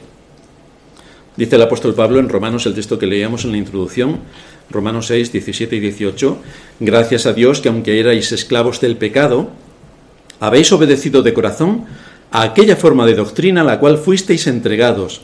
Dice 1.35 1.55
el 1.55 1.63
apóstol 1.63 1.95
Pablo 1.95 2.19
en 2.19 2.29
Romanos, 2.29 2.65
el 2.67 2.75
texto 2.75 2.99
que 2.99 3.07
leíamos 3.07 3.43
en 3.43 3.51
la 3.51 3.57
introducción, 3.57 4.19
Romanos 4.69 5.07
6, 5.07 5.31
17 5.31 5.75
y 5.75 5.79
18, 5.79 6.37
gracias 6.79 7.25
a 7.25 7.33
Dios 7.33 7.61
que 7.61 7.69
aunque 7.69 7.99
erais 7.99 8.31
esclavos 8.31 8.81
del 8.81 8.97
pecado, 8.97 9.49
habéis 10.39 10.71
obedecido 10.71 11.21
de 11.21 11.33
corazón 11.33 11.85
a 12.31 12.41
aquella 12.41 12.75
forma 12.75 13.05
de 13.05 13.15
doctrina 13.15 13.61
a 13.61 13.63
la 13.63 13.79
cual 13.79 13.97
fuisteis 13.97 14.47
entregados, 14.47 15.21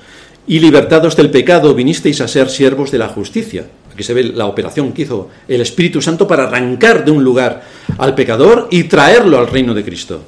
y 0.47 0.59
libertados 0.59 1.15
del 1.15 1.29
pecado 1.29 1.75
vinisteis 1.75 2.21
a 2.21 2.27
ser 2.27 2.49
siervos 2.49 2.91
de 2.91 2.97
la 2.97 3.07
justicia. 3.07 3.65
Aquí 3.93 4.03
se 4.03 4.13
ve 4.13 4.23
la 4.23 4.47
operación 4.47 4.93
que 4.93 5.03
hizo 5.03 5.29
el 5.47 5.61
Espíritu 5.61 6.01
Santo 6.01 6.27
para 6.27 6.43
arrancar 6.43 7.05
de 7.05 7.11
un 7.11 7.23
lugar 7.23 7.63
al 7.97 8.15
pecador 8.15 8.67
y 8.71 8.85
traerlo 8.85 9.37
al 9.37 9.47
reino 9.47 9.73
de 9.73 9.83
Cristo. 9.83 10.21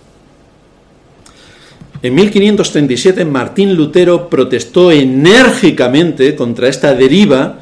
En 2.03 2.15
1537 2.15 3.25
Martín 3.25 3.75
Lutero 3.75 4.27
protestó 4.29 4.91
enérgicamente 4.91 6.35
contra 6.35 6.67
esta 6.67 6.93
deriva 6.93 7.59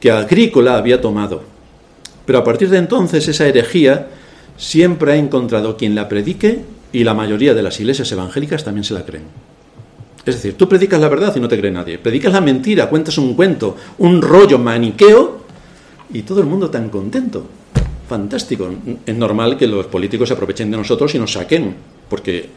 que 0.00 0.10
Agrícola 0.10 0.76
había 0.76 1.00
tomado. 1.00 1.42
Pero 2.26 2.38
a 2.38 2.44
partir 2.44 2.70
de 2.70 2.78
entonces 2.78 3.28
esa 3.28 3.46
herejía 3.46 4.08
siempre 4.56 5.12
ha 5.12 5.16
encontrado 5.16 5.76
quien 5.76 5.94
la 5.94 6.08
predique 6.08 6.60
y 6.92 7.04
la 7.04 7.14
mayoría 7.14 7.54
de 7.54 7.62
las 7.62 7.78
iglesias 7.80 8.10
evangélicas 8.10 8.64
también 8.64 8.84
se 8.84 8.94
la 8.94 9.04
creen. 9.04 9.24
Es 10.24 10.34
decir, 10.34 10.56
tú 10.56 10.68
predicas 10.68 11.00
la 11.00 11.08
verdad 11.08 11.34
y 11.36 11.40
no 11.40 11.48
te 11.48 11.58
cree 11.58 11.70
nadie. 11.70 11.98
Predicas 11.98 12.32
la 12.32 12.40
mentira, 12.40 12.88
cuentas 12.88 13.16
un 13.18 13.34
cuento, 13.34 13.76
un 13.98 14.20
rollo 14.20 14.58
maniqueo 14.58 15.40
y 16.12 16.22
todo 16.22 16.40
el 16.40 16.46
mundo 16.46 16.68
tan 16.70 16.88
contento. 16.88 17.46
Fantástico. 18.08 18.68
Es 19.06 19.14
normal 19.14 19.56
que 19.56 19.66
los 19.66 19.86
políticos 19.86 20.28
se 20.28 20.34
aprovechen 20.34 20.70
de 20.70 20.76
nosotros 20.76 21.14
y 21.14 21.18
nos 21.18 21.32
saquen, 21.32 21.74
porque 22.08 22.48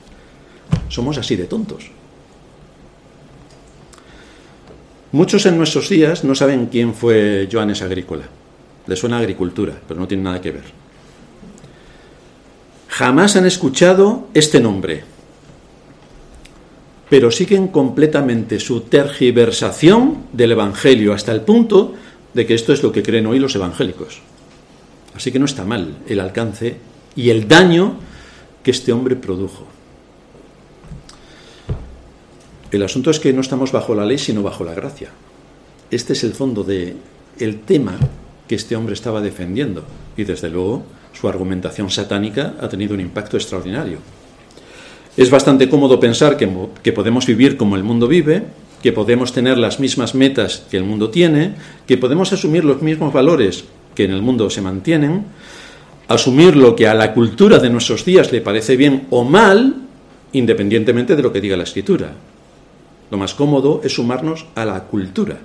somos 0.90 1.18
así 1.18 1.36
de 1.36 1.46
tontos. 1.46 1.90
Muchos 5.14 5.46
en 5.46 5.58
nuestros 5.58 5.90
días 5.90 6.24
no 6.24 6.34
saben 6.34 6.66
quién 6.66 6.96
fue 6.96 7.48
Joanes 7.50 7.84
Agrícola. 7.84 8.24
Le 8.88 8.96
suena 8.96 9.20
agricultura, 9.20 9.80
pero 9.88 10.00
no 10.00 10.08
tiene 10.08 10.24
nada 10.24 10.42
que 10.42 10.52
ver. 10.52 10.64
jamás 12.88 13.36
han 13.36 13.46
escuchado 13.46 14.28
este 14.34 14.60
nombre, 14.60 15.04
pero 17.10 17.30
siguen 17.30 17.68
completamente 17.68 18.60
su 18.60 18.82
tergiversación 18.82 20.26
del 20.34 20.54
Evangelio 20.54 21.14
hasta 21.14 21.32
el 21.32 21.42
punto 21.42 21.94
de 22.34 22.48
que 22.48 22.56
esto 22.56 22.74
es 22.74 22.82
lo 22.82 22.92
que 22.92 23.04
creen 23.04 23.28
hoy 23.28 23.38
los 23.38 23.56
evangélicos. 23.56 24.20
Así 25.16 25.32
que 25.32 25.38
no 25.38 25.46
está 25.46 25.64
mal 25.64 25.98
el 26.08 26.20
alcance 26.20 26.78
y 27.16 27.30
el 27.30 27.48
daño 27.48 27.98
que 28.64 28.72
este 28.72 28.92
hombre 28.92 29.16
produjo. 29.16 29.68
El 32.74 32.82
asunto 32.82 33.12
es 33.12 33.20
que 33.20 33.32
no 33.34 33.42
estamos 33.42 33.72
bajo 33.72 33.94
la 33.94 34.04
ley, 34.04 34.18
sino 34.18 34.42
bajo 34.42 34.64
la 34.64 34.74
gracia. 34.74 35.10
Este 35.92 36.14
es 36.14 36.24
el 36.24 36.34
fondo 36.34 36.64
del 36.64 36.96
el 37.38 37.60
tema 37.60 38.00
que 38.48 38.56
este 38.56 38.76
hombre 38.76 38.96
estaba 38.96 39.22
defendiendo. 39.22 39.84
Y 40.18 40.24
desde 40.24 40.50
luego 40.50 40.82
su 41.14 41.30
argumentación 41.30 41.92
satánica 41.92 42.56
ha 42.60 42.68
tenido 42.68 42.96
un 42.96 43.00
impacto 43.00 43.38
extraordinario. 43.38 44.00
Es 45.16 45.30
bastante 45.30 45.70
cómodo 45.70 46.00
pensar 46.00 46.36
que, 46.36 46.50
que, 46.82 46.92
podemos 46.92 47.28
vivir 47.28 47.58
como 47.58 47.76
el 47.76 47.84
mundo 47.84 48.08
vive, 48.08 48.42
que 48.82 48.92
podemos 48.92 49.34
tener 49.34 49.60
las 49.60 49.80
mismas 49.80 50.16
metas 50.16 50.66
que 50.72 50.78
el 50.78 50.84
mundo 50.84 51.12
tiene, 51.12 51.54
que 51.86 51.98
podemos 52.00 52.34
asumir 52.34 52.66
los 52.66 52.82
mismos 52.82 53.14
valores 53.14 53.66
que 53.94 54.06
en 54.06 54.12
el 54.12 54.24
mundo 54.24 54.50
se 54.50 54.62
mantienen, 54.62 55.26
asumir 56.08 56.56
lo 56.56 56.76
que 56.76 56.88
a 56.88 56.96
la 56.96 57.14
cultura 57.14 57.60
de 57.60 57.70
nuestros 57.70 58.04
días 58.04 58.32
le 58.32 58.42
parece 58.42 58.76
bien 58.76 59.06
o 59.12 59.24
mal, 59.24 59.76
independientemente 60.32 61.16
de 61.16 61.22
lo 61.22 61.32
que 61.32 61.40
diga 61.40 61.56
la 61.56 61.66
escritura. 61.66 62.16
Lo 63.14 63.20
más 63.20 63.36
cómodo 63.36 63.82
es 63.84 63.94
sumarnos 63.94 64.48
a 64.56 64.66
la 64.66 64.86
cultura. 64.86 65.38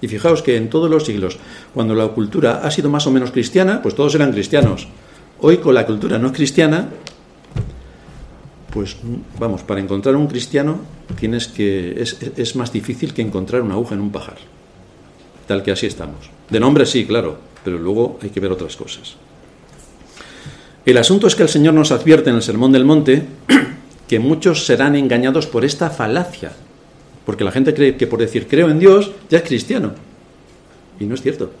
Y 0.00 0.08
fijaos 0.08 0.40
que 0.40 0.56
en 0.56 0.70
todos 0.70 0.88
los 0.88 1.04
siglos, 1.04 1.36
cuando 1.74 1.94
la 1.94 2.08
cultura 2.08 2.62
ha 2.64 2.70
sido 2.70 2.88
más 2.88 3.06
o 3.06 3.10
menos 3.10 3.32
cristiana, 3.32 3.82
pues 3.82 3.94
todos 3.94 4.14
eran 4.14 4.32
cristianos. 4.32 4.88
Hoy 5.42 5.58
con 5.58 5.74
la 5.74 5.84
cultura 5.84 6.18
no 6.18 6.32
cristiana, 6.32 6.88
pues 8.70 8.96
vamos, 9.38 9.62
para 9.62 9.78
encontrar 9.78 10.16
un 10.16 10.26
cristiano 10.26 10.80
tienes 11.18 11.48
que 11.48 12.00
es, 12.00 12.16
es, 12.34 12.56
más 12.56 12.72
difícil 12.72 13.12
que 13.12 13.20
encontrar 13.20 13.60
una 13.60 13.74
aguja 13.74 13.94
en 13.94 14.00
un 14.00 14.10
pajar. 14.10 14.38
Tal 15.46 15.62
que 15.62 15.72
así 15.72 15.84
estamos. 15.84 16.30
De 16.48 16.60
nombre 16.60 16.86
sí, 16.86 17.04
claro, 17.04 17.36
pero 17.62 17.78
luego 17.78 18.18
hay 18.22 18.30
que 18.30 18.40
ver 18.40 18.52
otras 18.52 18.74
cosas. 18.76 19.16
El 20.86 20.96
asunto 20.96 21.26
es 21.26 21.36
que 21.36 21.42
el 21.42 21.50
Señor 21.50 21.74
nos 21.74 21.92
advierte 21.92 22.30
en 22.30 22.36
el 22.36 22.42
Sermón 22.42 22.72
del 22.72 22.86
Monte 22.86 23.26
que 24.08 24.18
muchos 24.18 24.64
serán 24.64 24.96
engañados 24.96 25.46
por 25.46 25.66
esta 25.66 25.90
falacia 25.90 26.52
porque 27.30 27.44
la 27.44 27.52
gente 27.52 27.72
cree 27.72 27.96
que 27.96 28.08
por 28.08 28.18
decir 28.18 28.48
creo 28.48 28.68
en 28.68 28.80
Dios 28.80 29.12
ya 29.28 29.38
es 29.38 29.44
cristiano. 29.44 29.92
Y 30.98 31.04
no 31.04 31.14
es 31.14 31.22
cierto. 31.22 31.52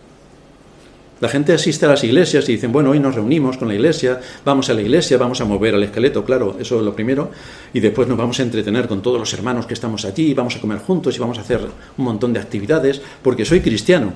La 1.20 1.28
gente 1.28 1.52
asiste 1.52 1.86
a 1.86 1.90
las 1.90 2.02
iglesias 2.02 2.48
y 2.48 2.54
dicen, 2.54 2.72
bueno, 2.72 2.90
hoy 2.90 2.98
nos 2.98 3.14
reunimos 3.14 3.56
con 3.56 3.68
la 3.68 3.74
iglesia, 3.74 4.18
vamos 4.44 4.68
a 4.68 4.74
la 4.74 4.82
iglesia, 4.82 5.16
vamos 5.16 5.40
a 5.40 5.44
mover 5.44 5.76
al 5.76 5.84
esqueleto, 5.84 6.24
claro, 6.24 6.56
eso 6.58 6.80
es 6.80 6.84
lo 6.84 6.92
primero, 6.92 7.30
y 7.72 7.78
después 7.78 8.08
nos 8.08 8.18
vamos 8.18 8.40
a 8.40 8.42
entretener 8.42 8.88
con 8.88 9.00
todos 9.00 9.20
los 9.20 9.32
hermanos 9.32 9.64
que 9.66 9.74
estamos 9.74 10.04
allí, 10.04 10.34
vamos 10.34 10.56
a 10.56 10.60
comer 10.60 10.78
juntos 10.80 11.14
y 11.14 11.20
vamos 11.20 11.38
a 11.38 11.42
hacer 11.42 11.60
un 11.96 12.04
montón 12.04 12.32
de 12.32 12.40
actividades, 12.40 13.00
porque 13.22 13.44
soy 13.44 13.60
cristiano. 13.60 14.12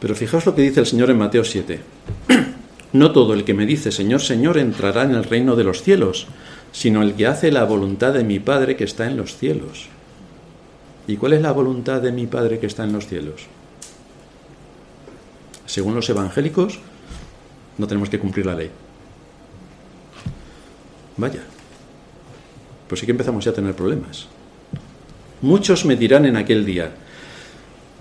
Pero 0.00 0.14
fijaos 0.14 0.44
lo 0.44 0.54
que 0.54 0.60
dice 0.60 0.80
el 0.80 0.86
Señor 0.86 1.08
en 1.08 1.16
Mateo 1.16 1.44
7. 1.44 1.80
No 2.92 3.12
todo 3.12 3.32
el 3.32 3.44
que 3.44 3.54
me 3.54 3.64
dice 3.64 3.90
Señor, 3.90 4.20
Señor 4.20 4.58
entrará 4.58 5.04
en 5.04 5.12
el 5.12 5.24
reino 5.24 5.56
de 5.56 5.64
los 5.64 5.82
cielos, 5.82 6.26
sino 6.72 7.02
el 7.02 7.14
que 7.14 7.26
hace 7.26 7.50
la 7.50 7.64
voluntad 7.64 8.12
de 8.12 8.22
mi 8.22 8.38
Padre 8.38 8.76
que 8.76 8.84
está 8.84 9.06
en 9.06 9.16
los 9.16 9.36
cielos. 9.36 9.88
¿Y 11.06 11.16
cuál 11.16 11.34
es 11.34 11.42
la 11.42 11.52
voluntad 11.52 12.02
de 12.02 12.12
mi 12.12 12.26
Padre 12.26 12.58
que 12.58 12.66
está 12.66 12.84
en 12.84 12.92
los 12.92 13.06
cielos? 13.06 13.46
Según 15.66 15.94
los 15.94 16.08
evangélicos, 16.08 16.80
no 17.78 17.86
tenemos 17.86 18.08
que 18.08 18.18
cumplir 18.18 18.46
la 18.46 18.54
ley. 18.54 18.70
Vaya, 21.16 21.42
pues 22.88 23.00
sí 23.00 23.06
que 23.06 23.12
empezamos 23.12 23.44
ya 23.44 23.50
a 23.50 23.54
tener 23.54 23.74
problemas. 23.74 24.26
Muchos 25.42 25.84
me 25.84 25.96
dirán 25.96 26.26
en 26.26 26.36
aquel 26.36 26.64
día, 26.64 26.92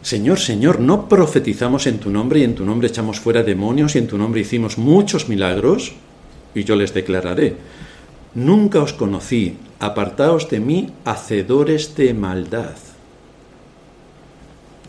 Señor, 0.01 0.39
Señor, 0.39 0.80
¿no 0.80 1.10
profetizamos 1.10 1.88
en 1.88 1.99
tu 1.99 2.12
nombre 2.12 2.39
y 2.39 2.43
en 2.43 2.56
tu 2.56 2.64
nombre 2.64 2.88
echamos 2.88 3.20
fuera 3.20 3.41
demonios 3.41 3.95
y 3.95 3.99
en 3.99 4.08
tu 4.08 4.18
nombre 4.18 4.41
hicimos 4.41 4.78
muchos 4.78 5.28
milagros? 5.28 5.93
Y 6.53 6.64
yo 6.64 6.76
les 6.76 6.93
declararé, 6.93 7.58
nunca 8.36 8.82
os 8.82 8.93
conocí, 8.93 9.58
apartaos 9.80 10.49
de 10.49 10.60
mí, 10.60 10.91
hacedores 11.06 11.95
de 11.95 12.14
maldad. 12.14 12.76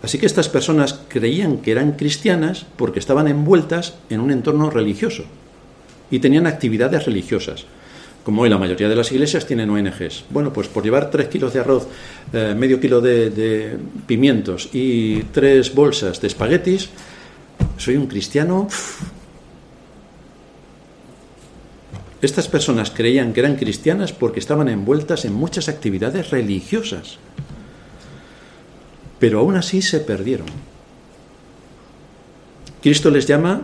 Así 0.06 0.18
que 0.18 0.26
estas 0.26 0.48
personas 0.48 1.00
creían 1.08 1.58
que 1.58 1.72
eran 1.72 1.96
cristianas 1.96 2.64
porque 2.76 3.00
estaban 3.00 3.26
envueltas 3.26 3.94
en 4.08 4.20
un 4.20 4.30
entorno 4.30 4.70
religioso 4.70 5.24
y 6.12 6.20
tenían 6.20 6.46
actividades 6.46 7.06
religiosas. 7.06 7.64
Como 8.22 8.42
hoy 8.42 8.48
la 8.48 8.56
mayoría 8.56 8.88
de 8.88 8.94
las 8.94 9.10
iglesias 9.10 9.46
tienen 9.46 9.68
ONGs. 9.68 10.26
Bueno, 10.30 10.52
pues 10.52 10.68
por 10.68 10.84
llevar 10.84 11.10
tres 11.10 11.26
kilos 11.26 11.54
de 11.54 11.58
arroz, 11.58 11.88
eh, 12.32 12.54
medio 12.56 12.78
kilo 12.78 13.00
de, 13.00 13.30
de, 13.30 13.78
pimientos 14.06 14.68
y 14.72 15.24
tres 15.32 15.74
bolsas 15.74 16.20
de 16.20 16.28
espaguetis, 16.28 16.88
soy 17.76 17.96
un 17.96 18.06
cristiano. 18.06 18.68
Estas 22.22 22.46
personas 22.46 22.92
creían 22.92 23.32
que 23.32 23.40
eran 23.40 23.56
cristianas 23.56 24.12
porque 24.12 24.38
estaban 24.38 24.68
envueltas 24.68 25.24
en 25.24 25.34
muchas 25.34 25.68
actividades 25.68 26.30
religiosas 26.30 27.18
pero 29.18 29.40
aún 29.40 29.56
así 29.56 29.82
se 29.82 30.00
perdieron. 30.00 30.46
Cristo 32.82 33.10
les 33.10 33.26
llama 33.26 33.62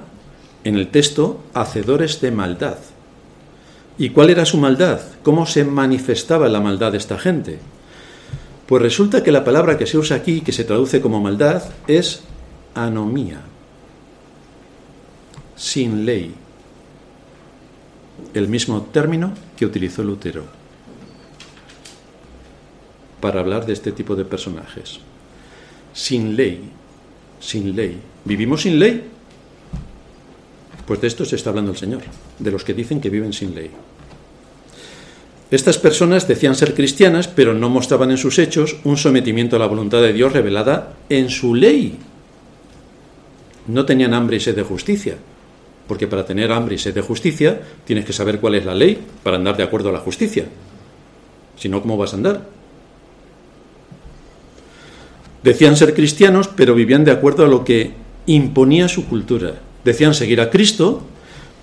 en 0.65 0.77
el 0.77 0.89
texto 0.89 1.43
hacedores 1.55 2.21
de 2.21 2.31
maldad. 2.31 2.79
¿Y 3.99 4.11
cuál 4.11 4.31
era 4.31 4.45
su 4.47 4.57
maldad? 4.57 5.01
¿Cómo 5.23 5.47
se 5.47 5.65
manifestaba 5.65 6.49
la 6.49 6.61
maldad 6.61 6.93
de 6.93 6.99
esta 6.99 7.19
gente? 7.19 7.59
Pues 8.67 8.83
resulta 8.83 9.23
que 9.23 9.33
la 9.33 9.45
palabra 9.45 9.77
que 9.77 9.87
se 9.87 9.99
usa 9.99 10.17
aquí, 10.17 10.41
que 10.41 10.53
se 10.53 10.65
traduce 10.65 11.01
como 11.01 11.21
maldad, 11.21 11.63
es 11.87 12.23
anomía, 12.75 13.43
sin 15.57 16.07
ley. 16.07 16.35
El 18.33 18.49
mismo 18.49 18.83
término 18.83 19.35
que 19.57 19.67
utilizó 19.67 20.03
Lutero 20.03 20.45
para 23.21 23.41
hablar 23.41 23.67
de 23.67 23.75
este 23.75 23.93
tipo 23.93 24.17
de 24.17 24.25
personajes 24.25 25.01
sin 25.93 26.37
ley, 26.37 26.61
sin 27.41 27.75
ley. 27.77 28.01
¿Vivimos 28.25 28.63
sin 28.63 28.79
ley? 28.79 29.03
Pues 30.87 31.01
de 31.01 31.09
esto 31.09 31.25
se 31.25 31.37
está 31.37 31.51
hablando 31.51 31.73
el 31.73 31.77
Señor, 31.77 32.03
de 32.39 32.51
los 32.51 32.65
que 32.65 32.75
dicen 32.75 33.01
que 33.01 33.11
viven 33.11 33.33
sin 33.33 33.55
ley. 33.55 33.71
Estas 35.51 35.77
personas 35.77 36.27
decían 36.27 36.55
ser 36.55 36.75
cristianas, 36.75 37.29
pero 37.29 37.53
no 37.53 37.69
mostraban 37.69 38.11
en 38.11 38.17
sus 38.17 38.39
hechos 38.39 38.77
un 38.85 38.97
sometimiento 38.97 39.57
a 39.57 39.59
la 39.59 39.67
voluntad 39.67 40.01
de 40.01 40.15
Dios 40.15 40.33
revelada 40.33 40.95
en 41.11 41.29
su 41.29 41.55
ley. 41.55 41.99
No 43.67 43.85
tenían 43.85 44.15
hambre 44.15 44.39
y 44.39 44.41
sed 44.41 44.57
de 44.57 44.63
justicia, 44.63 45.17
porque 45.87 46.09
para 46.09 46.25
tener 46.25 46.51
hambre 46.53 46.77
y 46.77 46.79
sed 46.79 46.95
de 46.95 47.03
justicia 47.03 47.61
tienes 47.85 48.07
que 48.07 48.15
saber 48.15 48.41
cuál 48.41 48.55
es 48.55 48.65
la 48.65 48.75
ley 48.75 48.99
para 49.23 49.37
andar 49.37 49.57
de 49.57 49.63
acuerdo 49.63 49.91
a 49.91 49.93
la 49.93 50.01
justicia. 50.01 50.47
Si 51.59 51.69
no, 51.69 51.83
¿cómo 51.83 51.99
vas 51.99 52.15
a 52.15 52.17
andar? 52.17 52.49
Decían 55.43 55.77
ser 55.77 55.95
cristianos, 55.95 56.49
pero 56.49 56.75
vivían 56.75 57.05
de 57.05 57.11
acuerdo 57.11 57.45
a 57.45 57.49
lo 57.49 57.65
que 57.65 57.93
imponía 58.27 58.89
su 58.89 59.07
cultura. 59.07 59.55
Decían 59.85 60.15
seguir 60.15 60.41
a 60.41 60.51
Cristo, 60.51 61.03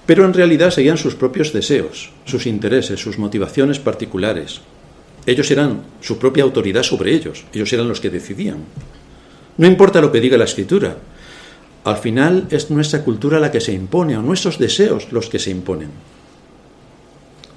pero 0.06 0.26
en 0.26 0.34
realidad 0.34 0.72
seguían 0.72 0.98
sus 0.98 1.16
propios 1.16 1.54
deseos, 1.54 2.12
sus 2.26 2.46
intereses, 2.46 3.00
sus 3.00 3.18
motivaciones 3.18 3.80
particulares. 3.80 4.62
Ellos 5.26 5.50
eran 5.52 5.84
su 6.02 6.18
propia 6.18 6.44
autoridad 6.44 6.84
sobre 6.84 7.14
ellos, 7.14 7.46
ellos 7.54 7.72
eran 7.72 7.88
los 7.88 8.02
que 8.02 8.10
decidían. 8.10 8.58
No 9.58 9.68
importa 9.68 10.02
lo 10.02 10.12
que 10.12 10.20
diga 10.20 10.38
la 10.38 10.46
escritura, 10.46 10.98
al 11.84 11.98
final 11.98 12.48
es 12.50 12.70
nuestra 12.72 13.04
cultura 13.04 13.40
la 13.40 13.52
que 13.52 13.62
se 13.62 13.72
impone, 13.72 14.18
o 14.18 14.22
nuestros 14.22 14.60
deseos 14.60 15.12
los 15.12 15.30
que 15.30 15.40
se 15.40 15.52
imponen. 15.52 15.90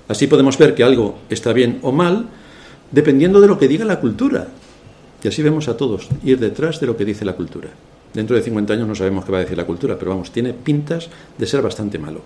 Así 0.09 0.27
podemos 0.27 0.59
ver 0.59 0.75
que 0.75 0.85
algo 0.85 1.18
está 1.31 1.53
bien 1.53 1.79
o 1.83 1.91
mal 1.91 2.29
dependiendo 2.91 3.41
de 3.41 3.49
lo 3.49 3.59
que 3.59 3.68
diga 3.68 3.85
la 3.85 4.01
cultura, 4.01 4.49
y 5.23 5.29
así 5.29 5.43
vemos 5.43 5.68
a 5.68 5.77
todos 5.77 6.09
ir 6.25 6.39
detrás 6.39 6.81
de 6.81 6.87
lo 6.87 6.97
que 6.97 7.05
dice 7.05 7.25
la 7.25 7.35
cultura. 7.35 7.68
Dentro 8.12 8.37
de 8.37 8.43
50 8.43 8.73
años 8.75 8.89
no 8.89 8.95
sabemos 8.95 9.25
qué 9.25 9.33
va 9.33 9.39
a 9.39 9.43
decir 9.43 9.57
la 9.57 9.64
cultura, 9.64 9.97
pero 9.99 10.11
vamos, 10.11 10.31
tiene 10.31 10.53
pintas 10.53 11.09
de 11.39 11.47
ser 11.47 11.62
bastante 11.62 11.99
malo. 11.99 12.20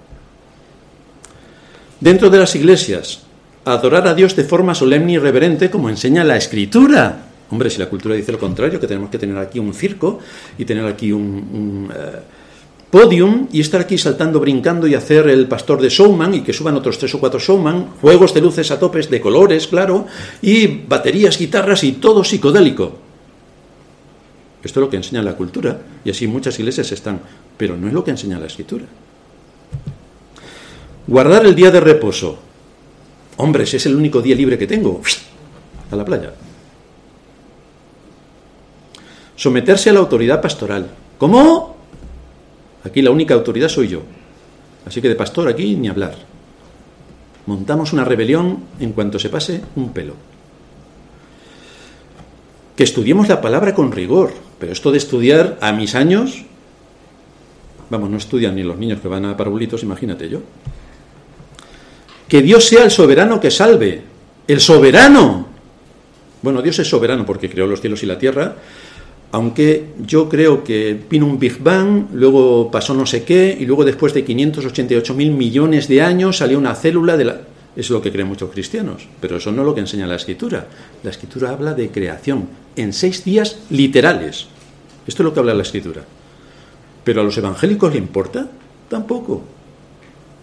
Dentro 2.01 2.29
de 2.29 2.39
las 2.39 2.55
iglesias, 2.57 3.21
adorar 3.65 4.07
a 4.07 4.15
Dios 4.15 4.35
de 4.35 4.45
forma 4.45 4.75
solemne 4.75 5.13
y 5.13 5.19
reverente, 5.19 5.71
como 5.71 5.89
enseña 5.89 6.25
la 6.25 6.37
escritura. 6.37 7.27
Hombre, 7.51 7.71
si 7.71 7.79
la 7.79 7.89
cultura 7.89 8.15
dice 8.15 8.33
lo 8.33 8.39
contrario, 8.39 8.81
que 8.81 8.87
tenemos 8.87 9.11
que 9.11 9.19
tener 9.19 9.39
aquí 9.39 9.59
un 9.59 9.73
circo 9.73 10.19
y 10.59 10.65
tener 10.65 10.85
aquí 10.87 11.13
un, 11.13 11.91
eh, 11.95 12.19
podium 12.91 13.49
y 13.53 13.61
estar 13.61 13.81
aquí 13.81 13.99
saltando, 13.99 14.41
brincando 14.41 14.87
y 14.87 14.95
hacer 14.95 15.29
el 15.29 15.49
pastor 15.49 15.81
de 15.81 15.89
showman 15.89 16.35
y 16.35 16.41
que 16.43 16.53
suban 16.53 16.77
otros 16.77 16.99
tres 16.99 17.15
o 17.15 17.21
cuatro 17.21 17.41
showman, 17.41 17.93
juegos 18.01 18.33
de 18.33 18.41
luces 18.41 18.71
a 18.71 18.79
topes 18.79 19.11
de 19.11 19.21
colores, 19.21 19.67
claro, 19.67 20.07
y 20.41 20.67
baterías, 20.67 21.39
guitarras 21.39 21.85
y 21.85 21.93
todo 21.93 22.25
psicodélico. 22.25 22.99
Esto 24.63 24.81
es 24.81 24.85
lo 24.85 24.91
que 24.91 24.97
enseña 24.97 25.23
la 25.23 25.37
cultura 25.37 25.79
y 26.05 26.11
así 26.11 26.27
muchas 26.27 26.59
iglesias 26.59 26.91
están, 26.91 27.21
pero 27.57 27.77
no 27.77 27.87
es 27.87 27.93
lo 27.93 28.03
que 28.03 28.11
enseña 28.11 28.39
la 28.39 28.47
escritura. 28.47 28.85
Guardar 31.07 31.47
el 31.47 31.55
día 31.55 31.71
de 31.71 31.81
reposo. 31.81 32.39
Hombre, 33.37 33.65
ese 33.65 33.77
es 33.77 33.87
el 33.87 33.95
único 33.95 34.21
día 34.21 34.35
libre 34.35 34.59
que 34.59 34.67
tengo. 34.67 35.01
A 35.91 35.95
la 35.95 36.05
playa. 36.05 36.33
Someterse 39.37 39.91
a 39.91 39.93
la 39.93 40.01
autoridad 40.01 40.41
pastoral. 40.41 40.91
¿Cómo? 41.19 41.76
Aquí 42.87 43.03
la 43.03 43.11
única 43.11 43.35
autoridad 43.35 43.69
soy 43.69 43.89
yo. 43.89 44.03
Así 44.87 45.03
que 45.03 45.09
de 45.09 45.17
pastor 45.17 45.49
aquí 45.49 45.75
ni 45.75 45.89
hablar. 45.89 46.15
Montamos 47.47 47.93
una 47.93 48.05
rebelión 48.05 48.65
en 48.79 48.93
cuanto 48.93 49.19
se 49.19 49.29
pase 49.29 49.61
un 49.75 49.93
pelo. 49.93 50.15
Que 52.77 52.85
estudiemos 52.85 53.29
la 53.29 53.41
palabra 53.41 53.75
con 53.75 53.91
rigor. 53.91 54.33
Pero 54.61 54.73
esto 54.73 54.93
de 54.93 54.99
estudiar 54.99 55.59
a 55.61 55.73
mis 55.73 55.95
años, 55.95 56.45
vamos, 57.91 58.09
no 58.09 58.17
estudian 58.17 58.55
ni 58.55 58.63
los 58.63 58.79
niños 58.79 59.01
que 59.01 59.09
van 59.09 59.25
a 59.25 59.37
parvulitos, 59.37 59.83
imagínate 59.83 60.29
yo. 60.29 60.41
Que 62.29 62.41
Dios 62.41 62.65
sea 62.65 62.85
el 62.85 62.91
soberano 62.91 63.41
que 63.41 63.51
salve. 63.51 64.03
El 64.47 64.61
soberano. 64.61 65.49
Bueno, 66.43 66.63
Dios 66.63 66.79
es 66.79 66.89
soberano 66.89 67.27
porque 67.27 67.51
creó 67.51 67.67
los 67.67 67.81
cielos 67.81 68.03
y 68.05 68.07
la 68.07 68.19
tierra, 68.19 68.55
aunque 69.37 69.89
yo 70.07 70.31
creo 70.31 70.65
que 70.65 70.99
vino 71.11 71.27
un 71.27 71.39
Big 71.39 71.59
Bang, 71.59 72.07
luego 72.15 72.71
pasó 72.71 72.95
no 72.95 73.05
sé 73.05 73.23
qué, 73.23 73.55
y 73.61 73.67
luego 73.67 73.85
después 73.85 74.15
de 74.15 74.25
588 74.25 75.13
mil 75.13 75.31
millones 75.31 75.89
de 75.89 76.01
años 76.01 76.39
salió 76.39 76.57
una 76.57 76.75
célula 76.75 77.19
de 77.19 77.25
la... 77.27 77.41
Es 77.77 77.91
lo 77.91 78.01
que 78.01 78.11
creen 78.11 78.29
muchos 78.29 78.51
cristianos, 78.51 79.07
pero 79.21 79.37
eso 79.37 79.53
no 79.53 79.61
es 79.61 79.67
lo 79.67 79.75
que 79.75 79.83
enseña 79.83 80.07
la 80.07 80.17
escritura. 80.17 80.67
La 81.03 81.11
escritura 81.11 81.51
habla 81.51 81.75
de 81.75 81.91
creación 81.91 82.49
en 82.77 82.95
seis 82.95 83.27
días 83.27 83.59
literales. 83.69 84.47
Esto 85.07 85.23
es 85.23 85.25
lo 85.27 85.35
que 85.35 85.41
habla 85.41 85.53
la 85.53 85.65
escritura. 85.65 86.03
Pero 87.05 87.21
a 87.21 87.25
los 87.25 87.37
evangélicos 87.37 87.93
le 87.93 87.99
importa? 87.99 88.49
Tampoco. 88.89 89.43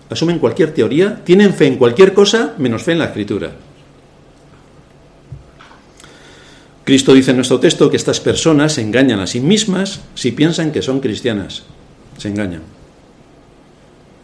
Asumen 0.07 0.37
cualquier 0.37 0.71
teoría, 0.71 1.23
tienen 1.23 1.55
fe 1.55 1.65
en 1.65 1.77
cualquier 1.77 2.13
cosa 2.13 2.53
menos 2.59 2.83
fe 2.83 2.91
en 2.91 2.99
la 2.99 3.05
escritura. 3.05 3.53
Cristo 6.83 7.13
dice 7.13 7.31
en 7.31 7.37
nuestro 7.37 7.59
texto 7.59 7.89
que 7.89 7.97
estas 7.97 8.19
personas 8.19 8.73
se 8.73 8.81
engañan 8.81 9.19
a 9.19 9.27
sí 9.27 9.39
mismas 9.39 10.01
si 10.15 10.31
piensan 10.31 10.71
que 10.71 10.81
son 10.81 10.99
cristianas. 10.99 11.63
Se 12.17 12.27
engañan. 12.27 12.61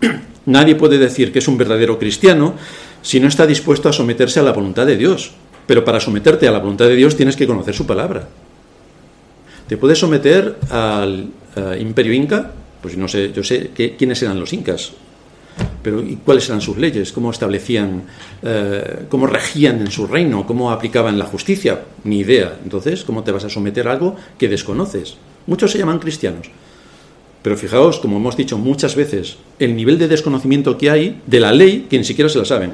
Nadie 0.46 0.76
puede 0.76 0.98
decir 0.98 1.32
que 1.32 1.40
es 1.40 1.48
un 1.48 1.58
verdadero 1.58 1.98
cristiano 1.98 2.56
si 3.02 3.20
no 3.20 3.28
está 3.28 3.48
dispuesto 3.48 3.88
a 3.88 3.94
someterse 3.94 4.40
a 4.40 4.44
la 4.44 4.52
voluntad 4.52 4.86
de 4.86 4.98
Dios. 4.98 5.32
Pero 5.68 5.86
para 5.86 6.00
someterte 6.00 6.48
a 6.48 6.52
la 6.52 6.60
voluntad 6.60 6.86
de 6.86 6.96
Dios 6.96 7.16
tienes 7.16 7.38
que 7.38 7.48
conocer 7.48 7.74
su 7.74 7.86
palabra. 7.86 8.28
¿Te 9.68 9.78
puedes 9.78 10.00
someter 10.00 10.58
al 10.70 11.28
eh, 11.56 11.78
imperio 11.80 12.12
inca? 12.12 12.52
Pues 12.82 12.98
no 12.98 13.08
sé, 13.08 13.32
yo 13.32 13.44
sé 13.44 13.70
quiénes 13.98 14.22
eran 14.24 14.40
los 14.40 14.52
incas, 14.52 14.94
pero 15.90 16.08
¿y 16.08 16.18
cuáles 16.18 16.48
eran 16.48 16.62
sus 16.62 16.78
leyes? 16.78 17.12
¿Cómo 17.12 17.32
establecían, 17.32 18.04
eh, 18.44 19.06
cómo 19.10 19.26
regían 19.26 19.82
en 19.82 19.90
su 19.90 20.06
reino? 20.06 20.46
¿Cómo 20.46 20.70
aplicaban 20.70 21.18
la 21.18 21.26
justicia? 21.26 21.82
Ni 22.04 22.20
idea. 22.20 22.60
Entonces, 22.64 23.04
¿cómo 23.04 23.24
te 23.24 23.32
vas 23.32 23.44
a 23.46 23.50
someter 23.50 23.88
a 23.88 23.94
algo 23.94 24.16
que 24.38 24.48
desconoces? 24.48 25.18
Muchos 25.48 25.72
se 25.72 25.80
llaman 25.80 25.98
cristianos. 25.98 26.52
Pero 27.42 27.58
fijaos, 27.58 27.98
como 27.98 28.18
hemos 28.18 28.38
dicho 28.38 28.60
muchas 28.60 28.96
veces, 28.96 29.38
el 29.58 29.76
nivel 29.76 29.98
de 29.98 30.08
desconocimiento 30.08 30.78
que 30.78 30.92
hay 30.92 31.24
de 31.26 31.40
la 31.40 31.52
ley 31.52 31.88
que 31.90 31.98
ni 31.98 32.04
siquiera 32.04 32.30
se 32.30 32.38
la 32.38 32.46
saben. 32.46 32.74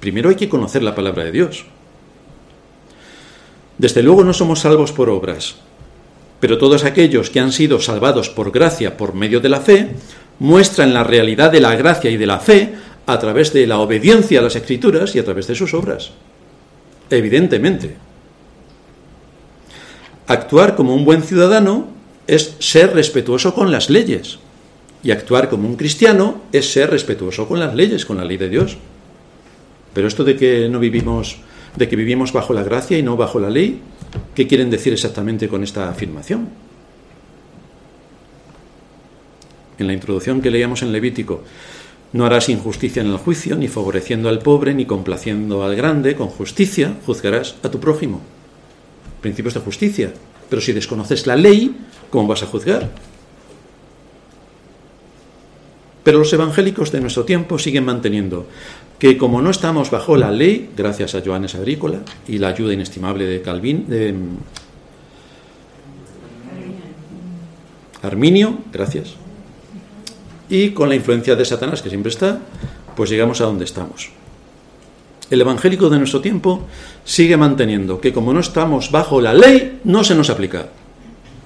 Primero 0.00 0.28
hay 0.28 0.36
que 0.36 0.50
conocer 0.50 0.82
la 0.82 0.94
palabra 0.94 1.24
de 1.24 1.32
Dios. 1.32 1.64
Desde 3.78 4.02
luego 4.02 4.22
no 4.22 4.34
somos 4.34 4.60
salvos 4.60 4.92
por 4.92 5.08
obras, 5.08 5.56
pero 6.42 6.58
todos 6.58 6.82
aquellos 6.82 7.30
que 7.30 7.38
han 7.38 7.52
sido 7.52 7.80
salvados 7.80 8.28
por 8.28 8.50
gracia 8.50 8.96
por 8.96 9.14
medio 9.14 9.38
de 9.38 9.48
la 9.48 9.60
fe, 9.60 9.90
muestran 10.40 10.92
la 10.92 11.04
realidad 11.04 11.52
de 11.52 11.60
la 11.60 11.76
gracia 11.76 12.10
y 12.10 12.16
de 12.16 12.26
la 12.26 12.40
fe 12.40 12.74
a 13.06 13.16
través 13.20 13.52
de 13.52 13.64
la 13.64 13.78
obediencia 13.78 14.40
a 14.40 14.42
las 14.42 14.56
escrituras 14.56 15.14
y 15.14 15.20
a 15.20 15.24
través 15.24 15.46
de 15.46 15.54
sus 15.54 15.72
obras. 15.72 16.10
Evidentemente. 17.10 17.94
Actuar 20.26 20.74
como 20.74 20.96
un 20.96 21.04
buen 21.04 21.22
ciudadano 21.22 21.86
es 22.26 22.56
ser 22.58 22.92
respetuoso 22.92 23.54
con 23.54 23.70
las 23.70 23.88
leyes. 23.88 24.40
Y 25.04 25.12
actuar 25.12 25.48
como 25.48 25.68
un 25.68 25.76
cristiano 25.76 26.42
es 26.50 26.72
ser 26.72 26.90
respetuoso 26.90 27.46
con 27.46 27.60
las 27.60 27.72
leyes, 27.72 28.04
con 28.04 28.16
la 28.16 28.24
ley 28.24 28.36
de 28.36 28.48
Dios. 28.48 28.78
Pero 29.94 30.08
esto 30.08 30.24
de 30.24 30.34
que 30.34 30.68
no 30.68 30.80
vivimos, 30.80 31.36
de 31.76 31.88
que 31.88 31.94
vivimos 31.94 32.32
bajo 32.32 32.52
la 32.52 32.64
gracia 32.64 32.98
y 32.98 33.04
no 33.04 33.16
bajo 33.16 33.38
la 33.38 33.48
ley, 33.48 33.80
¿Qué 34.34 34.46
quieren 34.46 34.70
decir 34.70 34.92
exactamente 34.92 35.48
con 35.48 35.62
esta 35.62 35.90
afirmación? 35.90 36.48
En 39.78 39.86
la 39.86 39.92
introducción 39.92 40.40
que 40.40 40.50
leíamos 40.50 40.82
en 40.82 40.92
Levítico, 40.92 41.42
no 42.12 42.26
harás 42.26 42.48
injusticia 42.48 43.02
en 43.02 43.08
el 43.08 43.16
juicio, 43.16 43.56
ni 43.56 43.68
favoreciendo 43.68 44.28
al 44.28 44.40
pobre, 44.40 44.74
ni 44.74 44.86
complaciendo 44.86 45.64
al 45.64 45.76
grande, 45.76 46.14
con 46.14 46.28
justicia 46.28 46.94
juzgarás 47.06 47.56
a 47.62 47.70
tu 47.70 47.80
prójimo. 47.80 48.20
Principios 49.20 49.54
de 49.54 49.60
justicia. 49.60 50.12
Pero 50.48 50.60
si 50.60 50.72
desconoces 50.72 51.26
la 51.26 51.36
ley, 51.36 51.74
¿cómo 52.10 52.28
vas 52.28 52.42
a 52.42 52.46
juzgar? 52.46 52.90
Pero 56.04 56.18
los 56.18 56.32
evangélicos 56.32 56.90
de 56.92 57.00
nuestro 57.00 57.24
tiempo 57.24 57.58
siguen 57.58 57.84
manteniendo 57.84 58.46
que 59.02 59.18
como 59.18 59.42
no 59.42 59.50
estamos 59.50 59.90
bajo 59.90 60.16
la 60.16 60.30
ley, 60.30 60.70
gracias 60.76 61.16
a 61.16 61.22
Joanes 61.26 61.56
Agrícola 61.56 62.02
y 62.28 62.38
la 62.38 62.50
ayuda 62.50 62.72
inestimable 62.72 63.24
de 63.24 63.42
Calvin, 63.42 63.88
de 63.88 64.12
mm, 64.12 64.36
Arminio, 68.02 68.58
gracias, 68.72 69.14
y 70.48 70.70
con 70.70 70.88
la 70.88 70.94
influencia 70.94 71.34
de 71.34 71.44
Satanás 71.44 71.82
que 71.82 71.88
siempre 71.88 72.10
está, 72.10 72.38
pues 72.94 73.10
llegamos 73.10 73.40
a 73.40 73.46
donde 73.46 73.64
estamos. 73.64 74.10
El 75.30 75.40
evangélico 75.40 75.90
de 75.90 75.98
nuestro 75.98 76.20
tiempo 76.20 76.62
sigue 77.04 77.36
manteniendo 77.36 78.00
que 78.00 78.12
como 78.12 78.32
no 78.32 78.38
estamos 78.38 78.92
bajo 78.92 79.20
la 79.20 79.34
ley, 79.34 79.80
no 79.82 80.04
se 80.04 80.14
nos 80.14 80.30
aplica. 80.30 80.68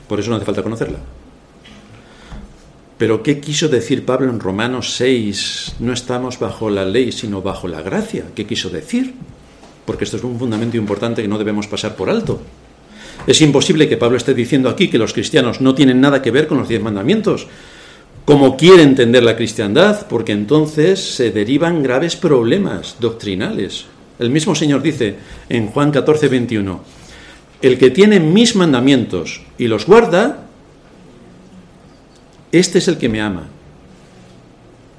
Por 0.07 0.21
eso 0.21 0.29
no 0.29 0.37
hace 0.37 0.45
falta 0.45 0.63
conocerla. 0.63 0.99
Pero 2.99 3.23
¿qué 3.23 3.41
quiso 3.41 3.69
decir 3.69 4.07
Pablo 4.07 4.31
en 4.31 4.41
Romanos 4.41 4.95
6? 4.95 5.77
No 5.81 5.93
estamos 5.93 6.39
bajo 6.39 6.71
la 6.71 6.87
ley, 6.87 7.13
sino 7.13 7.43
bajo 7.43 7.69
la 7.69 7.83
gracia. 7.83 8.25
¿Qué 8.35 8.47
quiso 8.47 8.71
decir? 8.71 9.15
Porque 9.85 10.05
esto 10.05 10.17
es 10.17 10.25
un 10.25 10.39
fundamento 10.39 10.79
importante 10.79 11.21
que 11.21 11.29
no 11.29 11.37
debemos 11.37 11.67
pasar 11.67 11.95
por 11.95 12.09
alto. 12.09 12.41
Es 13.27 13.41
imposible 13.43 13.89
que 13.89 13.99
Pablo 13.99 14.17
esté 14.17 14.33
diciendo 14.33 14.71
aquí 14.71 14.89
que 14.89 14.99
los 14.99 15.13
cristianos 15.13 15.61
no 15.61 15.75
tienen 15.75 16.01
nada 16.01 16.23
que 16.23 16.31
ver 16.31 16.47
con 16.47 16.59
los 16.59 16.69
diez 16.69 16.81
mandamientos, 16.81 17.47
como 18.25 18.57
quiere 18.57 18.83
entender 18.83 19.23
la 19.23 19.37
cristiandad, 19.37 20.07
porque 20.09 20.33
entonces 20.33 20.99
se 21.01 21.31
derivan 21.31 21.83
graves 21.83 22.17
problemas 22.17 22.97
doctrinales. 22.99 23.85
El 24.19 24.31
mismo 24.31 24.55
Señor 24.55 24.81
dice 24.81 25.17
en 25.49 25.67
Juan 25.69 25.91
14, 25.91 26.29
21, 26.29 26.81
el 27.61 27.79
que 27.79 27.91
tiene 27.91 28.21
mis 28.21 28.57
mandamientos 28.57 29.43
y 29.59 29.69
los 29.69 29.87
guarda, 29.87 30.46
este 32.59 32.79
es 32.79 32.89
el 32.89 32.99
que 32.99 33.09
me 33.09 33.21
ama. 33.21 33.45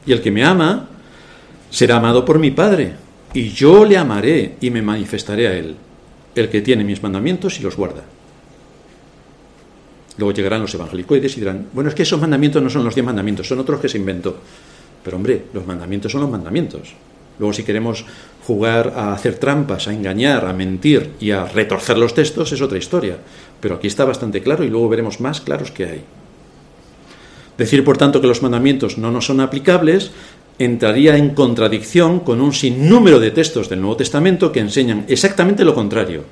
Y 0.06 0.12
el 0.12 0.22
que 0.22 0.32
me 0.32 0.44
ama 0.44 0.88
será 1.70 1.98
amado 1.98 2.24
por 2.24 2.40
mi 2.40 2.52
Padre, 2.52 2.96
y 3.34 3.50
yo 3.50 3.86
le 3.86 3.98
amaré 3.98 4.56
y 4.62 4.72
me 4.72 4.82
manifestaré 4.82 5.48
a 5.48 5.54
él, 5.54 5.76
el 6.36 6.50
que 6.50 6.62
tiene 6.62 6.84
mis 6.84 7.04
mandamientos 7.04 7.60
y 7.60 7.64
los 7.64 7.76
guarda. 7.76 8.04
Luego 10.18 10.34
llegarán 10.34 10.62
los 10.62 10.74
evangelicoides 10.74 11.38
y 11.38 11.42
dirán, 11.42 11.68
bueno, 11.74 11.90
es 11.90 11.96
que 11.96 12.04
esos 12.04 12.20
mandamientos 12.20 12.64
no 12.64 12.70
son 12.70 12.84
los 12.84 12.96
diez 12.96 13.06
mandamientos, 13.06 13.48
son 13.48 13.60
otros 13.60 13.80
que 13.80 13.90
se 13.90 13.98
inventó. 13.98 14.38
Pero 15.04 15.18
hombre, 15.18 15.46
los 15.54 15.66
mandamientos 15.68 16.12
son 16.12 16.22
los 16.22 16.30
mandamientos. 16.30 16.94
Luego 17.40 17.54
si 17.54 17.64
queremos 17.64 18.04
jugar 18.46 18.94
a 18.96 19.14
hacer 19.14 19.38
trampas, 19.38 19.88
a 19.88 19.94
engañar, 19.94 20.46
a 20.46 20.54
mentir 20.54 21.12
y 21.20 21.32
a 21.32 21.46
retorcer 21.46 21.98
los 21.98 22.16
textos 22.16 22.52
es 22.52 22.62
otra 22.62 22.80
historia. 22.80 23.18
Pero 23.62 23.76
aquí 23.76 23.88
está 23.88 24.06
bastante 24.06 24.42
claro 24.42 24.64
y 24.64 24.70
luego 24.70 24.90
veremos 24.90 25.20
más 25.20 25.42
claros 25.42 25.70
que 25.70 25.86
hay. 25.86 26.02
Decir, 27.58 27.84
por 27.84 27.98
tanto, 27.98 28.22
que 28.22 28.28
los 28.28 28.42
mandamientos 28.42 28.98
no 28.98 29.12
nos 29.12 29.26
son 29.26 29.40
aplicables 29.40 30.12
entraría 30.60 31.18
en 31.18 31.36
contradicción 31.36 32.22
con 32.22 32.42
un 32.42 32.54
sinnúmero 32.54 33.20
de 33.20 33.32
textos 33.32 33.70
del 33.70 33.82
Nuevo 33.82 33.98
Testamento 33.98 34.52
que 34.52 34.60
enseñan 34.60 35.06
exactamente 35.08 35.64
lo 35.64 35.76
contrario. 35.76 36.24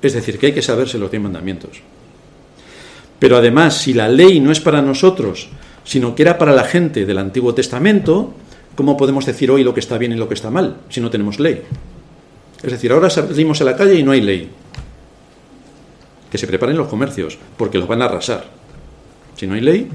Es 0.00 0.12
decir, 0.12 0.38
que 0.38 0.46
hay 0.46 0.52
que 0.52 0.62
saberse 0.62 0.98
los 0.98 1.10
diez 1.10 1.22
mandamientos. 1.22 1.80
Pero 3.18 3.36
además, 3.36 3.76
si 3.78 3.94
la 3.94 4.08
ley 4.08 4.40
no 4.40 4.50
es 4.50 4.60
para 4.60 4.82
nosotros, 4.82 5.48
sino 5.84 6.14
que 6.14 6.22
era 6.22 6.38
para 6.38 6.52
la 6.52 6.64
gente 6.64 7.06
del 7.06 7.18
Antiguo 7.18 7.54
Testamento, 7.54 8.34
¿cómo 8.74 8.96
podemos 8.96 9.24
decir 9.26 9.50
hoy 9.50 9.64
lo 9.64 9.74
que 9.74 9.80
está 9.80 9.98
bien 9.98 10.12
y 10.12 10.16
lo 10.16 10.28
que 10.28 10.34
está 10.34 10.50
mal 10.50 10.78
si 10.88 11.00
no 11.00 11.10
tenemos 11.10 11.38
ley? 11.38 11.62
Es 12.62 12.72
decir, 12.72 12.92
ahora 12.92 13.10
salimos 13.10 13.60
a 13.60 13.64
la 13.64 13.76
calle 13.76 13.94
y 13.94 14.02
no 14.02 14.12
hay 14.12 14.22
ley. 14.22 14.50
Que 16.30 16.38
se 16.38 16.46
preparen 16.46 16.76
los 16.76 16.88
comercios, 16.88 17.38
porque 17.56 17.78
los 17.78 17.86
van 17.86 18.02
a 18.02 18.06
arrasar. 18.06 18.44
Si 19.36 19.46
no 19.46 19.54
hay 19.54 19.60
ley, 19.60 19.88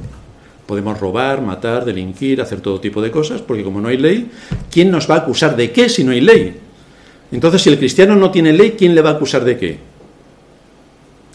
Podemos 0.70 1.00
robar, 1.00 1.42
matar, 1.42 1.84
delinquir, 1.84 2.40
hacer 2.40 2.62
todo 2.62 2.80
tipo 2.80 3.02
de 3.02 3.10
cosas, 3.10 3.42
porque 3.42 3.64
como 3.64 3.82
no 3.82 3.88
hay 3.88 3.98
ley, 3.98 4.30
¿quién 4.70 4.92
nos 4.92 5.10
va 5.10 5.16
a 5.16 5.18
acusar 5.18 5.56
de 5.56 5.72
qué 5.72 5.90
si 5.90 6.04
no 6.04 6.12
hay 6.12 6.22
ley? 6.22 6.60
Entonces, 7.32 7.64
si 7.64 7.72
el 7.72 7.80
cristiano 7.80 8.16
no 8.16 8.30
tiene 8.30 8.54
ley, 8.54 8.76
¿quién 8.78 8.94
le 8.94 9.02
va 9.02 9.10
a 9.10 9.14
acusar 9.14 9.44
de 9.44 9.58
qué? 9.58 9.80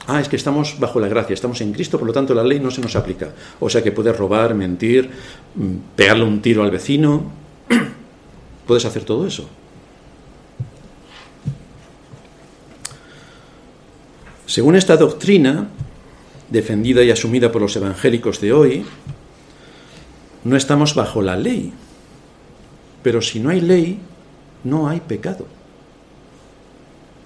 Ah, 0.07 0.20
es 0.20 0.28
que 0.28 0.37
estamos 0.37 0.78
bajo 0.78 1.01
la 1.01 1.09
gracia, 1.09 1.35
estamos 1.35 1.61
en 1.62 1.72
Cristo, 1.72 1.99
por 1.99 2.07
lo 2.07 2.12
tanto 2.12 2.32
la 2.32 2.45
ley 2.45 2.61
no 2.61 2.70
se 2.70 2.80
nos 2.80 2.95
aplica. 2.95 3.32
O 3.59 3.68
sea 3.68 3.82
que 3.82 3.91
puedes 3.91 4.16
robar, 4.16 4.55
mentir, 4.55 5.11
mm, 5.57 5.97
pegarle 5.97 6.22
un 6.22 6.41
tiro 6.41 6.62
al 6.62 6.70
vecino. 6.70 7.24
Puedes 8.68 8.85
hacer 8.85 9.03
todo 9.03 9.26
eso. 9.26 9.49
Según 14.47 14.76
esta 14.76 14.97
doctrina, 14.97 15.66
defendida 16.51 17.03
y 17.03 17.11
asumida 17.11 17.51
por 17.51 17.62
los 17.62 17.74
evangélicos 17.74 18.41
de 18.41 18.53
hoy, 18.53 18.87
no 20.45 20.57
estamos 20.57 20.95
bajo 20.95 21.22
la 21.22 21.36
ley. 21.36 21.72
Pero 23.03 23.20
si 23.20 23.40
no 23.40 23.51
hay 23.51 23.61
ley, 23.61 23.99
no 24.62 24.88
hay 24.88 25.01
pecado. 25.01 25.47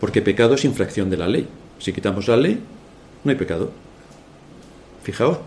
Porque 0.01 0.23
pecado 0.23 0.55
es 0.55 0.65
infracción 0.65 1.11
de 1.11 1.17
la 1.17 1.29
ley. 1.29 1.49
Si 1.79 1.93
quitamos 1.93 2.29
la 2.29 2.37
ley, 2.37 2.61
no 3.25 3.31
hay 3.31 3.37
pecado. 3.37 3.71
Fijaos, 5.03 5.39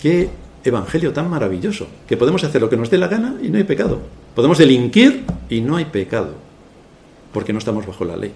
qué 0.00 0.30
evangelio 0.64 1.12
tan 1.12 1.28
maravilloso, 1.28 1.86
que 2.06 2.16
podemos 2.16 2.42
hacer 2.44 2.60
lo 2.60 2.70
que 2.70 2.76
nos 2.76 2.90
dé 2.90 2.98
la 2.98 3.08
gana 3.08 3.36
y 3.42 3.48
no 3.48 3.58
hay 3.58 3.64
pecado. 3.64 4.00
Podemos 4.34 4.58
delinquir 4.58 5.24
y 5.48 5.60
no 5.60 5.76
hay 5.76 5.84
pecado, 5.86 6.34
porque 7.32 7.52
no 7.52 7.58
estamos 7.58 7.86
bajo 7.86 8.04
la 8.04 8.16
ley. 8.16 8.32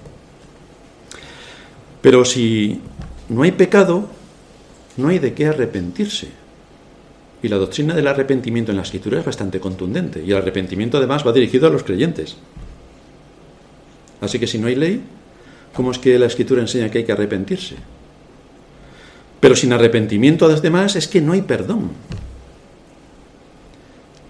Pero 2.02 2.24
si 2.24 2.80
no 3.28 3.42
hay 3.42 3.52
pecado, 3.52 4.06
no 4.96 5.08
hay 5.08 5.18
de 5.18 5.32
qué 5.34 5.46
arrepentirse. 5.46 6.28
Y 7.42 7.48
la 7.48 7.56
doctrina 7.56 7.94
del 7.94 8.06
arrepentimiento 8.06 8.72
en 8.72 8.76
la 8.76 8.82
escritura 8.82 9.20
es 9.20 9.24
bastante 9.24 9.60
contundente. 9.60 10.22
Y 10.24 10.30
el 10.32 10.38
arrepentimiento 10.38 10.98
además 10.98 11.26
va 11.26 11.32
dirigido 11.32 11.68
a 11.68 11.70
los 11.70 11.84
creyentes. 11.84 12.36
Así 14.20 14.38
que 14.38 14.46
si 14.46 14.58
no 14.58 14.66
hay 14.66 14.74
ley, 14.74 15.02
¿cómo 15.74 15.92
es 15.92 15.98
que 15.98 16.18
la 16.18 16.26
escritura 16.26 16.60
enseña 16.60 16.90
que 16.90 16.98
hay 16.98 17.04
que 17.04 17.12
arrepentirse? 17.12 17.76
Pero 19.40 19.54
sin 19.54 19.72
arrepentimiento 19.72 20.46
a 20.46 20.48
los 20.48 20.62
demás 20.62 20.96
es 20.96 21.06
que 21.06 21.20
no 21.20 21.32
hay 21.32 21.42
perdón. 21.42 21.92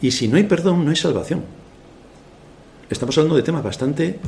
Y 0.03 0.11
si 0.11 0.29
no 0.29 0.37
hay 0.37 0.45
perdón, 0.45 0.85
no 0.85 0.91
hay 0.91 0.97
salvación. 0.97 1.45
Estamos 2.91 3.17
hablando 3.17 3.37
de 3.37 3.43
temas 3.43 3.65
bastante 3.65 4.19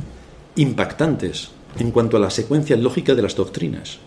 impactantes 0.55 1.51
en 1.79 1.91
cuanto 1.91 2.17
a 2.17 2.19
la 2.19 2.29
secuencia 2.29 2.75
lógica 2.75 3.15
de 3.15 3.21
las 3.21 3.35
doctrinas. 3.35 3.99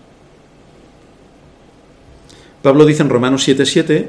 Pablo 2.62 2.84
dice 2.84 3.02
en 3.02 3.10
Romanos 3.10 3.46
7:7, 3.46 4.08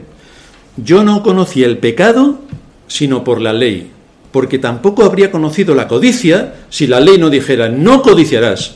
yo 0.77 1.03
no 1.03 1.23
conocí 1.23 1.63
el 1.63 1.77
pecado 1.77 2.39
sino 2.87 3.23
por 3.23 3.41
la 3.41 3.53
ley, 3.53 3.91
porque 4.31 4.59
tampoco 4.59 5.03
habría 5.03 5.31
conocido 5.31 5.75
la 5.75 5.87
codicia 5.87 6.55
si 6.69 6.87
la 6.87 6.99
ley 6.99 7.17
no 7.17 7.29
dijera, 7.29 7.69
no 7.69 8.01
codiciarás. 8.01 8.75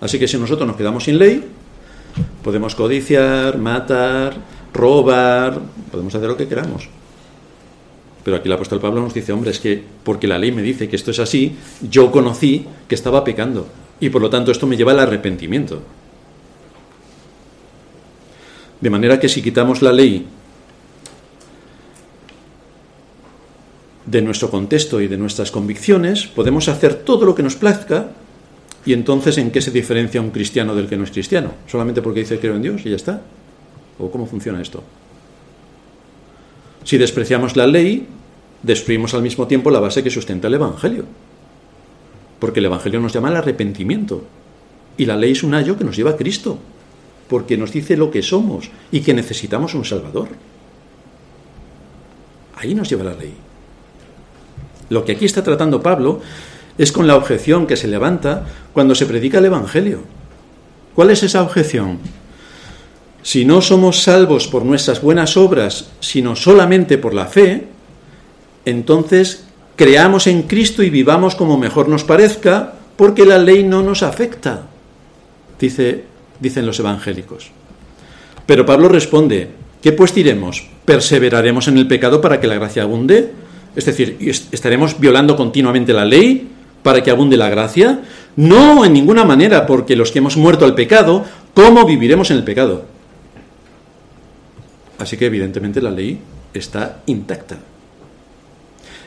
Así 0.00 0.18
que 0.18 0.28
si 0.28 0.38
nosotros 0.38 0.66
nos 0.66 0.76
quedamos 0.76 1.04
sin 1.04 1.18
ley, 1.18 1.44
podemos 2.42 2.74
codiciar, 2.74 3.58
matar, 3.58 4.34
robar, 4.72 5.60
podemos 5.90 6.14
hacer 6.14 6.28
lo 6.28 6.36
que 6.36 6.48
queramos. 6.48 6.88
Pero 8.24 8.36
aquí 8.36 8.48
el 8.48 8.52
apóstol 8.52 8.80
Pablo 8.80 9.00
nos 9.00 9.14
dice, 9.14 9.32
hombre, 9.32 9.50
es 9.50 9.60
que 9.60 9.82
porque 10.04 10.26
la 10.26 10.38
ley 10.38 10.52
me 10.52 10.62
dice 10.62 10.88
que 10.88 10.96
esto 10.96 11.10
es 11.10 11.18
así, 11.18 11.56
yo 11.88 12.10
conocí 12.10 12.66
que 12.86 12.94
estaba 12.94 13.24
pecando. 13.24 13.66
Y 14.00 14.10
por 14.10 14.22
lo 14.22 14.30
tanto 14.30 14.52
esto 14.52 14.66
me 14.66 14.76
lleva 14.76 14.92
al 14.92 15.00
arrepentimiento. 15.00 15.82
De 18.80 18.90
manera 18.90 19.18
que 19.18 19.28
si 19.28 19.42
quitamos 19.42 19.82
la 19.82 19.92
ley 19.92 20.26
de 24.10 24.22
nuestro 24.22 24.50
contexto 24.50 25.00
y 25.00 25.08
de 25.08 25.18
nuestras 25.18 25.50
convicciones, 25.50 26.26
podemos 26.28 26.68
hacer 26.68 26.94
todo 26.94 27.26
lo 27.26 27.34
que 27.34 27.42
nos 27.42 27.56
plazca 27.56 28.10
y 28.86 28.94
entonces 28.94 29.36
¿en 29.36 29.50
qué 29.50 29.60
se 29.60 29.70
diferencia 29.70 30.20
un 30.20 30.30
cristiano 30.30 30.74
del 30.74 30.88
que 30.88 30.96
no 30.96 31.04
es 31.04 31.10
cristiano? 31.10 31.52
¿Solamente 31.66 32.00
porque 32.00 32.20
dice 32.20 32.38
creo 32.38 32.56
en 32.56 32.62
Dios 32.62 32.86
y 32.86 32.90
ya 32.90 32.96
está? 32.96 33.20
¿O 33.98 34.10
cómo 34.10 34.26
funciona 34.26 34.62
esto? 34.62 34.82
Si 36.84 36.96
despreciamos 36.96 37.54
la 37.56 37.66
ley, 37.66 38.06
destruimos 38.62 39.12
al 39.12 39.20
mismo 39.20 39.46
tiempo 39.46 39.70
la 39.70 39.80
base 39.80 40.02
que 40.02 40.10
sustenta 40.10 40.48
el 40.48 40.54
Evangelio. 40.54 41.04
Porque 42.38 42.60
el 42.60 42.66
Evangelio 42.66 43.00
nos 43.00 43.12
llama 43.12 43.28
al 43.28 43.36
arrepentimiento. 43.36 44.24
Y 44.96 45.04
la 45.04 45.16
ley 45.16 45.32
es 45.32 45.42
un 45.42 45.52
ayo 45.52 45.76
que 45.76 45.84
nos 45.84 45.96
lleva 45.96 46.12
a 46.12 46.16
Cristo. 46.16 46.58
Porque 47.28 47.58
nos 47.58 47.72
dice 47.72 47.96
lo 47.96 48.10
que 48.10 48.22
somos 48.22 48.70
y 48.90 49.00
que 49.00 49.12
necesitamos 49.12 49.74
un 49.74 49.84
Salvador. 49.84 50.28
Ahí 52.56 52.74
nos 52.74 52.88
lleva 52.88 53.04
la 53.04 53.14
ley. 53.14 53.34
Lo 54.90 55.04
que 55.04 55.12
aquí 55.12 55.24
está 55.24 55.42
tratando 55.42 55.82
Pablo 55.82 56.20
es 56.78 56.92
con 56.92 57.06
la 57.06 57.16
objeción 57.16 57.66
que 57.66 57.76
se 57.76 57.88
levanta 57.88 58.46
cuando 58.72 58.94
se 58.94 59.06
predica 59.06 59.38
el 59.38 59.46
Evangelio. 59.46 60.00
¿Cuál 60.94 61.10
es 61.10 61.22
esa 61.22 61.42
objeción? 61.42 61.98
Si 63.22 63.44
no 63.44 63.60
somos 63.60 64.02
salvos 64.02 64.46
por 64.46 64.64
nuestras 64.64 65.02
buenas 65.02 65.36
obras, 65.36 65.90
sino 66.00 66.36
solamente 66.36 66.98
por 66.98 67.14
la 67.14 67.26
fe, 67.26 67.66
entonces 68.64 69.44
creamos 69.76 70.26
en 70.26 70.42
Cristo 70.42 70.82
y 70.82 70.90
vivamos 70.90 71.34
como 71.34 71.58
mejor 71.58 71.88
nos 71.88 72.04
parezca, 72.04 72.74
porque 72.96 73.24
la 73.24 73.38
ley 73.38 73.64
no 73.64 73.82
nos 73.82 74.02
afecta, 74.02 74.66
dice, 75.60 76.04
dicen 76.40 76.66
los 76.66 76.80
evangélicos. 76.80 77.50
Pero 78.46 78.64
Pablo 78.64 78.88
responde, 78.88 79.50
¿qué 79.82 79.92
pues 79.92 80.14
diremos? 80.14 80.66
¿Perseveraremos 80.84 81.68
en 81.68 81.78
el 81.78 81.86
pecado 81.86 82.20
para 82.20 82.40
que 82.40 82.46
la 82.46 82.54
gracia 82.54 82.82
abunde? 82.82 83.30
Es 83.78 83.84
decir, 83.84 84.18
¿estaremos 84.50 84.98
violando 84.98 85.36
continuamente 85.36 85.92
la 85.92 86.04
ley 86.04 86.48
para 86.82 87.00
que 87.00 87.12
abunde 87.12 87.36
la 87.36 87.48
gracia? 87.48 88.00
No, 88.34 88.84
en 88.84 88.92
ninguna 88.92 89.22
manera, 89.22 89.66
porque 89.66 89.94
los 89.94 90.10
que 90.10 90.18
hemos 90.18 90.36
muerto 90.36 90.64
al 90.64 90.74
pecado, 90.74 91.24
¿cómo 91.54 91.86
viviremos 91.86 92.28
en 92.32 92.38
el 92.38 92.42
pecado? 92.42 92.86
Así 94.98 95.16
que 95.16 95.26
evidentemente 95.26 95.80
la 95.80 95.92
ley 95.92 96.18
está 96.52 97.02
intacta. 97.06 97.56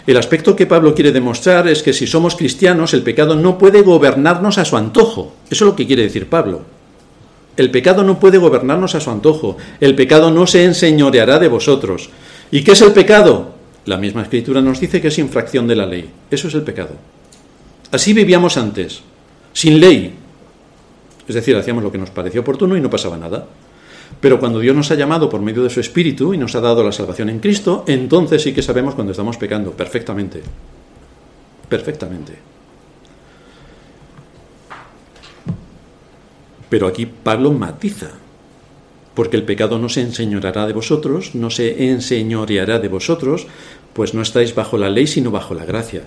El 0.08 0.16
aspecto 0.16 0.56
que 0.56 0.68
Pablo 0.68 0.96
quiere 0.96 1.12
demostrar 1.12 1.68
es 1.68 1.84
que 1.84 1.92
si 1.92 2.08
somos 2.08 2.38
cristianos, 2.38 2.94
el 2.94 3.04
pecado 3.04 3.36
no 3.36 3.58
puede 3.58 3.82
gobernarnos 3.82 4.58
a 4.58 4.64
su 4.64 4.78
antojo. 4.78 5.34
Eso 5.50 5.66
es 5.66 5.70
lo 5.70 5.76
que 5.76 5.86
quiere 5.86 6.04
decir 6.04 6.30
Pablo. 6.30 6.62
El 7.58 7.72
pecado 7.72 8.04
no 8.04 8.22
puede 8.22 8.38
gobernarnos 8.38 8.96
a 8.96 9.02
su 9.02 9.12
antojo. 9.12 9.58
El 9.82 9.96
pecado 9.96 10.32
no 10.32 10.48
se 10.48 10.64
enseñoreará 10.64 11.40
de 11.40 11.50
vosotros. 11.50 12.10
¿Y 12.52 12.64
qué 12.64 12.72
es 12.72 12.82
el 12.82 12.94
pecado? 12.94 13.60
La 13.86 13.98
misma 13.98 14.22
escritura 14.22 14.62
nos 14.62 14.80
dice 14.80 15.02
que 15.02 15.08
es 15.08 15.18
infracción 15.18 15.68
de 15.68 15.76
la 15.76 15.86
ley. 15.86 16.10
Eso 16.30 16.48
es 16.48 16.54
el 16.54 16.62
pecado. 16.62 16.96
Así 17.92 18.14
vivíamos 18.14 18.58
antes, 18.58 19.02
sin 19.54 19.80
ley. 19.80 20.14
Es 21.28 21.36
decir, 21.36 21.56
hacíamos 21.56 21.84
lo 21.84 21.92
que 21.92 21.98
nos 21.98 22.12
pareció 22.12 22.42
oportuno 22.42 22.78
y 22.78 22.82
no 22.82 22.90
pasaba 22.90 23.18
nada. 23.18 23.48
Pero 24.20 24.40
cuando 24.40 24.60
Dios 24.60 24.76
nos 24.76 24.92
ha 24.92 24.96
llamado 24.96 25.30
por 25.30 25.42
medio 25.42 25.64
de 25.64 25.70
su 25.70 25.80
Espíritu 25.80 26.34
y 26.34 26.38
nos 26.38 26.54
ha 26.56 26.62
dado 26.62 26.84
la 26.84 26.92
salvación 26.92 27.30
en 27.30 27.40
Cristo, 27.40 27.84
entonces 27.88 28.42
sí 28.42 28.54
que 28.54 28.62
sabemos 28.62 28.94
cuando 28.94 29.12
estamos 29.12 29.38
pecando, 29.38 29.72
perfectamente. 29.72 30.42
Perfectamente. 31.68 32.34
Pero 36.70 36.88
aquí 36.88 37.06
Pablo 37.06 37.52
matiza, 37.52 38.12
porque 39.14 39.38
el 39.38 39.44
pecado 39.44 39.78
no 39.78 39.90
se 39.90 40.02
enseñoreará 40.02 40.68
de 40.68 40.74
vosotros, 40.74 41.36
no 41.36 41.50
se 41.50 41.90
enseñoreará 41.90 42.80
de 42.80 42.88
vosotros, 42.88 43.48
pues 43.94 44.14
no 44.14 44.22
estáis 44.22 44.56
bajo 44.56 44.78
la 44.78 44.90
ley, 44.90 45.08
sino 45.08 45.32
bajo 45.32 45.54
la 45.54 45.66
gracia. 45.66 46.04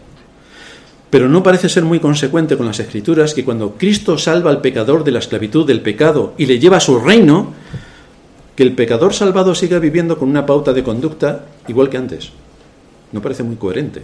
Pero 1.10 1.28
no 1.28 1.42
parece 1.42 1.68
ser 1.68 1.84
muy 1.84 2.00
consecuente 2.00 2.56
con 2.56 2.66
las 2.66 2.80
escrituras 2.80 3.34
que 3.34 3.44
cuando 3.44 3.72
Cristo 3.72 4.18
salva 4.18 4.50
al 4.50 4.60
pecador 4.60 5.04
de 5.04 5.12
la 5.12 5.20
esclavitud 5.20 5.66
del 5.66 5.80
pecado 5.80 6.34
y 6.38 6.46
le 6.46 6.58
lleva 6.58 6.78
a 6.78 6.80
su 6.80 6.98
reino, 6.98 7.52
que 8.56 8.62
el 8.62 8.72
pecador 8.72 9.14
salvado 9.14 9.54
siga 9.54 9.78
viviendo 9.78 10.18
con 10.18 10.28
una 10.28 10.46
pauta 10.46 10.72
de 10.72 10.82
conducta 10.82 11.46
igual 11.68 11.90
que 11.90 11.98
antes. 11.98 12.30
No 13.12 13.20
parece 13.20 13.42
muy 13.42 13.56
coherente. 13.56 14.02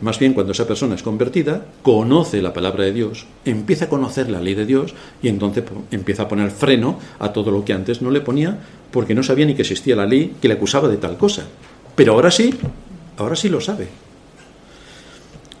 Más 0.00 0.18
bien 0.18 0.32
cuando 0.32 0.52
esa 0.52 0.66
persona 0.66 0.94
es 0.94 1.02
convertida, 1.02 1.66
conoce 1.82 2.40
la 2.40 2.52
palabra 2.52 2.84
de 2.84 2.92
Dios, 2.92 3.26
empieza 3.44 3.86
a 3.86 3.88
conocer 3.88 4.30
la 4.30 4.40
ley 4.40 4.54
de 4.54 4.64
Dios 4.64 4.94
y 5.22 5.28
entonces 5.28 5.64
empieza 5.90 6.24
a 6.24 6.28
poner 6.28 6.50
freno 6.50 6.98
a 7.18 7.32
todo 7.32 7.50
lo 7.50 7.64
que 7.64 7.72
antes 7.72 8.00
no 8.00 8.10
le 8.10 8.20
ponía 8.20 8.58
porque 8.92 9.14
no 9.14 9.22
sabía 9.22 9.46
ni 9.46 9.54
que 9.54 9.62
existía 9.62 9.96
la 9.96 10.06
ley 10.06 10.34
que 10.40 10.48
le 10.48 10.54
acusaba 10.54 10.88
de 10.88 10.98
tal 10.98 11.16
cosa. 11.16 11.44
Pero 11.96 12.12
ahora 12.12 12.30
sí, 12.30 12.54
ahora 13.16 13.34
sí 13.34 13.48
lo 13.48 13.60
sabe. 13.60 13.88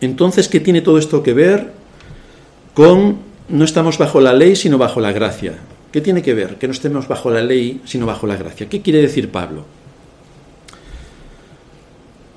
Entonces, 0.00 0.48
¿qué 0.48 0.60
tiene 0.60 0.82
todo 0.82 0.98
esto 0.98 1.22
que 1.22 1.32
ver 1.32 1.72
con 2.74 3.18
no 3.48 3.64
estamos 3.64 3.98
bajo 3.98 4.20
la 4.20 4.32
ley, 4.32 4.54
sino 4.54 4.78
bajo 4.78 5.00
la 5.00 5.10
gracia? 5.10 5.54
¿Qué 5.90 6.00
tiene 6.00 6.22
que 6.22 6.34
ver? 6.34 6.56
Que 6.56 6.68
no 6.68 6.72
estemos 6.72 7.08
bajo 7.08 7.30
la 7.30 7.42
ley, 7.42 7.80
sino 7.84 8.06
bajo 8.06 8.26
la 8.26 8.36
gracia. 8.36 8.68
¿Qué 8.68 8.82
quiere 8.82 9.00
decir 9.00 9.30
Pablo? 9.30 9.64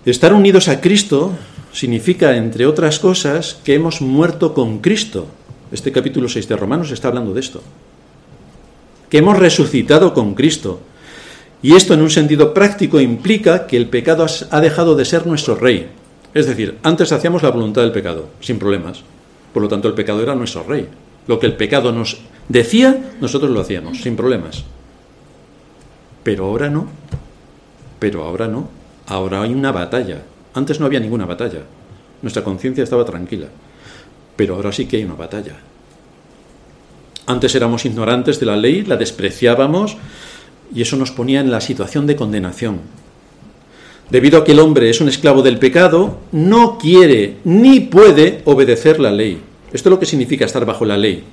Estar 0.06 0.34
unidos 0.34 0.68
a 0.68 0.82
Cristo 0.82 1.34
significa, 1.74 2.36
entre 2.36 2.66
otras 2.66 3.00
cosas, 3.00 3.60
que 3.64 3.76
hemos 3.76 4.02
muerto 4.02 4.54
con 4.54 4.80
Cristo. 4.80 5.28
Este 5.72 5.92
capítulo 5.92 6.28
6 6.28 6.48
de 6.48 6.56
Romanos 6.56 6.92
está 6.92 7.08
hablando 7.08 7.34
de 7.34 7.40
esto. 7.40 7.62
Que 9.10 9.20
hemos 9.20 9.38
resucitado 9.38 10.14
con 10.14 10.36
Cristo. 10.36 10.82
Y 11.62 11.76
esto 11.76 11.94
en 11.94 12.02
un 12.02 12.10
sentido 12.10 12.54
práctico 12.54 13.00
implica 13.00 13.68
que 13.68 13.78
el 13.78 13.88
pecado 13.88 14.26
ha 14.50 14.62
dejado 14.62 14.96
de 14.96 15.06
ser 15.06 15.28
nuestro 15.28 15.56
rey. 15.56 15.90
Es 16.34 16.48
decir, 16.48 16.78
antes 16.84 17.12
hacíamos 17.12 17.44
la 17.44 17.52
voluntad 17.52 17.84
del 17.84 17.92
pecado, 17.92 18.30
sin 18.40 18.58
problemas. 18.58 19.04
Por 19.54 19.62
lo 19.62 19.70
tanto, 19.70 19.88
el 19.88 19.94
pecado 19.94 20.22
era 20.22 20.36
nuestro 20.36 20.64
rey. 20.64 20.88
Lo 21.28 21.40
que 21.40 21.46
el 21.46 21.56
pecado 21.56 21.92
nos 21.92 22.18
decía, 22.50 23.12
nosotros 23.20 23.52
lo 23.52 23.62
hacíamos, 23.62 24.02
sin 24.02 24.16
problemas. 24.16 24.64
Pero 26.24 26.46
ahora 26.46 26.70
no. 26.70 26.88
Pero 28.00 28.24
ahora 28.24 28.48
no. 28.48 28.70
Ahora 29.08 29.42
hay 29.42 29.54
una 29.54 29.72
batalla. 29.72 30.24
Antes 30.54 30.80
no 30.80 30.86
había 30.86 31.00
ninguna 31.00 31.26
batalla. 31.26 31.62
Nuestra 32.22 32.44
conciencia 32.44 32.84
estaba 32.84 33.06
tranquila. 33.06 33.48
Pero 34.36 34.56
ahora 34.56 34.72
sí 34.72 34.86
que 34.86 34.98
hay 34.98 35.04
una 35.04 35.16
batalla. 35.16 35.58
Antes 37.26 37.56
éramos 37.56 37.86
ignorantes 37.86 38.40
de 38.40 38.46
la 38.46 38.58
ley, 38.58 38.84
la 38.84 38.98
despreciábamos 38.98 39.98
y 40.74 40.82
eso 40.82 40.98
nos 40.98 41.12
ponía 41.12 41.40
en 41.40 41.52
la 41.52 41.62
situación 41.62 42.08
de 42.08 42.16
condenación. 42.16 42.80
Debido 44.10 44.40
a 44.40 44.44
que 44.44 44.52
el 44.52 44.60
hombre 44.60 44.90
es 44.90 45.00
un 45.00 45.08
esclavo 45.08 45.42
del 45.42 45.58
pecado, 45.58 46.20
no 46.34 46.78
quiere 46.78 47.38
ni 47.46 47.80
puede 47.80 48.42
obedecer 48.46 49.00
la 49.00 49.12
ley. 49.12 49.42
Esto 49.72 49.88
es 49.88 49.92
lo 49.92 50.00
que 50.00 50.06
significa 50.06 50.46
estar 50.46 50.66
bajo 50.66 50.84
la 50.84 50.98
ley. 50.98 51.24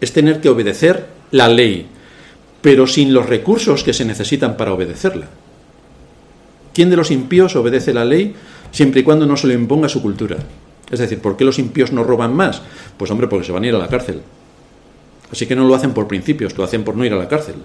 Es 0.00 0.12
tener 0.12 0.40
que 0.40 0.50
obedecer 0.50 1.06
la 1.30 1.48
ley, 1.48 1.86
pero 2.60 2.86
sin 2.86 3.14
los 3.14 3.26
recursos 3.26 3.82
que 3.82 3.94
se 3.94 4.04
necesitan 4.04 4.56
para 4.56 4.74
obedecerla. 4.74 5.28
¿Quién 6.80 6.88
de 6.88 6.96
los 6.96 7.10
impíos 7.10 7.54
obedece 7.56 7.92
la 7.92 8.06
ley 8.06 8.34
siempre 8.70 9.02
y 9.02 9.04
cuando 9.04 9.26
no 9.26 9.36
se 9.36 9.46
le 9.46 9.52
imponga 9.52 9.86
su 9.86 10.00
cultura? 10.00 10.38
Es 10.90 10.98
decir, 10.98 11.20
¿por 11.20 11.36
qué 11.36 11.44
los 11.44 11.58
impíos 11.58 11.92
no 11.92 12.04
roban 12.04 12.34
más? 12.34 12.62
Pues 12.96 13.10
hombre, 13.10 13.26
porque 13.26 13.44
se 13.44 13.52
van 13.52 13.64
a 13.64 13.66
ir 13.66 13.74
a 13.74 13.78
la 13.78 13.88
cárcel. 13.88 14.22
Así 15.30 15.44
que 15.44 15.54
no 15.54 15.68
lo 15.68 15.74
hacen 15.74 15.92
por 15.92 16.08
principios, 16.08 16.56
lo 16.56 16.64
hacen 16.64 16.82
por 16.82 16.96
no 16.96 17.04
ir 17.04 17.12
a 17.12 17.16
la 17.16 17.28
cárcel. 17.28 17.56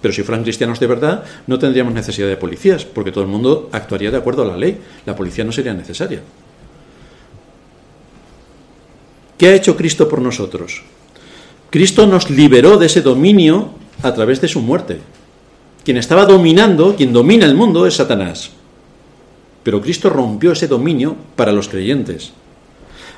Pero 0.00 0.14
si 0.14 0.22
fueran 0.22 0.44
cristianos 0.44 0.80
de 0.80 0.86
verdad, 0.86 1.24
no 1.46 1.58
tendríamos 1.58 1.92
necesidad 1.92 2.26
de 2.26 2.38
policías, 2.38 2.86
porque 2.86 3.12
todo 3.12 3.24
el 3.24 3.28
mundo 3.28 3.68
actuaría 3.70 4.10
de 4.10 4.16
acuerdo 4.16 4.44
a 4.44 4.46
la 4.46 4.56
ley. 4.56 4.78
La 5.04 5.14
policía 5.14 5.44
no 5.44 5.52
sería 5.52 5.74
necesaria. 5.74 6.22
¿Qué 9.36 9.48
ha 9.48 9.54
hecho 9.54 9.76
Cristo 9.76 10.08
por 10.08 10.22
nosotros? 10.22 10.84
Cristo 11.68 12.06
nos 12.06 12.30
liberó 12.30 12.78
de 12.78 12.86
ese 12.86 13.02
dominio 13.02 13.74
a 14.02 14.14
través 14.14 14.40
de 14.40 14.48
su 14.48 14.62
muerte. 14.62 15.00
Quien 15.84 15.96
estaba 15.96 16.26
dominando, 16.26 16.94
quien 16.96 17.12
domina 17.12 17.46
el 17.46 17.54
mundo 17.54 17.86
es 17.86 17.96
Satanás. 17.96 18.50
Pero 19.62 19.80
Cristo 19.80 20.10
rompió 20.10 20.52
ese 20.52 20.68
dominio 20.68 21.16
para 21.36 21.52
los 21.52 21.68
creyentes. 21.68 22.32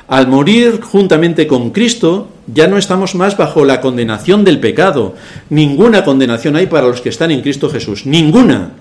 Al 0.06 0.28
morir 0.28 0.80
juntamente 0.82 1.46
con 1.46 1.70
Cristo, 1.70 2.28
ya 2.46 2.66
no 2.68 2.76
estamos 2.76 3.14
más 3.14 3.36
bajo 3.36 3.64
la 3.64 3.80
condenación 3.80 4.44
del 4.44 4.60
pecado. 4.60 5.14
Ninguna 5.48 6.04
condenación 6.04 6.56
hay 6.56 6.66
para 6.66 6.86
los 6.86 7.00
que 7.00 7.08
están 7.08 7.30
en 7.30 7.40
Cristo 7.40 7.70
Jesús. 7.70 8.04
Ninguna. 8.04 8.72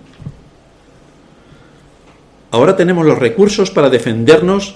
Ahora 2.52 2.76
tenemos 2.76 3.06
los 3.06 3.18
recursos 3.18 3.72
para 3.72 3.90
defendernos 3.90 4.76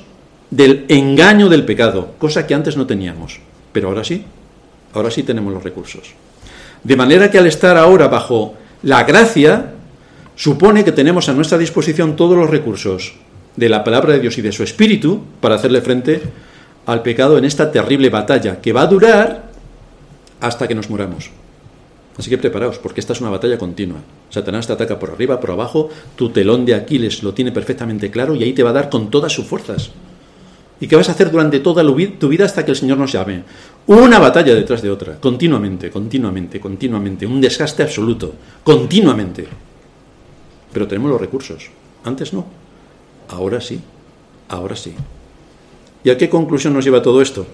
del 0.49 0.85
engaño 0.87 1.49
del 1.49 1.65
pecado, 1.65 2.13
cosa 2.17 2.47
que 2.47 2.53
antes 2.53 2.77
no 2.77 2.87
teníamos. 2.87 3.39
Pero 3.73 3.89
ahora 3.89 4.05
sí, 4.05 4.23
ahora 4.93 5.11
sí 5.11 5.23
tenemos 5.23 5.53
los 5.53 5.63
recursos. 5.63 6.13
De 6.83 6.95
manera 6.95 7.29
que 7.29 7.37
al 7.37 7.47
estar 7.47 7.75
ahora 7.75 8.07
bajo 8.07 8.55
la 8.83 9.03
gracia, 9.03 9.73
supone 10.35 10.83
que 10.83 10.91
tenemos 10.91 11.29
a 11.29 11.33
nuestra 11.33 11.57
disposición 11.57 12.15
todos 12.15 12.37
los 12.37 12.49
recursos 12.49 13.13
de 13.55 13.69
la 13.69 13.83
palabra 13.83 14.13
de 14.13 14.19
Dios 14.19 14.37
y 14.37 14.41
de 14.41 14.51
su 14.51 14.63
espíritu 14.63 15.23
para 15.41 15.55
hacerle 15.55 15.81
frente 15.81 16.21
al 16.85 17.01
pecado 17.01 17.37
en 17.37 17.45
esta 17.45 17.71
terrible 17.71 18.09
batalla 18.09 18.61
que 18.61 18.71
va 18.71 18.81
a 18.83 18.87
durar 18.87 19.51
hasta 20.39 20.67
que 20.67 20.75
nos 20.75 20.89
muramos. 20.89 21.31
Así 22.17 22.29
que 22.29 22.37
preparaos, 22.37 22.79
porque 22.79 22.99
esta 22.99 23.13
es 23.13 23.21
una 23.21 23.29
batalla 23.29 23.57
continua. 23.57 23.99
Satanás 24.29 24.65
te 24.65 24.73
ataca 24.73 24.97
por 24.97 25.11
arriba, 25.11 25.39
por 25.39 25.51
abajo, 25.51 25.89
tu 26.15 26.29
telón 26.29 26.65
de 26.65 26.73
Aquiles 26.73 27.21
lo 27.21 27.33
tiene 27.33 27.51
perfectamente 27.51 28.09
claro 28.09 28.35
y 28.35 28.43
ahí 28.43 28.53
te 28.53 28.63
va 28.63 28.71
a 28.71 28.73
dar 28.73 28.89
con 28.89 29.11
todas 29.11 29.33
sus 29.33 29.45
fuerzas. 29.45 29.91
¿Y 30.79 30.87
qué 30.87 30.95
vas 30.95 31.09
a 31.09 31.13
hacer 31.13 31.31
durante 31.31 31.59
toda 31.59 31.83
tu 32.19 32.27
vida 32.27 32.45
hasta 32.45 32.63
que 32.63 32.71
el 32.71 32.77
Señor 32.77 32.97
nos 32.97 33.11
llame? 33.11 33.43
Una 33.87 34.19
batalla 34.19 34.53
detrás 34.53 34.81
de 34.81 34.91
otra, 34.91 35.19
continuamente, 35.19 35.89
continuamente, 35.89 36.59
continuamente, 36.59 37.25
un 37.25 37.41
desgaste 37.41 37.83
absoluto, 37.83 38.33
continuamente. 38.63 39.47
Pero 40.71 40.87
tenemos 40.87 41.09
los 41.09 41.21
recursos. 41.21 41.69
Antes 42.03 42.33
no. 42.33 42.45
Ahora 43.29 43.59
sí, 43.59 43.79
ahora 44.49 44.75
sí. 44.75 44.93
¿Y 46.03 46.09
a 46.09 46.17
qué 46.17 46.29
conclusión 46.29 46.73
nos 46.73 46.85
lleva 46.85 47.01
todo 47.01 47.21
esto? 47.21 47.47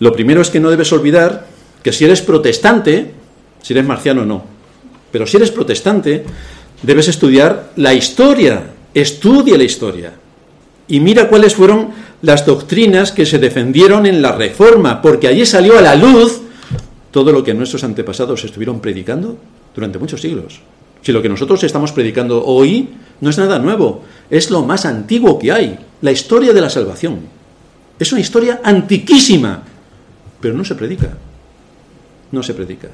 Lo 0.00 0.12
primero 0.12 0.42
es 0.42 0.50
que 0.50 0.60
no 0.60 0.70
debes 0.70 0.92
olvidar 0.92 1.46
que 1.82 1.92
si 1.92 2.04
eres 2.04 2.20
protestante, 2.20 3.12
si 3.62 3.72
eres 3.72 3.86
marciano 3.86 4.26
no, 4.26 4.44
pero 5.10 5.26
si 5.26 5.36
eres 5.36 5.50
protestante, 5.50 6.24
debes 6.82 7.08
estudiar 7.08 7.70
la 7.76 7.94
historia, 7.94 8.74
estudia 8.92 9.56
la 9.56 9.64
historia. 9.64 10.12
Y 10.88 11.00
mira 11.00 11.28
cuáles 11.28 11.54
fueron 11.54 11.90
las 12.22 12.46
doctrinas 12.46 13.12
que 13.12 13.26
se 13.26 13.38
defendieron 13.38 14.06
en 14.06 14.22
la 14.22 14.32
Reforma, 14.32 15.02
porque 15.02 15.28
allí 15.28 15.44
salió 15.44 15.78
a 15.78 15.82
la 15.82 15.94
luz 15.96 16.40
todo 17.10 17.32
lo 17.32 17.42
que 17.42 17.54
nuestros 17.54 17.82
antepasados 17.84 18.44
estuvieron 18.44 18.80
predicando 18.80 19.36
durante 19.74 19.98
muchos 19.98 20.20
siglos. 20.20 20.60
Si 21.02 21.12
lo 21.12 21.22
que 21.22 21.28
nosotros 21.28 21.62
estamos 21.64 21.92
predicando 21.92 22.44
hoy 22.44 22.90
no 23.20 23.30
es 23.30 23.38
nada 23.38 23.58
nuevo, 23.58 24.04
es 24.28 24.50
lo 24.50 24.64
más 24.64 24.84
antiguo 24.84 25.38
que 25.38 25.52
hay, 25.52 25.78
la 26.02 26.12
historia 26.12 26.52
de 26.52 26.60
la 26.60 26.70
salvación. 26.70 27.20
Es 27.98 28.12
una 28.12 28.20
historia 28.20 28.60
antiquísima, 28.62 29.62
pero 30.40 30.54
no 30.54 30.64
se 30.64 30.74
predica. 30.74 31.16
No 32.32 32.42
se 32.42 32.54
predica. 32.54 32.88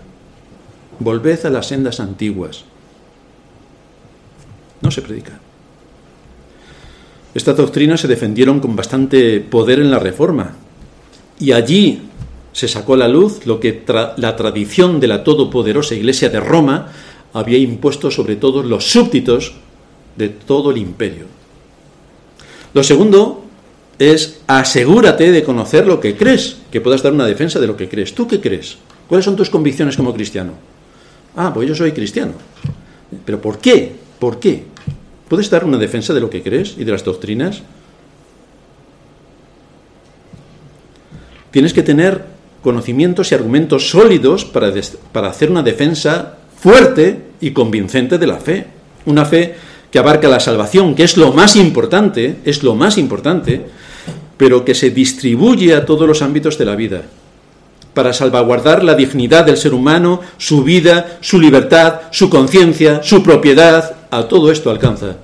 Volved 0.98 1.46
a 1.46 1.50
las 1.50 1.66
sendas 1.66 2.00
antiguas. 2.00 2.64
No 4.80 4.90
se 4.90 5.02
predica. 5.02 5.40
Estas 7.34 7.56
doctrinas 7.56 8.00
se 8.00 8.08
defendieron 8.08 8.60
con 8.60 8.76
bastante 8.76 9.40
poder 9.40 9.80
en 9.80 9.90
la 9.90 9.98
Reforma. 9.98 10.54
Y 11.40 11.52
allí 11.52 12.02
se 12.52 12.68
sacó 12.68 12.94
a 12.94 12.98
la 12.98 13.08
luz 13.08 13.46
lo 13.46 13.58
que 13.58 13.82
la 14.16 14.36
tradición 14.36 15.00
de 15.00 15.08
la 15.08 15.24
todopoderosa 15.24 15.94
Iglesia 15.94 16.28
de 16.28 16.40
Roma 16.40 16.92
había 17.32 17.58
impuesto 17.58 18.10
sobre 18.10 18.36
todos 18.36 18.66
los 18.66 18.90
súbditos 18.90 19.54
de 20.16 20.28
todo 20.28 20.70
el 20.70 20.78
imperio. 20.78 21.24
Lo 22.74 22.82
segundo 22.82 23.44
es 23.98 24.40
asegúrate 24.46 25.30
de 25.30 25.42
conocer 25.42 25.86
lo 25.86 26.00
que 26.00 26.16
crees, 26.16 26.58
que 26.70 26.80
puedas 26.80 27.02
dar 27.02 27.12
una 27.12 27.26
defensa 27.26 27.60
de 27.60 27.66
lo 27.66 27.76
que 27.76 27.88
crees. 27.88 28.14
¿Tú 28.14 28.26
qué 28.26 28.40
crees? 28.40 28.76
¿Cuáles 29.08 29.24
son 29.24 29.36
tus 29.36 29.50
convicciones 29.50 29.96
como 29.96 30.12
cristiano? 30.12 30.52
Ah, 31.36 31.50
pues 31.54 31.68
yo 31.68 31.74
soy 31.74 31.92
cristiano. 31.92 32.32
¿Pero 33.24 33.40
por 33.40 33.58
qué? 33.58 33.92
¿Por 34.18 34.38
qué? 34.38 34.64
¿Puedes 35.32 35.48
dar 35.48 35.64
una 35.64 35.78
defensa 35.78 36.12
de 36.12 36.20
lo 36.20 36.28
que 36.28 36.42
crees 36.42 36.74
y 36.76 36.84
de 36.84 36.92
las 36.92 37.04
doctrinas? 37.04 37.62
Tienes 41.50 41.72
que 41.72 41.82
tener 41.82 42.22
conocimientos 42.62 43.32
y 43.32 43.34
argumentos 43.34 43.88
sólidos 43.88 44.44
para, 44.44 44.70
para 45.10 45.30
hacer 45.30 45.50
una 45.50 45.62
defensa 45.62 46.36
fuerte 46.60 47.22
y 47.40 47.52
convincente 47.52 48.18
de 48.18 48.26
la 48.26 48.36
fe. 48.36 48.66
Una 49.06 49.24
fe 49.24 49.54
que 49.90 49.98
abarca 49.98 50.28
la 50.28 50.38
salvación, 50.38 50.94
que 50.94 51.04
es 51.04 51.16
lo 51.16 51.32
más 51.32 51.56
importante, 51.56 52.36
es 52.44 52.62
lo 52.62 52.74
más 52.74 52.98
importante, 52.98 53.64
pero 54.36 54.66
que 54.66 54.74
se 54.74 54.90
distribuye 54.90 55.74
a 55.74 55.86
todos 55.86 56.06
los 56.06 56.20
ámbitos 56.20 56.58
de 56.58 56.66
la 56.66 56.76
vida, 56.76 57.04
para 57.94 58.12
salvaguardar 58.12 58.84
la 58.84 58.94
dignidad 58.94 59.46
del 59.46 59.56
ser 59.56 59.72
humano, 59.72 60.20
su 60.36 60.62
vida, 60.62 61.16
su 61.22 61.40
libertad, 61.40 62.02
su 62.10 62.28
conciencia, 62.28 63.02
su 63.02 63.22
propiedad, 63.22 64.01
a 64.12 64.28
todo 64.28 64.52
esto 64.52 64.70
alcanza 64.70 65.16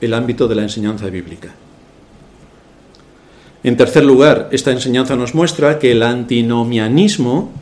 el 0.00 0.14
ámbito 0.14 0.48
de 0.48 0.54
la 0.54 0.62
enseñanza 0.62 1.06
bíblica. 1.10 1.54
En 3.62 3.76
tercer 3.76 4.02
lugar, 4.02 4.48
esta 4.50 4.72
enseñanza 4.72 5.14
nos 5.14 5.34
muestra 5.34 5.78
que 5.78 5.92
el 5.92 6.02
antinomianismo, 6.02 7.52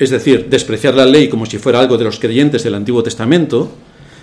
es 0.00 0.10
decir, 0.10 0.48
despreciar 0.50 0.94
la 0.94 1.06
ley 1.06 1.28
como 1.28 1.46
si 1.46 1.58
fuera 1.58 1.78
algo 1.78 1.96
de 1.96 2.04
los 2.04 2.18
creyentes 2.18 2.64
del 2.64 2.74
Antiguo 2.74 3.04
Testamento, 3.04 3.70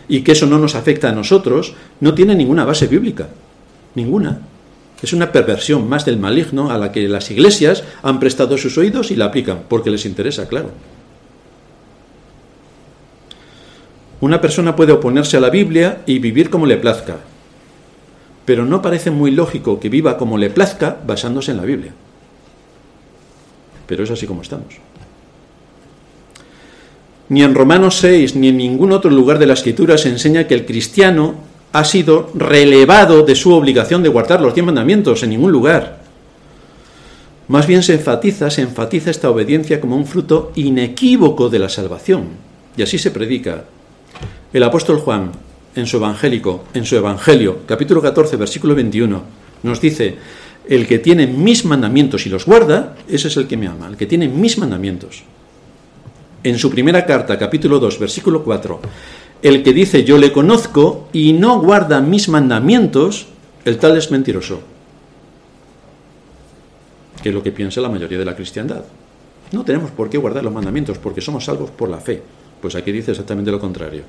y 0.09 0.23
que 0.23 0.33
eso 0.33 0.45
no 0.45 0.59
nos 0.59 0.75
afecta 0.75 1.07
a 1.07 1.13
nosotros, 1.13 1.73
no 2.01 2.13
tiene 2.13 2.35
ninguna 2.35 2.65
base 2.65 2.87
bíblica. 2.87 3.29
Ninguna. 3.95 4.41
Es 5.01 5.13
una 5.13 5.31
perversión 5.31 5.87
más 5.87 6.03
del 6.03 6.17
maligno 6.17 6.69
a 6.69 6.77
la 6.77 6.91
que 6.91 7.07
las 7.07 7.31
iglesias 7.31 7.85
han 8.01 8.19
prestado 8.19 8.57
sus 8.57 8.77
oídos 8.77 9.09
y 9.09 9.15
la 9.15 9.25
aplican, 9.25 9.63
porque 9.69 9.89
les 9.89 10.05
interesa, 10.05 10.49
claro. 10.49 10.71
Una 14.23 14.39
persona 14.39 14.73
puede 14.73 14.93
oponerse 14.93 15.35
a 15.35 15.41
la 15.41 15.49
Biblia 15.49 16.01
y 16.05 16.19
vivir 16.19 16.49
como 16.49 16.65
le 16.65 16.77
plazca, 16.77 17.17
pero 18.45 18.63
no 18.63 18.81
parece 18.81 19.11
muy 19.11 19.31
lógico 19.31 19.81
que 19.81 19.89
viva 19.89 20.17
como 20.17 20.37
le 20.37 20.49
plazca 20.49 20.95
basándose 21.05 21.51
en 21.51 21.57
la 21.57 21.65
Biblia. 21.65 21.91
Pero 23.85 24.05
es 24.05 24.11
así 24.11 24.25
como 24.25 24.41
estamos. 24.41 24.75
Ni 27.27 27.43
en 27.43 27.53
Romanos 27.53 27.97
6 27.97 28.37
ni 28.37 28.47
en 28.47 28.55
ningún 28.55 28.93
otro 28.93 29.11
lugar 29.11 29.39
de 29.39 29.45
la 29.45 29.55
Escritura 29.55 29.97
se 29.97 30.07
enseña 30.07 30.47
que 30.47 30.53
el 30.53 30.65
cristiano 30.65 31.35
ha 31.73 31.83
sido 31.83 32.31
relevado 32.33 33.23
de 33.23 33.35
su 33.35 33.53
obligación 33.53 34.03
de 34.03 34.09
guardar 34.09 34.39
los 34.39 34.55
diez 34.55 34.65
mandamientos 34.65 35.21
en 35.23 35.31
ningún 35.31 35.51
lugar. 35.51 35.99
Más 37.49 37.67
bien 37.67 37.83
se 37.83 37.95
enfatiza, 37.95 38.49
se 38.49 38.61
enfatiza 38.61 39.11
esta 39.11 39.29
obediencia 39.29 39.81
como 39.81 39.97
un 39.97 40.05
fruto 40.05 40.53
inequívoco 40.55 41.49
de 41.49 41.59
la 41.59 41.67
salvación. 41.67 42.27
Y 42.77 42.83
así 42.83 42.97
se 42.97 43.11
predica. 43.11 43.65
El 44.53 44.61
apóstol 44.61 44.99
Juan, 44.99 45.31
en 45.75 45.87
su 45.87 45.97
evangélico, 45.97 46.65
en 46.75 46.85
su 46.85 46.95
evangelio, 46.95 47.61
capítulo 47.65 48.03
14, 48.03 48.37
versículo 48.37 48.75
21, 48.75 49.23
Nos 49.63 49.81
dice, 49.81 50.15
el 50.69 50.85
que 50.85 50.99
tiene 50.99 51.25
mis 51.25 51.65
mandamientos 51.65 52.27
y 52.27 52.29
los 52.29 52.45
guarda, 52.45 52.95
ese 53.09 53.29
es 53.29 53.37
el 53.37 53.47
que 53.47 53.57
me 53.57 53.65
ama, 53.65 53.87
el 53.87 53.97
que 53.97 54.05
tiene 54.05 54.27
mis 54.27 54.59
mandamientos. 54.59 55.23
En 56.43 56.59
su 56.59 56.69
primera 56.69 57.03
carta, 57.03 57.39
capítulo 57.39 57.79
2, 57.79 57.97
versículo 57.97 58.43
4, 58.43 58.79
el 59.41 59.63
que 59.63 59.73
dice 59.73 60.03
yo 60.03 60.19
le 60.19 60.31
conozco 60.31 61.09
y 61.11 61.33
no 61.33 61.59
guarda 61.59 61.99
mis 61.99 62.29
mandamientos, 62.29 63.25
el 63.65 63.79
tal 63.79 63.97
es 63.97 64.11
mentiroso. 64.11 64.61
Que 67.23 67.29
es 67.29 67.35
lo 67.35 67.41
que 67.41 67.51
piensa 67.51 67.81
la 67.81 67.89
mayoría 67.89 68.19
de 68.19 68.25
la 68.25 68.35
cristiandad. 68.35 68.83
No 69.51 69.63
tenemos 69.63 69.89
por 69.89 70.11
qué 70.11 70.19
guardar 70.19 70.43
los 70.43 70.53
mandamientos 70.53 70.99
porque 70.99 71.21
somos 71.21 71.45
salvos 71.45 71.71
por 71.71 71.89
la 71.89 71.97
fe. 71.97 72.21
Pues 72.61 72.75
aquí 72.75 72.91
dice 72.91 73.11
exactamente 73.11 73.49
lo 73.49 73.59
contrario. 73.59 74.03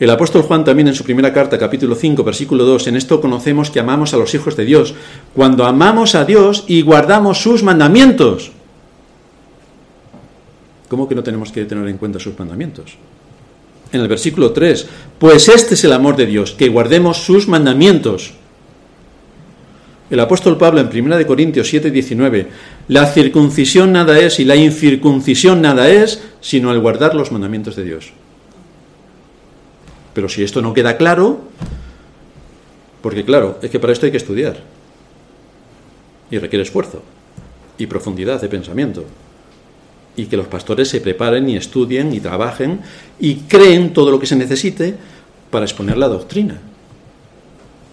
El 0.00 0.08
apóstol 0.08 0.40
Juan 0.42 0.64
también 0.64 0.88
en 0.88 0.94
su 0.94 1.04
primera 1.04 1.30
carta, 1.30 1.58
capítulo 1.58 1.94
5, 1.94 2.24
versículo 2.24 2.64
2, 2.64 2.86
en 2.86 2.96
esto 2.96 3.20
conocemos 3.20 3.70
que 3.70 3.80
amamos 3.80 4.14
a 4.14 4.16
los 4.16 4.34
hijos 4.34 4.56
de 4.56 4.64
Dios, 4.64 4.94
cuando 5.34 5.66
amamos 5.66 6.14
a 6.14 6.24
Dios 6.24 6.64
y 6.66 6.80
guardamos 6.80 7.42
sus 7.42 7.62
mandamientos. 7.62 8.50
¿Cómo 10.88 11.06
que 11.06 11.14
no 11.14 11.22
tenemos 11.22 11.52
que 11.52 11.66
tener 11.66 11.86
en 11.86 11.98
cuenta 11.98 12.18
sus 12.18 12.38
mandamientos? 12.38 12.96
En 13.92 14.00
el 14.00 14.08
versículo 14.08 14.52
3, 14.52 14.86
pues 15.18 15.50
este 15.50 15.74
es 15.74 15.84
el 15.84 15.92
amor 15.92 16.16
de 16.16 16.24
Dios, 16.24 16.52
que 16.52 16.70
guardemos 16.70 17.18
sus 17.18 17.46
mandamientos. 17.46 18.32
El 20.08 20.20
apóstol 20.20 20.56
Pablo 20.56 20.80
en 20.80 20.86
1 20.86 21.26
Corintios 21.26 21.68
7, 21.68 21.90
19, 21.90 22.48
la 22.88 23.04
circuncisión 23.04 23.92
nada 23.92 24.18
es 24.18 24.40
y 24.40 24.46
la 24.46 24.56
incircuncisión 24.56 25.60
nada 25.60 25.90
es, 25.90 26.22
sino 26.40 26.72
el 26.72 26.80
guardar 26.80 27.14
los 27.14 27.30
mandamientos 27.30 27.76
de 27.76 27.84
Dios. 27.84 28.12
Pero 30.14 30.28
si 30.28 30.42
esto 30.42 30.62
no 30.62 30.74
queda 30.74 30.96
claro, 30.96 31.40
porque 33.02 33.24
claro, 33.24 33.58
es 33.62 33.70
que 33.70 33.80
para 33.80 33.92
esto 33.92 34.06
hay 34.06 34.12
que 34.12 34.18
estudiar. 34.18 34.58
Y 36.30 36.38
requiere 36.38 36.62
esfuerzo 36.62 37.02
y 37.78 37.86
profundidad 37.86 38.40
de 38.40 38.48
pensamiento. 38.48 39.04
Y 40.16 40.26
que 40.26 40.36
los 40.36 40.46
pastores 40.46 40.88
se 40.88 41.00
preparen 41.00 41.48
y 41.48 41.56
estudien 41.56 42.12
y 42.12 42.20
trabajen 42.20 42.80
y 43.18 43.36
creen 43.36 43.92
todo 43.92 44.10
lo 44.10 44.20
que 44.20 44.26
se 44.26 44.36
necesite 44.36 44.94
para 45.50 45.64
exponer 45.64 45.96
la 45.96 46.08
doctrina. 46.08 46.60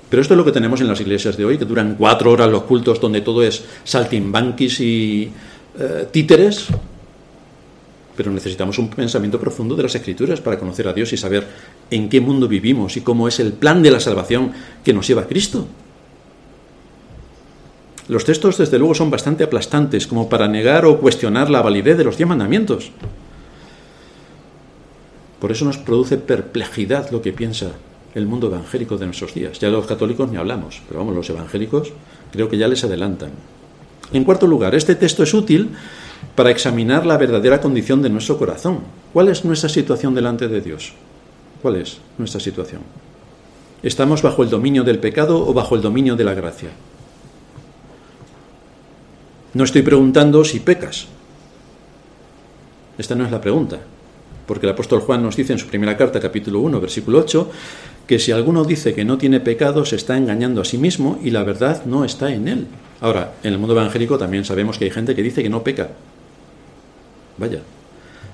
Pero 0.09 0.22
esto 0.22 0.34
es 0.34 0.38
lo 0.38 0.45
que 0.45 0.51
tenemos 0.51 0.80
en 0.82 0.88
las 0.88 1.01
iglesias 1.01 1.36
de 1.36 1.45
hoy, 1.45 1.57
que 1.57 1.65
duran 1.65 1.95
cuatro 1.95 2.32
horas 2.32 2.49
los 2.49 2.63
cultos 2.63 2.99
donde 2.99 3.22
todo 3.22 3.43
es 3.43 3.63
saltimbanquis 3.84 4.80
y 4.80 5.32
eh, 5.80 6.07
títeres. 6.11 6.68
Pero 8.18 8.32
necesitamos 8.32 8.78
un 8.80 8.89
pensamiento 8.89 9.39
profundo 9.39 9.76
de 9.76 9.84
las 9.84 9.95
escrituras 9.95 10.41
para 10.41 10.59
conocer 10.59 10.88
a 10.88 10.93
Dios 10.93 11.13
y 11.13 11.18
saber 11.18 11.47
en 11.89 12.09
qué 12.09 12.20
mundo 12.20 12.47
vivimos 12.47 12.97
y 12.97 13.01
cómo 13.01 13.28
es 13.28 13.39
el 13.39 13.53
plan 13.53 13.82
de 13.82 13.91
la 13.91 14.01
salvación 14.01 14.51
que 14.84 14.91
nos 14.91 15.07
lleva 15.07 15.22
a 15.22 15.28
Cristo. 15.28 15.68
Los 18.07 18.26
textos, 18.26 18.57
desde 18.57 18.80
luego, 18.80 18.95
son 18.95 19.11
bastante 19.11 19.43
aplastantes 19.43 20.07
como 20.07 20.28
para 20.28 20.47
negar 20.47 20.86
o 20.86 20.99
cuestionar 20.99 21.49
la 21.49 21.61
validez 21.61 21.97
de 21.97 22.05
los 22.05 22.18
diez 22.18 22.28
mandamientos. 22.28 22.91
Por 25.39 25.51
eso 25.51 25.65
nos 25.65 25.78
produce 25.78 26.18
perplejidad 26.18 27.11
lo 27.11 27.22
que 27.22 27.34
piensa 27.34 27.72
el 28.15 28.26
mundo 28.26 28.47
evangélico 28.47 28.97
de 28.97 29.05
nuestros 29.05 29.34
días. 29.34 29.59
Ya 29.59 29.70
los 29.70 29.86
católicos 29.86 30.32
ni 30.32 30.38
hablamos, 30.38 30.82
pero 30.88 31.01
vamos, 31.01 31.15
los 31.15 31.30
evangélicos 31.30 31.93
creo 32.32 32.49
que 32.49 32.57
ya 32.57 32.68
les 32.68 32.84
adelantan. 32.84 33.32
En 34.11 34.24
cuarto 34.24 34.47
lugar, 34.47 34.74
este 34.74 34.95
texto 34.95 35.22
es 35.24 35.34
útil 35.34 35.72
para 36.38 36.51
examinar 36.51 37.03
la 37.03 37.17
verdadera 37.17 37.59
condición 37.59 38.03
de 38.03 38.11
nuestro 38.11 38.38
corazón. 38.38 38.81
¿Cuál 39.11 39.29
es 39.29 39.43
nuestra 39.43 39.69
situación 39.69 40.13
delante 40.13 40.47
de 40.47 40.61
Dios? 40.61 40.93
¿Cuál 41.63 41.77
es 41.77 41.97
nuestra 42.19 42.39
situación? 42.39 42.81
¿Estamos 43.81 44.21
bajo 44.21 44.43
el 44.43 44.49
dominio 44.51 44.83
del 44.83 44.99
pecado 44.99 45.47
o 45.47 45.51
bajo 45.51 45.73
el 45.73 45.81
dominio 45.81 46.15
de 46.15 46.23
la 46.23 46.35
gracia? 46.35 46.69
No 49.55 49.63
estoy 49.63 49.81
preguntando 49.81 50.43
si 50.43 50.59
pecas. 50.59 51.07
Esta 52.99 53.15
no 53.15 53.25
es 53.25 53.31
la 53.31 53.41
pregunta, 53.41 53.79
porque 54.45 54.67
el 54.67 54.73
apóstol 54.73 54.99
Juan 54.99 55.23
nos 55.23 55.35
dice 55.35 55.53
en 55.53 55.59
su 55.59 55.65
primera 55.65 55.97
carta, 55.97 56.19
capítulo 56.19 56.59
1, 56.59 56.79
versículo 56.79 57.17
8, 57.17 57.49
que 58.05 58.19
si 58.19 58.31
alguno 58.31 58.63
dice 58.63 58.93
que 58.93 59.05
no 59.05 59.17
tiene 59.17 59.39
pecado, 59.39 59.85
se 59.85 59.95
está 59.95 60.15
engañando 60.15 60.61
a 60.61 60.65
sí 60.65 60.77
mismo 60.77 61.17
y 61.23 61.31
la 61.31 61.41
verdad 61.41 61.83
no 61.85 62.05
está 62.05 62.31
en 62.31 62.47
él. 62.47 62.67
Ahora, 63.01 63.33
en 63.41 63.53
el 63.53 63.57
mundo 63.57 63.73
evangélico 63.73 64.19
también 64.19 64.45
sabemos 64.45 64.77
que 64.77 64.85
hay 64.85 64.91
gente 64.91 65.15
que 65.15 65.23
dice 65.23 65.41
que 65.41 65.49
no 65.49 65.63
peca. 65.63 65.89
Vaya, 67.38 67.61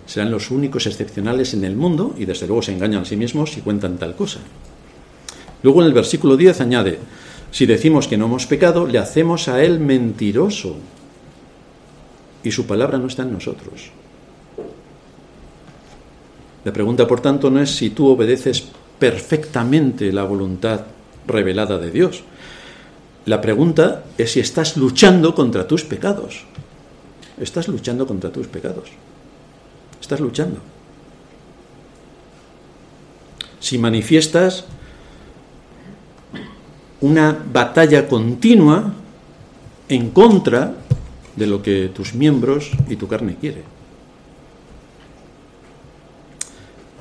serán 0.06 0.32
los 0.32 0.51
únicos 0.51 0.86
excepcionales 0.88 1.54
en 1.54 1.64
el 1.64 1.76
mundo 1.76 2.16
y 2.18 2.26
desde 2.26 2.47
luego 2.47 2.62
se 2.62 2.74
engañan 2.74 3.04
a 3.04 3.06
sí 3.06 3.16
mismos 3.16 3.58
y 3.58 3.62
cuentan 3.62 3.97
tal 3.97 4.16
cosa. 4.16 4.39
Luego 5.62 5.82
en 5.82 5.88
el 5.88 5.93
versículo 5.93 6.36
10 6.36 6.62
añade, 6.62 6.99
si 7.51 7.66
decimos 7.66 8.08
que 8.08 8.18
no 8.18 8.26
hemos 8.26 8.47
pecado, 8.47 8.86
le 8.86 8.99
hacemos 8.99 9.47
a 9.47 9.64
él 9.64 9.80
mentiroso 9.80 10.76
y 12.43 12.51
su 12.51 12.66
palabra 12.66 12.97
no 12.97 13.08
está 13.08 13.24
en 13.24 13.34
nosotros. 13.34 13.91
La 16.66 16.74
pregunta, 16.74 17.08
por 17.08 17.22
tanto, 17.22 17.49
no 17.49 17.62
es 17.62 17.76
si 17.76 17.89
tú 17.89 18.08
obedeces 18.08 18.66
perfectamente 18.99 20.12
la 20.12 20.24
voluntad 20.24 20.82
revelada 21.28 21.78
de 21.78 21.91
Dios. 21.91 22.24
La 23.26 23.41
pregunta 23.41 24.04
es 24.18 24.32
si 24.32 24.39
estás 24.39 24.78
luchando 24.78 25.36
contra 25.36 25.68
tus 25.68 25.84
pecados. 25.84 26.45
Estás 27.40 27.68
luchando 27.68 28.06
contra 28.06 28.32
tus 28.32 28.48
pecados. 28.48 28.90
Estás 30.00 30.20
luchando. 30.20 30.60
Si 33.60 33.78
manifiestas 33.78 34.66
una 37.02 37.38
batalla 37.52 38.08
continua 38.08 38.94
en 39.90 40.10
contra 40.12 40.76
de 41.36 41.48
lo 41.48 41.62
que 41.62 41.90
tus 41.94 42.14
miembros 42.14 42.72
y 42.88 42.96
tu 42.96 43.08
carne 43.08 43.36
quiere. 43.40 43.64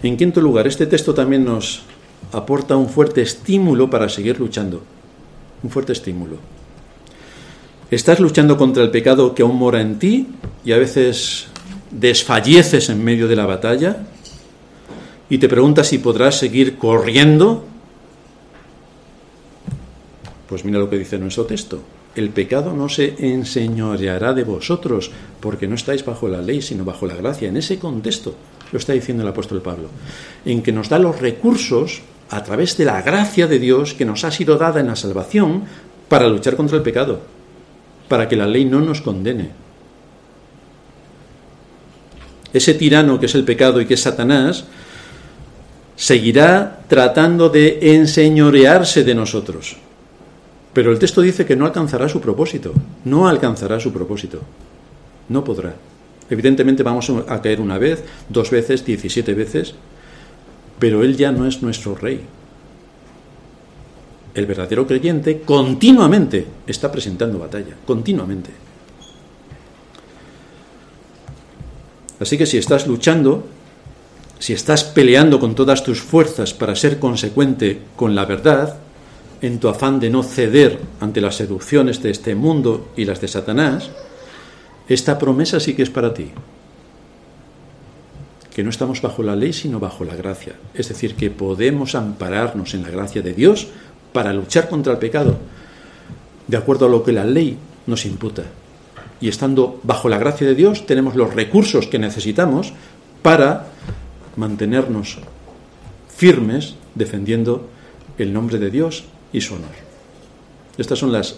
En 0.02 0.16
quinto 0.16 0.40
lugar, 0.40 0.66
este 0.66 0.86
texto 0.86 1.14
también 1.14 1.44
nos 1.44 1.82
aporta 2.32 2.76
un 2.76 2.88
fuerte 2.88 3.22
estímulo 3.22 3.88
para 3.88 4.08
seguir 4.08 4.40
luchando. 4.40 4.82
Un 5.62 5.70
fuerte 5.70 5.92
estímulo. 5.92 6.38
Estás 7.92 8.20
luchando 8.20 8.56
contra 8.56 8.82
el 8.82 8.90
pecado 8.90 9.34
que 9.34 9.42
aún 9.42 9.56
mora 9.56 9.82
en 9.82 9.98
ti 9.98 10.26
y 10.64 10.72
a 10.72 10.78
veces 10.78 11.48
desfalleces 11.90 12.88
en 12.88 13.04
medio 13.04 13.28
de 13.28 13.36
la 13.36 13.44
batalla 13.44 13.98
y 15.28 15.36
te 15.36 15.46
preguntas 15.46 15.88
si 15.88 15.98
podrás 15.98 16.38
seguir 16.38 16.78
corriendo. 16.78 17.66
Pues 20.48 20.64
mira 20.64 20.78
lo 20.78 20.88
que 20.88 20.96
dice 20.96 21.18
nuestro 21.18 21.44
texto. 21.44 21.82
El 22.16 22.30
pecado 22.30 22.72
no 22.72 22.88
se 22.88 23.14
enseñoreará 23.18 24.32
de 24.32 24.44
vosotros 24.44 25.10
porque 25.38 25.68
no 25.68 25.74
estáis 25.74 26.02
bajo 26.02 26.28
la 26.28 26.40
ley, 26.40 26.62
sino 26.62 26.86
bajo 26.86 27.06
la 27.06 27.14
gracia. 27.14 27.50
En 27.50 27.58
ese 27.58 27.78
contexto 27.78 28.34
lo 28.72 28.78
está 28.78 28.94
diciendo 28.94 29.22
el 29.22 29.28
apóstol 29.28 29.60
Pablo, 29.60 29.88
en 30.46 30.62
que 30.62 30.72
nos 30.72 30.88
da 30.88 30.98
los 30.98 31.20
recursos 31.20 32.00
a 32.30 32.42
través 32.42 32.78
de 32.78 32.86
la 32.86 33.02
gracia 33.02 33.46
de 33.46 33.58
Dios 33.58 33.92
que 33.92 34.06
nos 34.06 34.24
ha 34.24 34.30
sido 34.30 34.56
dada 34.56 34.80
en 34.80 34.86
la 34.86 34.96
salvación 34.96 35.64
para 36.08 36.26
luchar 36.28 36.56
contra 36.56 36.78
el 36.78 36.82
pecado, 36.82 37.20
para 38.12 38.28
que 38.28 38.36
la 38.36 38.46
ley 38.46 38.66
no 38.66 38.82
nos 38.82 39.00
condene. 39.00 39.48
Ese 42.52 42.74
tirano 42.74 43.18
que 43.18 43.24
es 43.24 43.34
el 43.34 43.42
pecado 43.42 43.80
y 43.80 43.86
que 43.86 43.94
es 43.94 44.02
Satanás, 44.02 44.66
seguirá 45.96 46.82
tratando 46.88 47.48
de 47.48 47.78
enseñorearse 47.96 49.02
de 49.02 49.14
nosotros. 49.14 49.78
Pero 50.74 50.92
el 50.92 50.98
texto 50.98 51.22
dice 51.22 51.46
que 51.46 51.56
no 51.56 51.64
alcanzará 51.64 52.06
su 52.06 52.20
propósito, 52.20 52.74
no 53.06 53.28
alcanzará 53.28 53.80
su 53.80 53.94
propósito, 53.94 54.42
no 55.30 55.42
podrá. 55.42 55.74
Evidentemente 56.28 56.82
vamos 56.82 57.10
a 57.26 57.40
caer 57.40 57.62
una 57.62 57.78
vez, 57.78 58.04
dos 58.28 58.50
veces, 58.50 58.84
diecisiete 58.84 59.32
veces, 59.32 59.72
pero 60.78 61.02
Él 61.02 61.16
ya 61.16 61.32
no 61.32 61.48
es 61.48 61.62
nuestro 61.62 61.94
rey. 61.94 62.20
El 64.34 64.46
verdadero 64.46 64.86
creyente 64.86 65.42
continuamente 65.42 66.46
está 66.66 66.90
presentando 66.90 67.38
batalla, 67.38 67.76
continuamente. 67.84 68.50
Así 72.18 72.38
que 72.38 72.46
si 72.46 72.56
estás 72.56 72.86
luchando, 72.86 73.44
si 74.38 74.52
estás 74.52 74.84
peleando 74.84 75.38
con 75.38 75.54
todas 75.54 75.82
tus 75.84 76.00
fuerzas 76.00 76.54
para 76.54 76.76
ser 76.76 76.98
consecuente 76.98 77.80
con 77.96 78.14
la 78.14 78.24
verdad, 78.24 78.78
en 79.42 79.58
tu 79.58 79.68
afán 79.68 79.98
de 79.98 80.08
no 80.08 80.22
ceder 80.22 80.78
ante 81.00 81.20
las 81.20 81.34
seducciones 81.34 82.00
de 82.02 82.10
este 82.10 82.34
mundo 82.34 82.92
y 82.96 83.04
las 83.04 83.20
de 83.20 83.28
Satanás, 83.28 83.90
esta 84.88 85.18
promesa 85.18 85.58
sí 85.58 85.74
que 85.74 85.82
es 85.82 85.90
para 85.90 86.14
ti 86.14 86.30
que 88.54 88.62
no 88.62 88.70
estamos 88.70 89.00
bajo 89.00 89.22
la 89.22 89.34
ley, 89.34 89.52
sino 89.52 89.80
bajo 89.80 90.04
la 90.04 90.14
gracia. 90.14 90.52
Es 90.74 90.88
decir, 90.88 91.14
que 91.14 91.30
podemos 91.30 91.94
ampararnos 91.94 92.74
en 92.74 92.82
la 92.82 92.90
gracia 92.90 93.22
de 93.22 93.32
Dios 93.32 93.68
para 94.12 94.32
luchar 94.32 94.68
contra 94.68 94.92
el 94.92 94.98
pecado, 94.98 95.36
de 96.46 96.56
acuerdo 96.56 96.86
a 96.86 96.88
lo 96.88 97.02
que 97.02 97.12
la 97.12 97.24
ley 97.24 97.58
nos 97.86 98.04
imputa. 98.04 98.44
Y 99.20 99.28
estando 99.28 99.80
bajo 99.82 100.08
la 100.08 100.18
gracia 100.18 100.46
de 100.46 100.54
Dios, 100.54 100.86
tenemos 100.86 101.14
los 101.14 101.34
recursos 101.34 101.86
que 101.86 101.98
necesitamos 101.98 102.72
para 103.22 103.68
mantenernos 104.36 105.18
firmes 106.16 106.74
defendiendo 106.94 107.68
el 108.18 108.32
nombre 108.32 108.58
de 108.58 108.70
Dios 108.70 109.04
y 109.32 109.40
su 109.40 109.54
honor. 109.54 109.70
Estas 110.76 110.98
son 110.98 111.12
las 111.12 111.36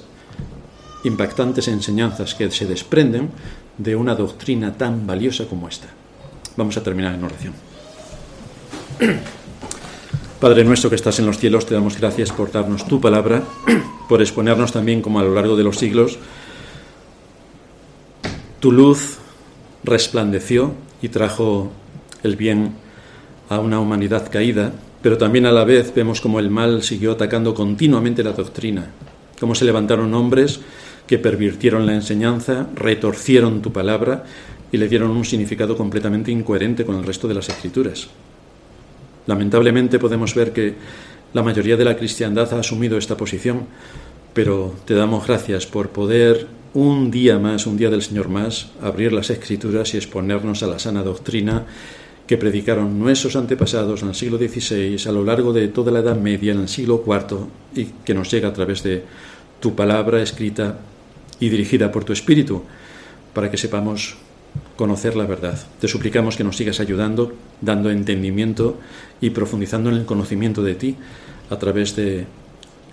impactantes 1.04 1.68
enseñanzas 1.68 2.34
que 2.34 2.50
se 2.50 2.66
desprenden 2.66 3.30
de 3.78 3.96
una 3.96 4.14
doctrina 4.14 4.72
tan 4.74 5.06
valiosa 5.06 5.46
como 5.46 5.68
esta. 5.68 5.88
Vamos 6.56 6.76
a 6.76 6.82
terminar 6.82 7.14
en 7.14 7.24
oración. 7.24 7.54
Padre 10.40 10.64
nuestro 10.64 10.90
que 10.90 10.96
estás 10.96 11.18
en 11.18 11.26
los 11.26 11.38
cielos, 11.38 11.66
te 11.66 11.74
damos 11.74 11.98
gracias 11.98 12.32
por 12.32 12.52
darnos 12.52 12.86
tu 12.86 13.00
palabra, 13.00 13.42
por 14.08 14.20
exponernos 14.20 14.72
también 14.72 15.00
como 15.00 15.18
a 15.20 15.22
lo 15.22 15.34
largo 15.34 15.56
de 15.56 15.64
los 15.64 15.78
siglos 15.78 16.18
tu 18.64 18.72
luz 18.72 19.18
resplandeció 19.84 20.72
y 21.02 21.10
trajo 21.10 21.70
el 22.22 22.34
bien 22.34 22.72
a 23.50 23.58
una 23.58 23.78
humanidad 23.78 24.30
caída, 24.30 24.72
pero 25.02 25.18
también 25.18 25.44
a 25.44 25.52
la 25.52 25.64
vez 25.64 25.92
vemos 25.94 26.22
como 26.22 26.40
el 26.40 26.48
mal 26.48 26.82
siguió 26.82 27.12
atacando 27.12 27.52
continuamente 27.52 28.24
la 28.24 28.32
doctrina, 28.32 28.86
cómo 29.38 29.54
se 29.54 29.66
levantaron 29.66 30.14
hombres 30.14 30.60
que 31.06 31.18
pervirtieron 31.18 31.84
la 31.84 31.92
enseñanza, 31.92 32.66
retorcieron 32.74 33.60
tu 33.60 33.70
palabra 33.70 34.24
y 34.72 34.78
le 34.78 34.88
dieron 34.88 35.10
un 35.10 35.26
significado 35.26 35.76
completamente 35.76 36.30
incoherente 36.30 36.86
con 36.86 36.96
el 36.96 37.04
resto 37.04 37.28
de 37.28 37.34
las 37.34 37.50
escrituras. 37.50 38.08
Lamentablemente 39.26 39.98
podemos 39.98 40.34
ver 40.34 40.52
que 40.52 40.74
la 41.32 41.42
mayoría 41.42 41.76
de 41.76 41.84
la 41.84 41.96
cristiandad 41.96 42.52
ha 42.52 42.60
asumido 42.60 42.98
esta 42.98 43.16
posición, 43.16 43.66
pero 44.32 44.74
te 44.84 44.94
damos 44.94 45.26
gracias 45.26 45.66
por 45.66 45.90
poder 45.90 46.46
un 46.74 47.10
día 47.10 47.38
más, 47.38 47.66
un 47.66 47.76
día 47.76 47.90
del 47.90 48.02
Señor 48.02 48.28
más, 48.28 48.70
abrir 48.82 49.12
las 49.12 49.30
escrituras 49.30 49.94
y 49.94 49.96
exponernos 49.96 50.62
a 50.62 50.66
la 50.66 50.78
sana 50.78 51.02
doctrina 51.02 51.64
que 52.26 52.38
predicaron 52.38 52.98
nuestros 52.98 53.36
antepasados 53.36 54.02
en 54.02 54.08
el 54.08 54.14
siglo 54.14 54.38
XVI, 54.38 54.96
a 55.06 55.12
lo 55.12 55.24
largo 55.24 55.52
de 55.52 55.68
toda 55.68 55.92
la 55.92 56.00
Edad 56.00 56.16
Media, 56.16 56.52
en 56.52 56.60
el 56.60 56.68
siglo 56.68 57.04
IV, 57.06 57.46
y 57.74 57.84
que 58.04 58.14
nos 58.14 58.30
llega 58.30 58.48
a 58.48 58.52
través 58.52 58.82
de 58.82 59.04
tu 59.60 59.74
palabra 59.74 60.22
escrita 60.22 60.78
y 61.38 61.48
dirigida 61.48 61.92
por 61.92 62.04
tu 62.04 62.12
Espíritu, 62.12 62.62
para 63.34 63.50
que 63.50 63.56
sepamos 63.56 64.16
conocer 64.76 65.16
la 65.16 65.26
verdad. 65.26 65.58
Te 65.80 65.88
suplicamos 65.88 66.36
que 66.36 66.44
nos 66.44 66.56
sigas 66.56 66.80
ayudando, 66.80 67.32
dando 67.60 67.90
entendimiento 67.90 68.78
y 69.20 69.30
profundizando 69.30 69.90
en 69.90 69.96
el 69.96 70.04
conocimiento 70.04 70.62
de 70.62 70.74
ti 70.74 70.96
a 71.50 71.58
través 71.58 71.96
de 71.96 72.26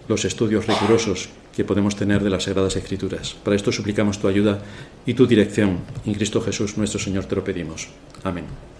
los 0.08 0.26
estudios 0.26 0.68
rigurosos 0.68 1.30
que 1.56 1.66
podemos 1.66 1.96
tener 1.96 2.24
de 2.24 2.30
las 2.30 2.44
Sagradas 2.44 2.76
Escrituras. 2.76 3.36
Para 3.44 3.56
esto 3.56 3.72
suplicamos 3.72 4.20
tu 4.20 4.28
ayuda 4.28 4.60
y 5.06 5.14
tu 5.14 5.28
dirección. 5.28 5.80
En 6.06 6.14
Cristo 6.14 6.42
Jesús 6.42 6.78
nuestro 6.78 7.00
Señor 7.00 7.26
te 7.26 7.36
lo 7.36 7.44
pedimos. 7.44 7.90
Amén. 8.24 8.71